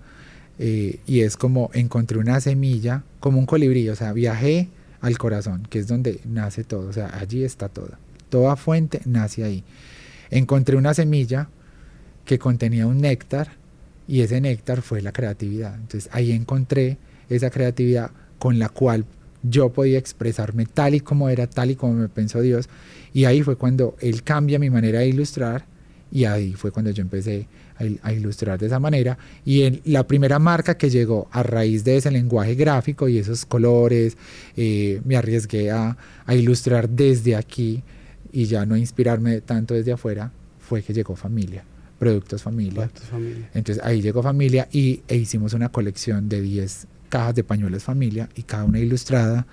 eh, 0.60 1.00
y 1.06 1.22
es 1.22 1.38
como 1.38 1.70
encontré 1.74 2.18
una 2.18 2.42
semilla, 2.42 3.04
como 3.20 3.40
un 3.40 3.46
colibrí, 3.46 3.88
o 3.90 3.96
sea, 3.96 4.14
viajé 4.14 4.70
al 5.02 5.18
corazón, 5.18 5.68
que 5.70 5.80
es 5.80 5.88
donde 5.88 6.20
nace 6.26 6.64
todo, 6.64 6.90
o 6.90 6.94
sea, 6.94 7.16
allí 7.20 7.44
está 7.44 7.70
todo. 7.70 7.92
Toda 8.30 8.56
fuente 8.56 9.02
nace 9.06 9.44
ahí 9.44 9.64
encontré 10.30 10.76
una 10.76 10.94
semilla 10.94 11.50
que 12.26 12.40
contenía 12.40 12.88
un 12.88 13.02
néctar 13.02 13.52
y 14.08 14.22
ese 14.22 14.42
néctar 14.42 14.82
fue 14.82 15.02
la 15.02 15.12
creatividad. 15.12 15.76
Entonces 15.76 16.10
ahí 16.14 16.32
encontré 16.32 16.98
esa 17.30 17.50
creatividad 17.50 18.12
con 18.40 18.60
la 18.60 18.70
cual 18.70 19.06
yo 19.44 19.70
podía 19.70 19.98
expresarme 19.98 20.66
tal 20.66 20.96
y 20.96 21.00
como 21.00 21.30
era, 21.30 21.48
tal 21.48 21.72
y 21.72 21.76
como 21.76 21.94
me 21.94 22.10
pensó 22.10 22.42
Dios. 22.42 22.70
Y 23.14 23.26
ahí 23.26 23.42
fue 23.42 23.56
cuando 23.56 23.96
Él 24.00 24.24
cambia 24.24 24.60
mi 24.60 24.70
manera 24.70 25.00
de 25.00 25.08
ilustrar 25.08 25.66
y 26.12 26.26
ahí 26.26 26.54
fue 26.54 26.72
cuando 26.72 26.92
yo 26.92 27.02
empecé 27.02 27.48
a, 28.02 28.14
ilustrar 28.14 28.58
de 28.60 28.68
esa 28.68 28.80
manera. 28.80 29.18
Y 29.46 29.64
en 29.64 29.82
la 29.86 30.08
primera 30.08 30.40
marca 30.40 30.78
que 30.78 30.90
llegó 30.90 31.28
a 31.32 31.44
raíz 31.44 31.84
de 31.84 31.98
ese 31.98 32.12
lenguaje 32.12 32.56
gráfico 32.56 33.08
y 33.08 33.18
esos 33.18 33.46
colores, 33.46 34.18
eh, 34.56 35.02
me 35.06 35.18
arriesgué 35.18 35.72
a, 35.72 35.98
a 36.26 36.36
ilustrar 36.36 36.90
desde 36.90 37.36
aquí 37.36 37.84
y 38.32 38.46
ya 38.46 38.66
no 38.66 38.78
inspirarme 38.78 39.42
tanto 39.42 39.74
desde 39.74 39.92
afuera, 39.92 40.32
fue 40.60 40.82
que 40.84 40.94
llegó 40.94 41.16
familia, 41.16 41.64
Productos 42.00 42.44
Familia. 42.44 42.90
Entonces 43.54 43.84
ahí 43.84 44.02
llegó 44.02 44.22
familia 44.22 44.68
y 44.72 45.02
e 45.08 45.16
hicimos 45.16 45.54
una 45.54 45.70
colección 45.70 46.30
de 46.30 46.42
10 46.42 46.88
cajas 47.08 47.36
de 47.36 47.44
pañuelos 47.44 47.84
familia 47.84 48.30
y 48.36 48.44
cada 48.44 48.66
una 48.66 48.80
ilustrada. 48.80 49.48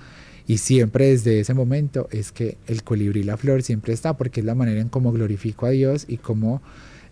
Y 0.47 0.59
siempre 0.59 1.07
desde 1.07 1.41
ese 1.41 1.55
momento 1.55 2.09
es 2.11 2.31
que 2.31 2.59
el 2.67 2.83
colibrí 2.83 3.21
y 3.21 3.25
la 3.25 3.37
flor 3.37 3.63
siempre 3.63 3.95
está 3.95 4.17
porque 4.17 4.41
es 4.41 4.47
la 4.47 4.55
manera 4.55 4.81
en 4.81 4.89
cómo 4.89 5.13
glorifico 5.13 5.67
a 5.67 5.71
Dios 5.71 6.05
y 6.07 6.19
cómo 6.19 6.61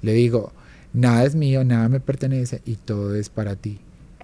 le 0.03 0.13
digo, 0.13 0.53
nada 0.93 1.25
es 1.25 1.35
mío, 1.35 1.65
nada 1.65 1.89
me 1.89 2.01
pertenece 2.01 2.61
y 2.67 2.77
todo 2.77 3.15
es 3.15 3.31
para 3.31 3.57
ti. 3.57 3.79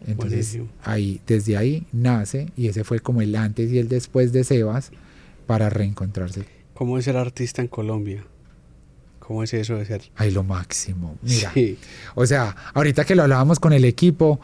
Entonces 0.07 0.59
ahí, 0.85 1.21
desde 1.27 1.57
ahí 1.57 1.87
nace 1.93 2.49
y 2.57 2.69
ese 2.69 2.85
fue 2.85 3.01
como 3.01 3.23
el 3.23 3.35
antes 3.35 3.73
y 3.73 3.79
el 3.79 3.89
después 3.89 4.33
de 4.33 4.45
Sebas 4.45 4.91
para 5.47 5.71
reencontrarse. 5.71 6.45
¿Cómo 6.75 6.99
es 6.99 7.07
ser 7.07 7.17
artista 7.17 7.63
en 7.63 7.69
Colombia? 7.69 8.25
¿Cómo 9.19 9.43
es 9.43 9.53
eso 9.53 9.77
de 9.77 9.85
ser? 9.85 10.03
Ay, 10.17 10.31
lo 10.31 10.45
máximo. 10.45 11.19
Mira. 11.23 11.53
O 12.15 12.25
sea, 12.25 12.55
ahorita 12.73 13.05
que 13.05 13.15
lo 13.15 13.25
hablábamos 13.25 13.59
con 13.59 13.73
el 13.73 13.85
equipo, 13.85 14.41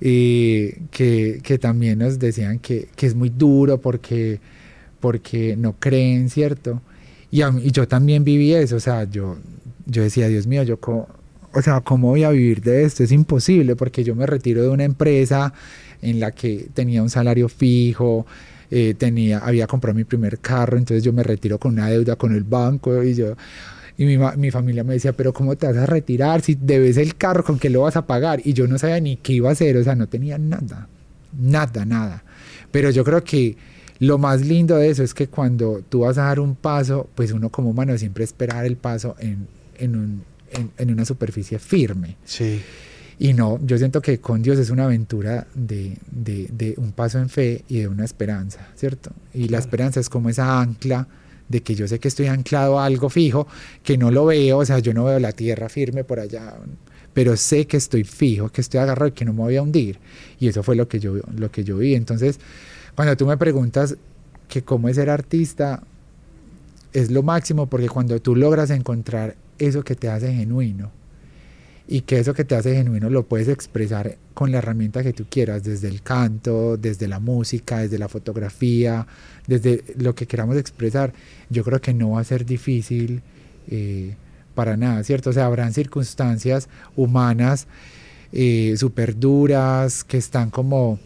y 0.00 0.72
que, 0.90 1.40
que, 1.42 1.58
también 1.58 1.98
nos 1.98 2.18
decían 2.18 2.58
que, 2.58 2.88
que, 2.96 3.06
es 3.06 3.14
muy 3.14 3.28
duro 3.28 3.80
porque, 3.80 4.40
porque 4.98 5.56
no 5.56 5.74
creen, 5.78 6.30
¿cierto? 6.30 6.80
Y, 7.30 7.42
yo 7.70 7.86
también 7.86 8.24
viví 8.24 8.54
eso, 8.54 8.76
o 8.76 8.80
sea, 8.80 9.04
yo, 9.04 9.36
yo 9.86 10.02
decía, 10.02 10.28
Dios 10.28 10.46
mío, 10.46 10.62
yo, 10.62 10.78
o 10.82 11.62
sea, 11.62 11.80
¿cómo 11.80 12.08
voy 12.08 12.24
a 12.24 12.30
vivir 12.30 12.62
de 12.62 12.84
esto? 12.84 13.04
Es 13.04 13.12
imposible 13.12 13.76
porque 13.76 14.02
yo 14.02 14.14
me 14.14 14.26
retiro 14.26 14.62
de 14.62 14.68
una 14.68 14.84
empresa 14.84 15.52
en 16.00 16.18
la 16.18 16.30
que 16.32 16.68
tenía 16.72 17.02
un 17.02 17.10
salario 17.10 17.48
fijo, 17.48 18.26
eh, 18.70 18.94
tenía, 18.96 19.38
había 19.38 19.66
comprado 19.66 19.96
mi 19.96 20.04
primer 20.04 20.38
carro, 20.38 20.78
entonces 20.78 21.04
yo 21.04 21.12
me 21.12 21.22
retiro 21.22 21.58
con 21.58 21.72
una 21.72 21.88
deuda 21.88 22.16
con 22.16 22.34
el 22.34 22.44
banco 22.44 23.02
y 23.02 23.14
yo... 23.14 23.36
Y 24.00 24.06
mi, 24.06 24.16
mi, 24.16 24.50
familia 24.50 24.82
me 24.82 24.94
decía, 24.94 25.12
pero 25.12 25.34
¿cómo 25.34 25.56
te 25.56 25.66
vas 25.66 25.76
a 25.76 25.84
retirar? 25.84 26.40
Si 26.40 26.54
debes 26.54 26.96
el 26.96 27.16
carro, 27.16 27.44
¿con 27.44 27.58
qué 27.58 27.68
lo 27.68 27.82
vas 27.82 27.96
a 27.96 28.06
pagar? 28.06 28.40
Y 28.42 28.54
yo 28.54 28.66
no 28.66 28.78
sabía 28.78 28.98
ni 28.98 29.18
qué 29.18 29.34
iba 29.34 29.50
a 29.50 29.52
hacer, 29.52 29.76
o 29.76 29.84
sea, 29.84 29.94
no 29.94 30.08
tenía 30.08 30.38
nada, 30.38 30.88
nada, 31.38 31.84
nada. 31.84 32.24
Pero 32.70 32.88
yo 32.88 33.04
creo 33.04 33.22
que 33.22 33.58
lo 33.98 34.16
más 34.16 34.40
lindo 34.40 34.76
de 34.76 34.88
eso 34.88 35.02
es 35.02 35.12
que 35.12 35.26
cuando 35.26 35.84
tú 35.86 36.00
vas 36.00 36.16
a 36.16 36.22
dar 36.22 36.40
un 36.40 36.54
paso, 36.54 37.10
pues 37.14 37.30
uno 37.32 37.50
como 37.50 37.68
humano 37.68 37.98
siempre 37.98 38.24
espera 38.24 38.64
el 38.64 38.78
paso 38.78 39.16
en, 39.18 39.46
en, 39.76 39.94
un, 39.94 40.22
en, 40.50 40.70
en 40.78 40.90
una 40.90 41.04
superficie 41.04 41.58
firme. 41.58 42.16
Sí. 42.24 42.62
Y 43.18 43.34
no, 43.34 43.60
yo 43.66 43.76
siento 43.76 44.00
que 44.00 44.18
con 44.18 44.40
Dios 44.40 44.58
es 44.58 44.70
una 44.70 44.84
aventura 44.84 45.46
de, 45.52 45.98
de, 46.10 46.48
de 46.50 46.72
un 46.78 46.92
paso 46.92 47.18
en 47.18 47.28
fe 47.28 47.66
y 47.68 47.80
de 47.80 47.88
una 47.88 48.06
esperanza, 48.06 48.66
¿cierto? 48.76 49.12
Y 49.34 49.48
la 49.48 49.58
esperanza 49.58 50.00
es 50.00 50.08
como 50.08 50.30
esa 50.30 50.58
ancla 50.58 51.06
de 51.50 51.62
que 51.62 51.74
yo 51.74 51.86
sé 51.88 51.98
que 51.98 52.08
estoy 52.08 52.28
anclado 52.28 52.78
a 52.78 52.86
algo 52.86 53.10
fijo, 53.10 53.46
que 53.82 53.98
no 53.98 54.10
lo 54.10 54.24
veo, 54.24 54.58
o 54.58 54.64
sea, 54.64 54.78
yo 54.78 54.94
no 54.94 55.04
veo 55.04 55.18
la 55.18 55.32
tierra 55.32 55.68
firme 55.68 56.04
por 56.04 56.20
allá, 56.20 56.54
pero 57.12 57.36
sé 57.36 57.66
que 57.66 57.76
estoy 57.76 58.04
fijo, 58.04 58.48
que 58.50 58.60
estoy 58.60 58.78
agarrado 58.78 59.08
y 59.08 59.12
que 59.12 59.24
no 59.24 59.32
me 59.32 59.40
voy 59.40 59.56
a 59.56 59.62
hundir. 59.62 59.98
Y 60.38 60.46
eso 60.46 60.62
fue 60.62 60.76
lo 60.76 60.88
que 60.88 61.00
yo, 61.00 61.16
lo 61.36 61.50
que 61.50 61.64
yo 61.64 61.76
vi. 61.76 61.96
Entonces, 61.96 62.38
cuando 62.94 63.16
tú 63.16 63.26
me 63.26 63.36
preguntas 63.36 63.96
que 64.48 64.62
cómo 64.62 64.88
es 64.88 64.94
ser 64.94 65.10
artista, 65.10 65.82
es 66.92 67.10
lo 67.10 67.24
máximo 67.24 67.66
porque 67.66 67.88
cuando 67.88 68.20
tú 68.20 68.36
logras 68.36 68.70
encontrar 68.70 69.34
eso 69.58 69.82
que 69.82 69.96
te 69.96 70.08
hace 70.08 70.32
genuino, 70.32 70.92
y 71.90 72.02
que 72.02 72.20
eso 72.20 72.34
que 72.34 72.44
te 72.44 72.54
hace 72.54 72.72
genuino 72.76 73.10
lo 73.10 73.26
puedes 73.26 73.48
expresar 73.48 74.16
con 74.32 74.52
la 74.52 74.58
herramienta 74.58 75.02
que 75.02 75.12
tú 75.12 75.26
quieras, 75.28 75.64
desde 75.64 75.88
el 75.88 76.02
canto, 76.02 76.76
desde 76.76 77.08
la 77.08 77.18
música, 77.18 77.78
desde 77.78 77.98
la 77.98 78.08
fotografía, 78.08 79.08
desde 79.48 79.82
lo 79.98 80.14
que 80.14 80.26
queramos 80.26 80.56
expresar, 80.56 81.12
yo 81.50 81.64
creo 81.64 81.80
que 81.80 81.92
no 81.92 82.12
va 82.12 82.20
a 82.20 82.24
ser 82.24 82.46
difícil 82.46 83.22
eh, 83.68 84.14
para 84.54 84.76
nada, 84.76 85.02
¿cierto? 85.04 85.30
O 85.30 85.32
sea, 85.32 85.46
habrán 85.46 85.72
circunstancias 85.72 86.68
humanas 86.96 87.66
eh, 88.32 88.74
súper 88.76 89.18
duras 89.18 90.04
que 90.04 90.16
están 90.16 90.50
como, 90.50 90.98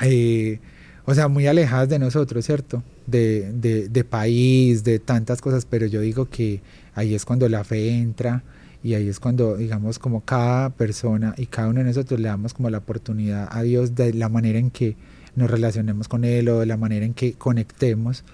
eh, 0.00 0.58
o 1.04 1.14
sea, 1.14 1.28
muy 1.28 1.46
alejadas 1.46 1.88
de 1.88 1.98
nosotros, 1.98 2.44
¿cierto? 2.44 2.82
De, 3.06 3.52
de, 3.52 3.88
de 3.88 4.04
país, 4.04 4.84
de 4.84 4.98
tantas 4.98 5.40
cosas, 5.40 5.66
pero 5.66 5.86
yo 5.86 6.00
digo 6.00 6.28
que 6.28 6.62
ahí 6.94 7.14
es 7.14 7.24
cuando 7.24 7.48
la 7.48 7.64
fe 7.64 7.90
entra 7.90 8.42
y 8.82 8.94
ahí 8.94 9.08
es 9.08 9.20
cuando, 9.20 9.56
digamos, 9.56 9.98
como 9.98 10.24
cada 10.24 10.70
persona 10.70 11.34
y 11.36 11.46
cada 11.46 11.68
uno 11.68 11.80
de 11.80 11.86
nosotros 11.86 12.18
le 12.18 12.28
damos 12.28 12.54
como 12.54 12.70
la 12.70 12.78
oportunidad 12.78 13.48
a 13.50 13.62
Dios 13.62 13.94
de 13.94 14.14
la 14.14 14.28
manera 14.28 14.58
en 14.58 14.70
que 14.70 14.96
nos 15.36 15.50
relacionemos 15.50 16.08
con 16.08 16.24
Él 16.24 16.48
o 16.48 16.60
de 16.60 16.66
la 16.66 16.76
manera 16.76 17.04
en 17.04 17.14
que 17.14 17.34
conectemos, 17.34 18.24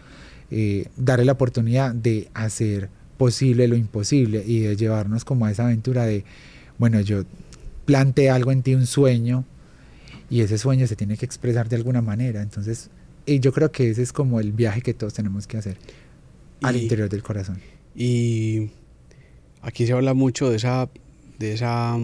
eh, 0.50 0.88
darle 0.96 1.24
la 1.24 1.32
oportunidad 1.32 1.94
de 1.94 2.28
hacer 2.34 2.88
posible 3.16 3.66
lo 3.68 3.76
imposible 3.76 4.44
y 4.46 4.60
de 4.60 4.76
llevarnos 4.76 5.24
como 5.24 5.46
a 5.46 5.50
esa 5.50 5.64
aventura 5.64 6.04
de, 6.04 6.24
bueno, 6.78 7.00
yo 7.00 7.24
planteé 7.84 8.30
algo 8.30 8.52
en 8.52 8.62
ti, 8.62 8.74
un 8.74 8.86
sueño, 8.86 9.44
y 10.28 10.40
ese 10.40 10.58
sueño 10.58 10.86
se 10.86 10.96
tiene 10.96 11.16
que 11.16 11.24
expresar 11.24 11.68
de 11.68 11.76
alguna 11.76 12.02
manera. 12.02 12.42
Entonces, 12.42 12.90
y 13.24 13.40
yo 13.40 13.52
creo 13.52 13.70
que 13.70 13.90
ese 13.90 14.02
es 14.02 14.12
como 14.12 14.40
el 14.40 14.52
viaje 14.52 14.82
que 14.82 14.94
todos 14.94 15.14
tenemos 15.14 15.46
que 15.46 15.56
hacer 15.56 15.78
al 16.62 16.76
interior 16.76 17.08
del 17.08 17.22
corazón. 17.22 17.58
Y 17.94 18.70
aquí 19.62 19.86
se 19.86 19.92
habla 19.92 20.14
mucho 20.14 20.50
de 20.50 20.56
esa, 20.56 20.88
de 21.38 21.52
esa 21.52 21.96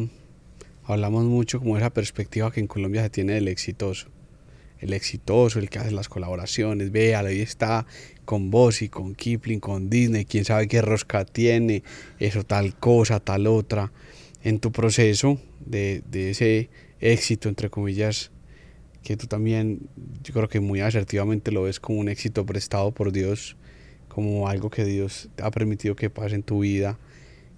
hablamos 0.84 1.24
mucho 1.24 1.58
como 1.58 1.76
esa 1.76 1.90
perspectiva 1.90 2.50
que 2.50 2.60
en 2.60 2.66
Colombia 2.66 3.02
se 3.02 3.10
tiene 3.10 3.34
del 3.34 3.48
exitoso. 3.48 4.08
El 4.82 4.92
exitoso, 4.92 5.58
el 5.58 5.70
que 5.70 5.78
hace 5.78 5.92
las 5.92 6.10
colaboraciones, 6.10 6.92
vea, 6.92 7.20
ahí 7.20 7.40
está 7.40 7.86
con 8.26 8.50
y 8.80 8.88
con 8.90 9.14
Kipling, 9.14 9.60
con 9.60 9.88
Disney, 9.88 10.26
quién 10.26 10.44
sabe 10.44 10.68
qué 10.68 10.82
rosca 10.82 11.24
tiene, 11.24 11.82
eso 12.18 12.44
tal 12.44 12.76
cosa, 12.76 13.18
tal 13.18 13.46
otra. 13.46 13.92
En 14.42 14.60
tu 14.60 14.72
proceso 14.72 15.38
de, 15.64 16.02
de 16.10 16.30
ese 16.30 16.68
éxito, 17.00 17.48
entre 17.48 17.70
comillas, 17.70 18.30
que 19.02 19.16
tú 19.16 19.26
también, 19.26 19.88
yo 20.22 20.34
creo 20.34 20.48
que 20.48 20.60
muy 20.60 20.80
asertivamente 20.80 21.50
lo 21.50 21.62
ves 21.62 21.80
como 21.80 21.98
un 21.98 22.10
éxito 22.10 22.44
prestado 22.44 22.92
por 22.92 23.12
Dios, 23.12 23.56
como 24.08 24.48
algo 24.48 24.68
que 24.68 24.84
Dios 24.84 25.30
ha 25.42 25.50
permitido 25.50 25.96
que 25.96 26.10
pase 26.10 26.34
en 26.34 26.42
tu 26.42 26.60
vida. 26.60 26.98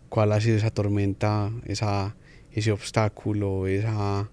¿Cuál 0.08 0.30
ha 0.30 0.40
sido 0.40 0.56
esa 0.56 0.70
tormenta, 0.70 1.50
esa 1.66 2.14
ese 2.54 2.70
obstáculo, 2.70 3.66
esa, 3.66 4.30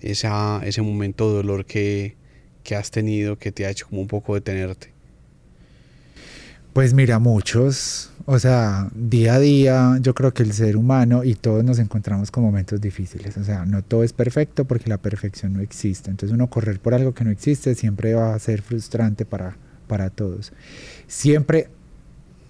esa, 0.00 0.60
ese 0.64 0.82
momento 0.82 1.30
de 1.30 1.36
dolor 1.36 1.64
que, 1.64 2.16
que 2.62 2.76
has 2.76 2.90
tenido 2.90 3.36
que 3.36 3.52
te 3.52 3.66
ha 3.66 3.70
hecho 3.70 3.86
como 3.88 4.00
un 4.00 4.08
poco 4.08 4.34
detenerte? 4.34 4.92
Pues 6.72 6.94
mira, 6.94 7.18
muchos, 7.18 8.12
o 8.24 8.38
sea, 8.38 8.88
día 8.94 9.34
a 9.34 9.40
día 9.40 9.98
yo 10.00 10.14
creo 10.14 10.32
que 10.32 10.44
el 10.44 10.52
ser 10.52 10.76
humano 10.76 11.24
y 11.24 11.34
todos 11.34 11.64
nos 11.64 11.78
encontramos 11.78 12.30
con 12.30 12.44
momentos 12.44 12.80
difíciles, 12.80 13.36
o 13.36 13.42
sea, 13.42 13.64
no 13.64 13.82
todo 13.82 14.04
es 14.04 14.12
perfecto 14.12 14.64
porque 14.64 14.88
la 14.88 14.98
perfección 14.98 15.54
no 15.54 15.60
existe, 15.60 16.10
entonces 16.10 16.34
uno 16.34 16.48
correr 16.48 16.78
por 16.78 16.94
algo 16.94 17.14
que 17.14 17.24
no 17.24 17.30
existe 17.30 17.74
siempre 17.74 18.14
va 18.14 18.34
a 18.34 18.38
ser 18.38 18.62
frustrante 18.62 19.24
para, 19.24 19.56
para 19.88 20.10
todos. 20.10 20.52
Siempre 21.08 21.68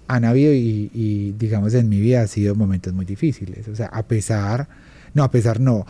han 0.08 0.24
habido 0.24 0.52
y, 0.52 1.34
digamos 1.38 1.72
en 1.74 1.88
mi 1.88 2.00
vida 2.00 2.22
ha 2.22 2.26
sido 2.26 2.54
momentos 2.54 2.92
muy 2.92 3.06
difíciles, 3.06 3.68
o 3.68 3.76
sea, 3.76 3.86
a 3.86 4.02
pesar 4.02 4.68
no, 5.14 5.22
a 5.24 5.30
pesar 5.30 5.60
no. 5.60 5.86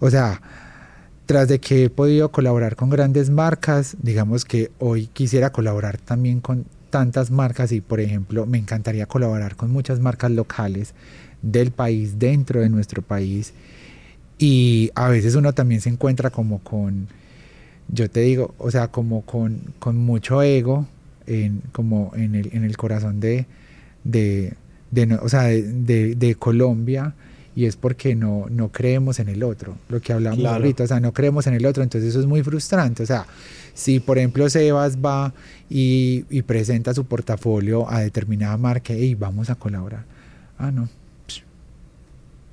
O 0.00 0.10
sea, 0.10 0.40
tras 1.26 1.48
de 1.48 1.58
que 1.58 1.84
he 1.84 1.90
podido 1.90 2.30
colaborar 2.30 2.76
con 2.76 2.90
grandes 2.90 3.30
marcas, 3.30 3.96
digamos 4.02 4.44
que 4.44 4.70
hoy 4.78 5.06
quisiera 5.06 5.50
colaborar 5.50 5.98
también 5.98 6.40
con 6.40 6.66
tantas 6.90 7.30
marcas 7.30 7.72
y 7.72 7.80
por 7.80 8.00
ejemplo 8.00 8.46
me 8.46 8.58
encantaría 8.58 9.06
colaborar 9.06 9.56
con 9.56 9.70
muchas 9.70 10.00
marcas 10.00 10.30
locales 10.30 10.94
del 11.42 11.70
país, 11.70 12.18
dentro 12.18 12.60
de 12.60 12.68
nuestro 12.68 13.02
país. 13.02 13.52
Y 14.38 14.90
a 14.94 15.08
veces 15.08 15.34
uno 15.34 15.52
también 15.52 15.80
se 15.80 15.88
encuentra 15.88 16.30
como 16.30 16.58
con, 16.60 17.08
yo 17.88 18.10
te 18.10 18.20
digo, 18.20 18.54
o 18.58 18.70
sea, 18.70 18.88
como 18.88 19.22
con, 19.22 19.60
con 19.78 19.96
mucho 19.96 20.42
ego, 20.42 20.86
en, 21.26 21.62
como 21.72 22.12
en 22.14 22.34
el, 22.34 22.50
en 22.52 22.64
el 22.64 22.76
corazón 22.76 23.20
de, 23.20 23.46
de, 24.04 24.54
de, 24.90 25.14
o 25.14 25.28
sea, 25.28 25.42
de, 25.44 26.14
de 26.14 26.34
Colombia 26.34 27.14
y 27.56 27.66
es 27.66 27.76
porque 27.76 28.14
no, 28.14 28.46
no 28.50 28.70
creemos 28.70 29.20
en 29.20 29.28
el 29.28 29.42
otro, 29.42 29.76
lo 29.88 30.00
que 30.00 30.12
hablamos 30.12 30.44
ahorita, 30.44 30.84
o 30.84 30.86
sea, 30.86 31.00
no 31.00 31.12
creemos 31.12 31.46
en 31.46 31.54
el 31.54 31.66
otro, 31.66 31.82
entonces 31.82 32.10
eso 32.10 32.20
es 32.20 32.26
muy 32.26 32.42
frustrante, 32.42 33.02
o 33.02 33.06
sea, 33.06 33.26
si 33.74 34.00
por 34.00 34.18
ejemplo 34.18 34.48
Sebas 34.48 34.98
va 34.98 35.32
y, 35.70 36.24
y 36.30 36.42
presenta 36.42 36.94
su 36.94 37.04
portafolio 37.04 37.90
a 37.90 38.00
determinada 38.00 38.56
marca 38.56 38.92
y 38.92 39.14
vamos 39.14 39.50
a 39.50 39.54
colaborar, 39.54 40.04
ah, 40.58 40.70
no, 40.70 40.88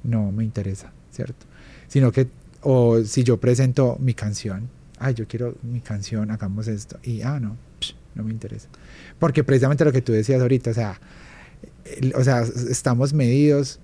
no 0.03 0.31
me 0.31 0.43
interesa, 0.43 0.91
¿cierto? 1.11 1.45
Sino 1.87 2.11
que, 2.11 2.27
o 2.61 3.03
si 3.03 3.23
yo 3.23 3.37
presento 3.37 3.97
mi 3.99 4.13
canción, 4.13 4.69
ay, 4.99 5.15
yo 5.15 5.27
quiero 5.27 5.55
mi 5.63 5.81
canción, 5.81 6.29
hagamos 6.29 6.67
esto, 6.67 6.99
y 7.03 7.21
ah, 7.23 7.39
no, 7.39 7.57
no 8.13 8.23
me 8.23 8.31
interesa. 8.31 8.67
Porque 9.17 9.43
precisamente 9.43 9.83
lo 9.83 9.91
que 9.91 10.01
tú 10.01 10.11
decías 10.11 10.41
ahorita, 10.41 10.71
o 10.71 10.73
sea, 10.73 10.99
o 12.15 12.23
sea, 12.23 12.41
estamos 12.41 13.13
medidos 13.13 13.79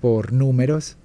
por 0.00 0.32
números, 0.32 0.96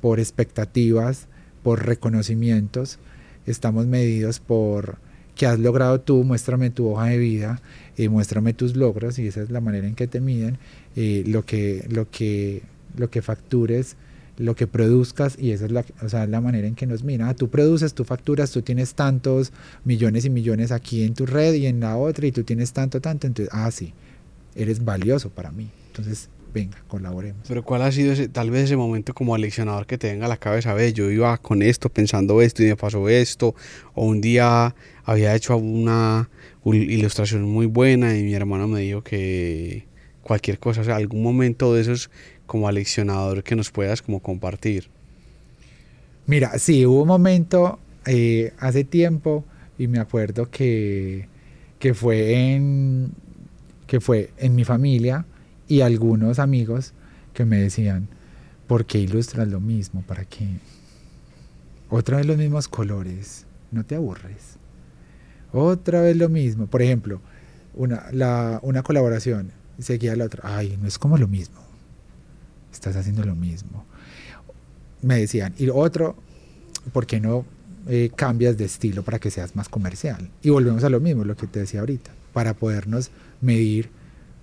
por 0.00 0.20
expectativas, 0.20 1.28
por 1.62 1.86
reconocimientos, 1.86 2.98
estamos 3.46 3.86
medidos 3.86 4.40
por 4.40 4.98
qué 5.34 5.46
has 5.46 5.58
logrado 5.58 6.00
tú, 6.00 6.24
muéstrame 6.24 6.70
tu 6.70 6.88
hoja 6.88 7.06
de 7.06 7.18
vida, 7.18 7.60
y 7.96 8.08
muéstrame 8.08 8.54
tus 8.54 8.76
logros 8.76 9.18
y 9.18 9.26
esa 9.26 9.42
es 9.42 9.50
la 9.50 9.60
manera 9.60 9.86
en 9.86 9.94
que 9.94 10.06
te 10.06 10.20
miden, 10.20 10.58
lo, 10.96 11.44
que, 11.44 11.84
lo, 11.90 12.10
que, 12.10 12.62
lo 12.96 13.10
que 13.10 13.20
factures, 13.20 13.96
lo 14.38 14.56
que 14.56 14.66
produzcas 14.66 15.36
y 15.38 15.50
esa 15.50 15.66
es 15.66 15.70
la, 15.70 15.84
o 16.02 16.08
sea, 16.08 16.26
la 16.26 16.40
manera 16.40 16.66
en 16.66 16.74
que 16.74 16.86
nos 16.86 17.04
mira. 17.04 17.28
Ah, 17.28 17.34
tú 17.34 17.50
produces, 17.50 17.92
tú 17.92 18.04
facturas, 18.04 18.52
tú 18.52 18.62
tienes 18.62 18.94
tantos 18.94 19.52
millones 19.84 20.24
y 20.24 20.30
millones 20.30 20.72
aquí 20.72 21.02
en 21.02 21.12
tu 21.12 21.26
red 21.26 21.52
y 21.54 21.66
en 21.66 21.80
la 21.80 21.98
otra 21.98 22.26
y 22.26 22.32
tú 22.32 22.42
tienes 22.42 22.72
tanto, 22.72 23.02
tanto, 23.02 23.26
entonces, 23.26 23.52
ah, 23.52 23.70
sí, 23.70 23.92
eres 24.54 24.82
valioso 24.82 25.28
para 25.28 25.50
mí. 25.50 25.68
Entonces, 25.88 26.30
venga, 26.52 26.78
colaboremos. 26.88 27.46
Pero 27.48 27.62
¿cuál 27.62 27.82
ha 27.82 27.92
sido 27.92 28.12
ese, 28.12 28.28
tal 28.28 28.50
vez 28.50 28.64
ese 28.64 28.76
momento 28.76 29.14
como 29.14 29.34
aleccionador 29.34 29.86
que 29.86 29.98
te 29.98 30.10
venga 30.10 30.26
a 30.26 30.28
la 30.28 30.36
cabeza? 30.36 30.74
Ve, 30.74 30.92
yo 30.92 31.10
iba 31.10 31.36
con 31.38 31.62
esto, 31.62 31.88
pensando 31.88 32.42
esto 32.42 32.62
y 32.62 32.66
me 32.66 32.76
pasó 32.76 33.08
esto, 33.08 33.54
o 33.94 34.06
un 34.06 34.20
día 34.20 34.74
había 35.04 35.34
hecho 35.34 35.56
una, 35.56 36.28
ilustración 36.64 37.42
muy 37.42 37.66
buena 37.66 38.16
y 38.16 38.22
mi 38.22 38.34
hermano 38.34 38.68
me 38.68 38.80
dijo 38.80 39.02
que 39.02 39.86
cualquier 40.22 40.58
cosa, 40.58 40.82
o 40.82 40.84
sea, 40.84 40.96
algún 40.96 41.22
momento 41.22 41.74
de 41.74 41.80
esos 41.80 42.10
como 42.46 42.68
aleccionador 42.68 43.42
que 43.42 43.56
nos 43.56 43.70
puedas 43.70 44.02
como 44.02 44.20
compartir. 44.20 44.88
Mira, 46.26 46.58
sí, 46.58 46.84
hubo 46.86 47.02
un 47.02 47.08
momento 47.08 47.78
eh, 48.06 48.52
hace 48.58 48.84
tiempo 48.84 49.44
y 49.78 49.88
me 49.88 49.98
acuerdo 49.98 50.50
que, 50.50 51.26
que 51.78 51.94
fue 51.94 52.52
en 52.52 53.12
que 53.86 54.00
fue 54.00 54.30
en 54.38 54.54
mi 54.54 54.62
familia 54.62 55.26
y 55.70 55.82
algunos 55.82 56.40
amigos 56.40 56.94
que 57.32 57.44
me 57.44 57.58
decían, 57.58 58.08
¿por 58.66 58.84
qué 58.86 58.98
ilustras 58.98 59.46
lo 59.46 59.60
mismo? 59.60 60.02
¿Para 60.02 60.24
qué? 60.24 60.48
Otra 61.88 62.16
vez 62.16 62.26
los 62.26 62.36
mismos 62.36 62.66
colores, 62.66 63.46
no 63.70 63.84
te 63.84 63.94
aburres. 63.94 64.56
Otra 65.52 66.00
vez 66.00 66.16
lo 66.16 66.28
mismo. 66.28 66.66
Por 66.66 66.82
ejemplo, 66.82 67.20
una, 67.72 68.58
una 68.62 68.82
colaboración, 68.82 69.52
seguía 69.78 70.16
la 70.16 70.24
otra, 70.24 70.56
ay, 70.56 70.76
no 70.82 70.88
es 70.88 70.98
como 70.98 71.16
lo 71.16 71.28
mismo. 71.28 71.60
Estás 72.72 72.96
haciendo 72.96 73.22
lo 73.22 73.36
mismo. 73.36 73.86
Me 75.02 75.20
decían, 75.20 75.54
y 75.56 75.68
otro, 75.68 76.16
¿por 76.92 77.06
qué 77.06 77.20
no 77.20 77.44
eh, 77.86 78.10
cambias 78.16 78.58
de 78.58 78.64
estilo 78.64 79.04
para 79.04 79.20
que 79.20 79.30
seas 79.30 79.54
más 79.54 79.68
comercial? 79.68 80.30
Y 80.42 80.50
volvemos 80.50 80.82
a 80.82 80.90
lo 80.90 80.98
mismo, 80.98 81.24
lo 81.24 81.36
que 81.36 81.46
te 81.46 81.60
decía 81.60 81.78
ahorita, 81.78 82.10
para 82.32 82.54
podernos 82.54 83.12
medir 83.40 83.99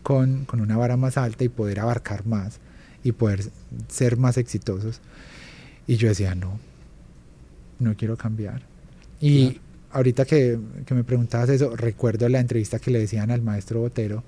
con, 0.08 0.45
con, 0.45 0.62
una 0.62 0.78
vara 0.78 0.95
más 0.95 1.18
alta 1.18 1.43
y 1.43 1.49
poder 1.49 1.82
abarcar 1.82 2.26
más 2.26 2.62
y 3.03 3.12
poder 3.12 3.43
ser 3.89 4.16
más 4.16 4.38
exitosos. 4.38 5.01
Y 5.86 5.97
yo 5.97 6.08
decía, 6.08 6.34
no, 6.34 6.58
no 7.80 7.93
quiero 7.97 8.16
cambiar. 8.16 8.62
Y 9.20 9.60
ahorita 9.91 10.24
que, 10.24 10.58
que, 10.86 10.93
me 10.93 11.03
preguntabas 11.03 11.49
eso, 11.49 11.76
recuerdo 11.76 12.30
la 12.30 12.39
entrevista 12.39 12.80
que 12.80 12.89
le 12.89 12.99
decían 12.99 13.32
al 13.32 13.41
maestro 13.41 13.82
Botero, 13.82 14.24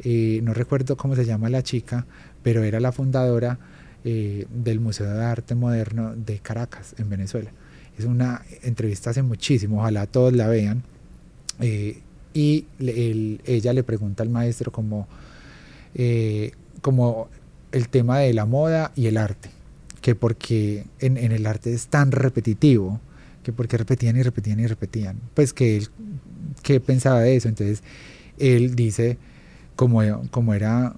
y 0.00 0.38
no 0.44 0.54
recuerdo 0.54 0.96
cómo 0.96 1.16
se 1.16 1.24
llama 1.24 1.50
la 1.50 1.64
chica, 1.64 2.06
pero 2.44 2.62
era 2.62 2.78
la 2.78 2.92
fundadora 2.92 3.58
eh, 4.04 4.46
del 4.48 4.78
Museo 4.78 5.12
de 5.12 5.24
Arte 5.24 5.56
Moderno 5.56 6.14
de 6.14 6.38
Caracas, 6.38 6.94
en 6.98 7.10
Venezuela. 7.10 7.50
Es 7.98 8.04
una 8.04 8.42
entrevista 8.62 9.10
hace 9.10 9.24
muchísimo, 9.24 9.80
ojalá 9.80 10.06
todos 10.06 10.32
la 10.34 10.46
vean. 10.46 10.84
Eh, 11.58 11.98
y 12.36 12.66
ella 12.78 13.72
le 13.72 13.82
pregunta 13.82 14.22
al 14.22 14.28
maestro 14.28 14.70
como, 14.70 15.08
eh, 15.94 16.52
el 17.72 17.88
tema 17.88 18.18
de 18.18 18.34
la 18.34 18.44
moda 18.44 18.92
y 18.94 19.06
el 19.06 19.16
arte, 19.16 19.48
que 20.02 20.14
porque 20.14 20.84
en, 20.98 21.16
el 21.16 21.46
arte 21.46 21.72
es 21.72 21.86
tan 21.86 22.12
repetitivo, 22.12 23.00
que 23.42 23.54
porque 23.54 23.78
repetían 23.78 24.18
y 24.18 24.22
repetían 24.22 24.60
y 24.60 24.66
repetían, 24.66 25.18
pues 25.32 25.54
que 25.54 25.78
él 25.78 25.88
que 26.62 26.78
pensaba 26.78 27.20
de 27.20 27.36
eso, 27.36 27.48
entonces 27.48 27.82
él 28.38 28.76
dice, 28.76 29.16
como, 29.74 30.28
como 30.30 30.52
era 30.52 30.94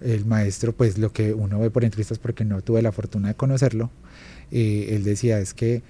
el 0.00 0.24
maestro, 0.24 0.72
pues 0.72 0.96
lo 0.96 1.12
que 1.12 1.34
uno 1.34 1.58
ve 1.58 1.70
por 1.70 1.84
entrevistas 1.84 2.18
porque 2.18 2.46
no 2.46 2.62
tuve 2.62 2.80
la 2.80 2.92
fortuna 2.92 3.28
de 3.28 3.34
conocerlo, 3.34 3.90
eh, 4.50 4.88
él 4.92 5.04
decía 5.04 5.38
es 5.38 5.52
que 5.52 5.82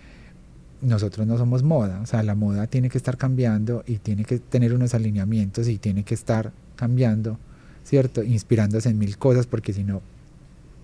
nosotros 0.82 1.26
no 1.26 1.38
somos 1.38 1.62
moda, 1.62 2.00
o 2.02 2.06
sea, 2.06 2.22
la 2.22 2.34
moda 2.34 2.66
tiene 2.66 2.90
que 2.90 2.98
estar 2.98 3.16
cambiando 3.16 3.84
y 3.86 3.98
tiene 3.98 4.24
que 4.24 4.38
tener 4.38 4.74
unos 4.74 4.94
alineamientos 4.94 5.68
y 5.68 5.78
tiene 5.78 6.02
que 6.02 6.14
estar 6.14 6.52
cambiando, 6.76 7.38
¿cierto? 7.84 8.22
Inspirándose 8.22 8.88
en 8.88 8.98
mil 8.98 9.16
cosas 9.16 9.46
porque 9.46 9.72
si 9.72 9.84
no, 9.84 10.02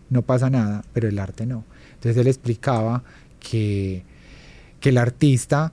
no 0.08 0.22
pasa 0.22 0.50
nada, 0.50 0.84
pero 0.92 1.08
el 1.08 1.18
arte 1.18 1.46
no. 1.46 1.64
Entonces 1.94 2.16
él 2.16 2.28
explicaba 2.28 3.02
que, 3.40 4.04
que 4.80 4.90
el 4.90 4.98
artista, 4.98 5.72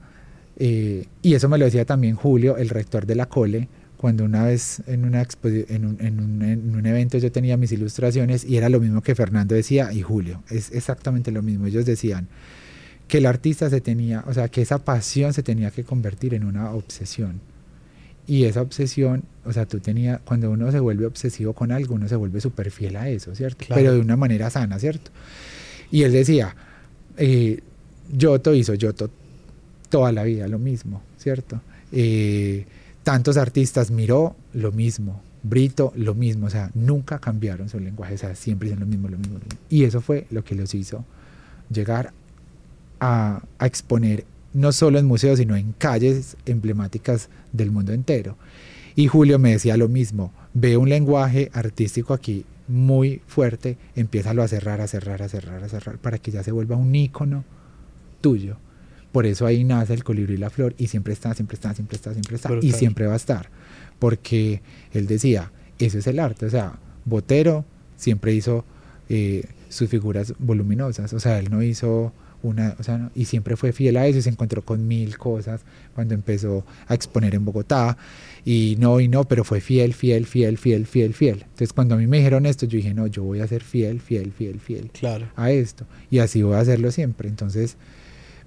eh, 0.57 1.05
y 1.21 1.35
eso 1.35 1.47
me 1.47 1.59
lo 1.59 1.65
decía 1.65 1.85
también 1.85 2.15
Julio, 2.15 2.57
el 2.57 2.69
rector 2.69 3.05
de 3.05 3.15
la 3.15 3.27
Cole, 3.27 3.69
cuando 3.97 4.25
una 4.25 4.43
vez 4.43 4.81
en, 4.87 5.05
una 5.05 5.21
en, 5.21 5.85
un, 5.85 5.97
en, 5.99 6.19
un, 6.19 6.41
en 6.41 6.75
un 6.75 6.85
evento 6.85 7.17
yo 7.17 7.31
tenía 7.31 7.57
mis 7.57 7.71
ilustraciones 7.71 8.43
y 8.43 8.57
era 8.57 8.69
lo 8.69 8.79
mismo 8.79 9.01
que 9.01 9.15
Fernando 9.15 9.55
decía 9.55 9.93
y 9.93 10.01
Julio, 10.01 10.43
es 10.49 10.71
exactamente 10.71 11.31
lo 11.31 11.41
mismo. 11.41 11.67
Ellos 11.67 11.85
decían, 11.85 12.27
que 13.07 13.19
el 13.19 13.25
artista 13.25 13.69
se 13.69 13.81
tenía, 13.81 14.23
o 14.27 14.33
sea, 14.33 14.49
que 14.49 14.61
esa 14.61 14.79
pasión 14.83 15.33
se 15.33 15.43
tenía 15.43 15.71
que 15.71 15.83
convertir 15.83 16.33
en 16.33 16.43
una 16.43 16.71
obsesión. 16.71 17.39
Y 18.27 18.45
esa 18.45 18.61
obsesión, 18.61 19.23
o 19.45 19.53
sea, 19.53 19.67
tú 19.67 19.79
tenías, 19.79 20.19
cuando 20.25 20.49
uno 20.49 20.71
se 20.71 20.79
vuelve 20.79 21.05
obsesivo 21.05 21.53
con 21.53 21.71
algo, 21.71 21.93
uno 21.93 22.07
se 22.07 22.15
vuelve 22.15 22.41
súper 22.41 22.71
fiel 22.71 22.95
a 22.95 23.07
eso, 23.09 23.35
¿cierto? 23.35 23.65
Pero 23.69 23.93
de 23.93 23.99
una 23.99 24.15
manera 24.15 24.49
sana, 24.49 24.79
¿cierto? 24.79 25.11
Y 25.91 26.01
él 26.03 26.11
decía, 26.11 26.55
eh, 27.17 27.61
Yoto 28.11 28.55
hizo 28.55 28.73
Yoto 28.73 29.11
toda 29.89 30.11
la 30.11 30.23
vida, 30.23 30.47
lo 30.47 30.57
mismo, 30.57 31.03
¿cierto? 31.17 31.61
Eh, 31.91 32.65
tantos 33.03 33.37
artistas 33.37 33.91
miró 33.91 34.35
lo 34.53 34.71
mismo, 34.71 35.21
Brito 35.43 35.93
lo 35.95 36.15
mismo, 36.15 36.47
o 36.47 36.49
sea, 36.49 36.71
nunca 36.73 37.19
cambiaron 37.19 37.69
su 37.69 37.79
lenguaje, 37.79 38.15
o 38.15 38.17
sea, 38.17 38.33
siempre 38.33 38.69
dicen 38.69 38.79
lo 38.79 38.87
mismo, 38.87 39.07
lo 39.09 39.19
mismo, 39.19 39.35
lo 39.35 39.45
mismo. 39.45 39.59
Y 39.69 39.83
eso 39.83 40.01
fue 40.01 40.25
lo 40.31 40.43
que 40.43 40.55
los 40.55 40.73
hizo 40.73 41.05
llegar 41.69 42.13
a, 42.99 43.41
a 43.59 43.65
exponer 43.65 44.25
no 44.53 44.71
solo 44.71 44.99
en 44.99 45.05
museos, 45.05 45.39
sino 45.39 45.55
en 45.55 45.73
calles 45.73 46.37
emblemáticas 46.45 47.29
del 47.51 47.71
mundo 47.71 47.91
entero. 47.91 48.37
Y 48.95 49.07
Julio 49.07 49.37
me 49.37 49.51
decía 49.51 49.75
lo 49.75 49.89
mismo, 49.89 50.31
ve 50.53 50.77
un 50.77 50.87
lenguaje 50.87 51.49
artístico 51.53 52.13
aquí 52.13 52.45
muy 52.67 53.21
fuerte, 53.27 53.77
empieza 53.95 54.31
a 54.31 54.47
cerrar, 54.47 54.81
a 54.81 54.87
cerrar, 54.87 55.21
a 55.21 55.29
cerrar, 55.29 55.63
a 55.63 55.69
cerrar, 55.69 55.97
para 55.97 56.17
que 56.17 56.31
ya 56.31 56.43
se 56.43 56.51
vuelva 56.51 56.75
un 56.75 56.95
ícono 56.95 57.43
tuyo. 58.21 58.57
Por 59.11 59.25
eso 59.25 59.45
ahí 59.45 59.63
nace 59.63 59.93
el 59.93 60.03
colibrí 60.03 60.35
y 60.35 60.37
la 60.37 60.49
flor, 60.49 60.73
y 60.77 60.87
siempre 60.87 61.13
está, 61.13 61.33
siempre 61.33 61.55
está, 61.55 61.73
siempre 61.73 61.95
está, 61.97 62.13
siempre 62.13 62.35
está, 62.35 62.49
y 62.61 62.71
siempre 62.71 63.07
va 63.07 63.13
a 63.13 63.17
estar. 63.17 63.49
Porque 63.99 64.61
él 64.93 65.07
decía, 65.07 65.51
eso 65.79 65.97
es 65.97 66.07
el 66.07 66.19
arte, 66.19 66.45
o 66.45 66.49
sea, 66.49 66.79
Botero 67.05 67.65
siempre 67.97 68.33
hizo 68.33 68.65
eh, 69.09 69.45
sus 69.69 69.89
figuras 69.89 70.33
voluminosas, 70.39 71.13
o 71.13 71.19
sea, 71.19 71.39
él 71.39 71.49
no 71.51 71.61
hizo 71.61 72.13
una, 72.45 72.75
o 72.79 72.83
sea, 72.83 73.09
y 73.15 73.25
siempre 73.25 73.55
fue 73.55 73.71
fiel 73.71 73.97
a 73.97 74.07
eso 74.07 74.19
y 74.19 74.21
se 74.21 74.29
encontró 74.29 74.61
con 74.63 74.87
mil 74.87 75.17
cosas 75.17 75.61
cuando 75.93 76.13
empezó 76.13 76.65
a 76.87 76.93
exponer 76.93 77.35
en 77.35 77.45
Bogotá 77.45 77.97
y 78.43 78.75
no 78.79 78.99
y 78.99 79.07
no, 79.07 79.23
pero 79.23 79.43
fue 79.43 79.61
fiel, 79.61 79.93
fiel, 79.93 80.25
fiel, 80.25 80.57
fiel, 80.57 80.85
fiel, 80.85 81.13
fiel. 81.13 81.41
Entonces 81.43 81.73
cuando 81.73 81.95
a 81.95 81.97
mí 81.97 82.07
me 82.07 82.17
dijeron 82.17 82.45
esto, 82.45 82.65
yo 82.65 82.77
dije, 82.77 82.93
no, 82.93 83.07
yo 83.07 83.23
voy 83.23 83.41
a 83.41 83.47
ser 83.47 83.63
fiel, 83.63 83.99
fiel, 83.99 84.31
fiel, 84.31 84.59
fiel 84.59 84.91
claro. 84.91 85.27
a 85.35 85.51
esto 85.51 85.85
y 86.09 86.19
así 86.19 86.43
voy 86.43 86.55
a 86.55 86.59
hacerlo 86.59 86.91
siempre. 86.91 87.29
Entonces 87.29 87.77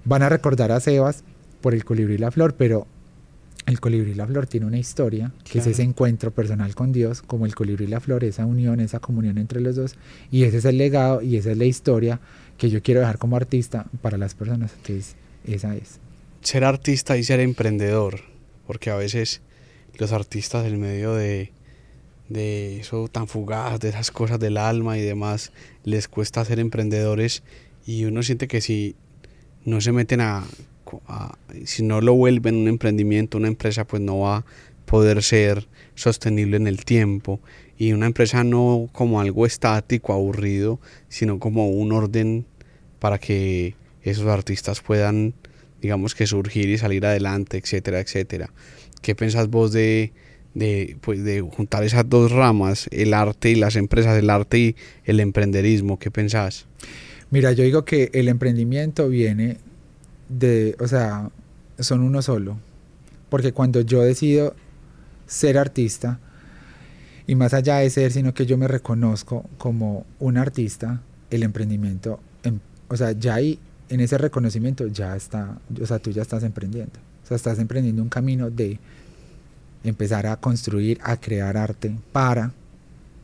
van 0.05 0.23
a 0.23 0.29
recordar 0.29 0.71
a 0.71 0.79
Sebas 0.79 1.23
por 1.61 1.73
el 1.73 1.83
colibrí 1.83 2.15
y 2.15 2.17
la 2.17 2.31
flor, 2.31 2.55
pero 2.55 2.87
el 3.65 3.79
colibrí 3.79 4.11
y 4.11 4.15
la 4.15 4.25
flor 4.25 4.47
tiene 4.47 4.65
una 4.65 4.77
historia, 4.77 5.31
que 5.43 5.59
es 5.59 5.67
ese 5.67 5.83
encuentro 5.83 6.31
personal 6.31 6.73
con 6.73 6.91
Dios, 6.91 7.21
como 7.21 7.45
el 7.45 7.53
colibrí 7.53 7.85
y 7.85 7.87
la 7.87 7.99
flor, 7.99 8.23
esa 8.23 8.45
unión, 8.45 8.79
esa 8.79 8.99
comunión 8.99 9.37
entre 9.37 9.61
los 9.61 9.75
dos, 9.75 9.95
y 10.31 10.43
ese 10.43 10.57
es 10.57 10.65
el 10.65 10.77
legado 10.77 11.21
y 11.21 11.37
esa 11.37 11.51
es 11.51 11.57
la 11.57 11.65
historia 11.65 12.19
que 12.59 12.69
yo 12.69 12.83
quiero 12.83 12.99
dejar 12.99 13.17
como 13.17 13.37
artista 13.37 13.87
para 14.01 14.17
las 14.17 14.35
personas. 14.35 14.73
Entonces, 14.75 15.15
esa 15.45 15.75
es. 15.75 15.99
Ser 16.41 16.63
artista 16.63 17.17
y 17.17 17.23
ser 17.23 17.39
emprendedor, 17.39 18.19
porque 18.67 18.91
a 18.91 18.95
veces 18.95 19.41
los 19.97 20.11
artistas 20.11 20.65
en 20.65 20.79
medio 20.79 21.15
de, 21.15 21.51
de 22.27 22.81
eso 22.81 23.07
tan 23.07 23.27
fugaz, 23.27 23.79
de 23.79 23.89
esas 23.89 24.11
cosas 24.11 24.39
del 24.39 24.57
alma 24.57 24.97
y 24.97 25.01
demás, 25.01 25.51
les 25.83 26.07
cuesta 26.07 26.45
ser 26.45 26.59
emprendedores 26.59 27.43
y 27.85 28.05
uno 28.05 28.21
siente 28.23 28.47
que 28.47 28.61
si 28.61 28.95
no 29.65 29.81
se 29.81 29.91
meten 29.91 30.21
a, 30.21 30.43
a, 31.07 31.37
si 31.65 31.83
no 31.83 32.01
lo 32.01 32.13
vuelven 32.13 32.55
un 32.55 32.67
emprendimiento, 32.67 33.37
una 33.37 33.47
empresa, 33.47 33.85
pues 33.85 34.01
no 34.01 34.19
va 34.19 34.37
a 34.37 34.45
poder 34.85 35.23
ser 35.23 35.67
sostenible 35.95 36.57
en 36.57 36.67
el 36.67 36.83
tiempo 36.83 37.39
y 37.79 37.93
una 37.93 38.07
empresa 38.07 38.43
no 38.43 38.89
como 38.91 39.21
algo 39.21 39.45
estático, 39.45 40.11
aburrido, 40.11 40.81
sino 41.07 41.39
como 41.39 41.69
un 41.69 41.93
orden 41.93 42.45
para 42.99 43.19
que 43.19 43.73
esos 44.03 44.27
artistas 44.27 44.81
puedan, 44.81 45.33
digamos 45.81 46.13
que 46.13 46.27
surgir 46.27 46.67
y 46.67 46.77
salir 46.77 47.05
adelante, 47.05 47.57
etcétera, 47.57 48.01
etcétera. 48.01 48.51
¿Qué 49.01 49.15
pensás 49.15 49.47
vos 49.47 49.71
de, 49.71 50.11
de, 50.53 50.97
pues, 50.99 51.23
de 51.23 51.39
juntar 51.39 51.85
esas 51.85 52.07
dos 52.09 52.33
ramas, 52.33 52.89
el 52.91 53.13
arte 53.13 53.51
y 53.51 53.55
las 53.55 53.77
empresas, 53.77 54.19
el 54.19 54.29
arte 54.29 54.59
y 54.59 54.75
el 55.05 55.21
emprenderismo? 55.21 55.97
¿Qué 55.99 56.11
pensás? 56.11 56.65
Mira, 57.31 57.53
yo 57.53 57.63
digo 57.63 57.85
que 57.85 58.09
el 58.13 58.27
emprendimiento 58.27 59.07
viene 59.07 59.55
de, 60.27 60.75
o 60.81 60.87
sea, 60.89 61.29
son 61.79 62.01
uno 62.01 62.21
solo. 62.21 62.57
Porque 63.29 63.53
cuando 63.53 63.79
yo 63.79 64.01
decido 64.01 64.53
ser 65.27 65.57
artista, 65.57 66.19
y 67.29 67.35
más 67.35 67.53
allá 67.53 67.77
de 67.77 67.91
ser, 67.91 68.11
sino 68.11 68.33
que 68.33 68.47
yo 68.47 68.57
me 68.57 68.67
reconozco 68.67 69.45
como 69.59 70.03
un 70.17 70.35
artista, 70.35 70.99
el 71.29 71.43
emprendimiento, 71.43 72.19
em, 72.41 72.57
o 72.87 72.97
sea, 72.97 73.11
ya 73.11 73.35
ahí, 73.35 73.59
en 73.87 73.99
ese 73.99 74.17
reconocimiento 74.17 74.87
ya 74.87 75.15
está, 75.15 75.59
o 75.79 75.85
sea, 75.85 75.99
tú 75.99 76.09
ya 76.09 76.23
estás 76.23 76.41
emprendiendo. 76.41 76.93
O 77.23 77.27
sea, 77.27 77.37
estás 77.37 77.59
emprendiendo 77.59 78.01
un 78.01 78.09
camino 78.09 78.49
de 78.49 78.79
empezar 79.83 80.25
a 80.25 80.37
construir, 80.37 80.97
a 81.03 81.17
crear 81.17 81.55
arte 81.55 81.95
para 82.11 82.51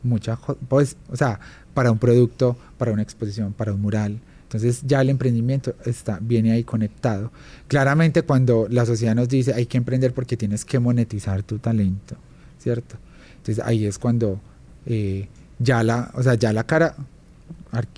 muchas, 0.04 0.38
pues, 0.68 0.96
o 1.10 1.16
sea, 1.16 1.40
para 1.74 1.90
un 1.90 1.98
producto, 1.98 2.56
para 2.78 2.92
una 2.92 3.02
exposición, 3.02 3.54
para 3.54 3.72
un 3.72 3.80
mural. 3.80 4.20
Entonces 4.44 4.82
ya 4.86 5.00
el 5.00 5.10
emprendimiento 5.10 5.74
está, 5.84 6.20
viene 6.22 6.52
ahí 6.52 6.62
conectado. 6.62 7.32
Claramente 7.66 8.22
cuando 8.22 8.68
la 8.70 8.86
sociedad 8.86 9.16
nos 9.16 9.28
dice 9.28 9.52
hay 9.52 9.66
que 9.66 9.78
emprender 9.78 10.14
porque 10.14 10.36
tienes 10.36 10.64
que 10.64 10.78
monetizar 10.78 11.42
tu 11.42 11.58
talento, 11.58 12.14
¿cierto? 12.60 12.98
Entonces 13.46 13.64
ahí 13.64 13.86
es 13.86 13.98
cuando 13.98 14.40
eh, 14.86 15.28
ya, 15.58 15.82
la, 15.82 16.10
o 16.14 16.22
sea, 16.22 16.34
ya 16.34 16.52
la 16.52 16.64
cara 16.64 16.96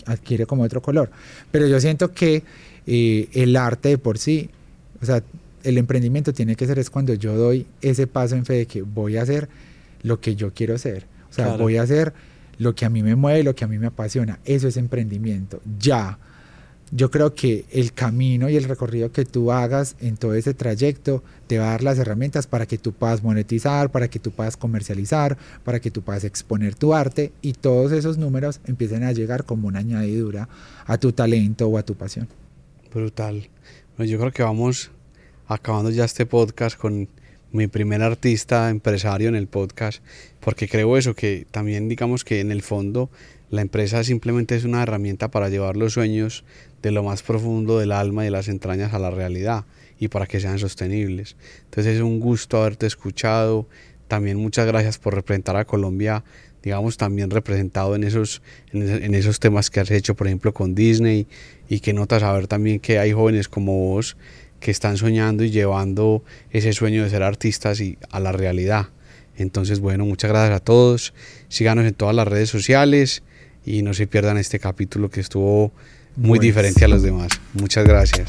adquiere 0.07 0.47
como 0.47 0.63
otro 0.63 0.83
color. 0.83 1.11
Pero 1.51 1.67
yo 1.67 1.81
siento 1.81 2.13
que 2.13 2.43
eh, 2.87 3.29
el 3.33 3.57
arte 3.57 3.91
de 3.91 3.99
por 3.99 4.19
sí, 4.19 4.51
o 5.01 5.07
sea, 5.07 5.23
el 5.63 5.79
emprendimiento 5.79 6.33
tiene 6.33 6.55
que 6.55 6.67
ser 6.67 6.79
es 6.79 6.91
cuando 6.91 7.15
yo 7.15 7.35
doy 7.35 7.67
ese 7.81 8.07
paso 8.07 8.37
en 8.37 8.45
fe 8.45 8.55
de 8.55 8.67
que 8.67 8.83
voy 8.83 9.17
a 9.17 9.23
hacer 9.23 9.49
lo 10.03 10.21
que 10.21 10.37
yo 10.37 10.53
quiero 10.53 10.75
hacer. 10.75 11.07
O 11.31 11.33
sea, 11.33 11.57
voy 11.57 11.77
a 11.77 11.83
hacer 11.83 12.13
lo 12.59 12.75
que 12.75 12.85
a 12.85 12.91
mí 12.91 13.03
me 13.03 13.15
mueve, 13.15 13.43
lo 13.43 13.55
que 13.55 13.65
a 13.65 13.69
mí 13.69 13.79
me 13.79 13.87
apasiona. 13.87 14.39
Eso 14.45 14.69
es 14.69 14.77
emprendimiento. 14.77 15.61
Ya 15.79 16.19
yo 16.91 17.11
creo 17.11 17.35
que 17.35 17.65
el 17.71 17.93
camino 17.93 18.49
y 18.49 18.57
el 18.57 18.65
recorrido 18.65 19.13
que 19.13 19.25
tú 19.25 19.53
hagas 19.53 19.97
en 20.01 20.17
todo 20.17 20.35
ese 20.35 20.55
trayecto 20.55 21.23
te 21.47 21.59
va 21.59 21.69
a 21.69 21.71
dar 21.71 21.83
las 21.83 21.99
herramientas 21.99 22.47
para 22.47 22.67
que 22.67 22.79
tú 22.79 22.93
puedas 22.93 23.23
monetizar, 23.23 23.91
para 23.91 24.09
que 24.09 24.19
tú 24.19 24.31
puedas 24.31 24.57
comercializar, 24.57 25.37
para 25.65 25.81
que 25.81 25.91
tú 25.91 26.03
puedas 26.03 26.25
exponer 26.25 26.75
tu 26.75 26.95
arte 26.95 27.33
y 27.43 27.53
todos 27.53 27.93
esos 27.93 28.19
números 28.19 28.61
empiecen 28.67 29.05
a 29.05 29.13
llegar 29.13 29.45
como 29.45 29.69
una 29.69 29.81
añadidura 29.81 30.49
a 30.87 30.99
tu 30.99 31.13
talento 31.13 31.69
o 31.69 31.79
a 31.79 31.83
tu 31.83 31.95
pasión. 31.95 32.29
Brutal. 32.93 33.49
Bueno, 33.97 34.11
yo 34.11 34.19
creo 34.19 34.33
que 34.33 34.43
vamos 34.43 34.91
acabando 35.47 35.91
ya 35.91 36.05
este 36.05 36.27
podcast 36.27 36.79
con 36.79 37.09
mi 37.51 37.67
primer 37.67 38.03
artista 38.03 38.69
empresario 38.71 39.29
en 39.29 39.35
el 39.35 39.47
podcast, 39.47 40.03
porque 40.41 40.69
creo 40.69 40.97
eso, 40.97 41.15
que 41.15 41.47
también 41.51 41.89
digamos 41.89 42.25
que 42.25 42.41
en 42.41 42.53
el 42.53 42.63
fondo 42.63 43.11
la 43.51 43.63
empresa 43.63 44.05
simplemente 44.05 44.57
es 44.57 44.65
una 44.65 44.83
herramienta 44.83 45.31
para 45.31 45.49
llevar 45.49 45.77
los 45.77 45.95
sueños 45.95 46.45
de 46.83 46.91
lo 46.91 47.03
más 47.03 47.23
profundo 47.23 47.79
del 47.79 47.93
alma 47.93 48.23
y 48.23 48.27
de 48.27 48.31
las 48.31 48.49
entrañas 48.49 48.95
a 48.95 48.99
la 48.99 49.11
realidad 49.11 49.65
y 49.99 50.09
para 50.09 50.27
que 50.27 50.41
sean 50.41 50.59
sostenibles. 50.59 51.37
Entonces 51.65 51.97
es 51.97 52.03
un 52.03 52.21
gusto 52.21 52.59
haberte 52.59 52.87
escuchado. 52.87 53.67
También 54.07 54.37
muchas 54.39 54.67
gracias 54.67 54.99
por 54.99 55.15
representar 55.15 55.57
a 55.57 55.65
Colombia, 55.65 56.25
digamos, 56.63 56.97
también 56.97 57.31
representado 57.31 57.95
en 57.95 58.05
esos, 58.05 58.43
en, 58.73 59.15
esos 59.15 59.39
temas 59.41 59.71
que 59.71 59.81
has 59.81 59.91
hecho, 59.91 60.15
por 60.15 60.27
ejemplo, 60.27 60.55
con 60.55 60.75
Disney 60.75 61.27
y 61.69 61.81
que 61.81 61.93
notas 61.93 62.23
saber 62.23 62.47
también 62.47 62.81
que 62.81 62.99
hay 62.99 63.13
jóvenes 63.13 63.49
como 63.49 63.77
vos 63.77 64.17
que 64.61 64.71
están 64.71 64.97
soñando 64.97 65.45
y 65.45 65.51
llevando 65.51 66.25
ese 66.51 66.73
sueño 66.73 67.05
de 67.05 67.11
ser 67.11 67.23
artistas 67.23 67.81
y 67.81 67.99
a 68.11 68.19
la 68.19 68.33
realidad. 68.33 68.89
Entonces, 69.37 69.79
bueno, 69.79 70.05
muchas 70.05 70.31
gracias 70.31 70.57
a 70.57 70.61
todos. 70.61 71.15
Síganos 71.49 71.87
en 71.87 71.95
todas 71.95 72.15
las 72.15 72.27
redes 72.27 72.49
sociales 72.49 73.23
y 73.65 73.83
no 73.83 73.95
se 73.95 74.07
pierdan 74.07 74.37
este 74.37 74.59
capítulo 74.59 75.11
que 75.11 75.21
estuvo 75.21 75.73
muy 76.19 76.39
diferente 76.39 76.85
a 76.85 76.89
los 76.89 77.03
demás. 77.03 77.29
Muchas 77.55 77.85
gracias. 77.87 78.27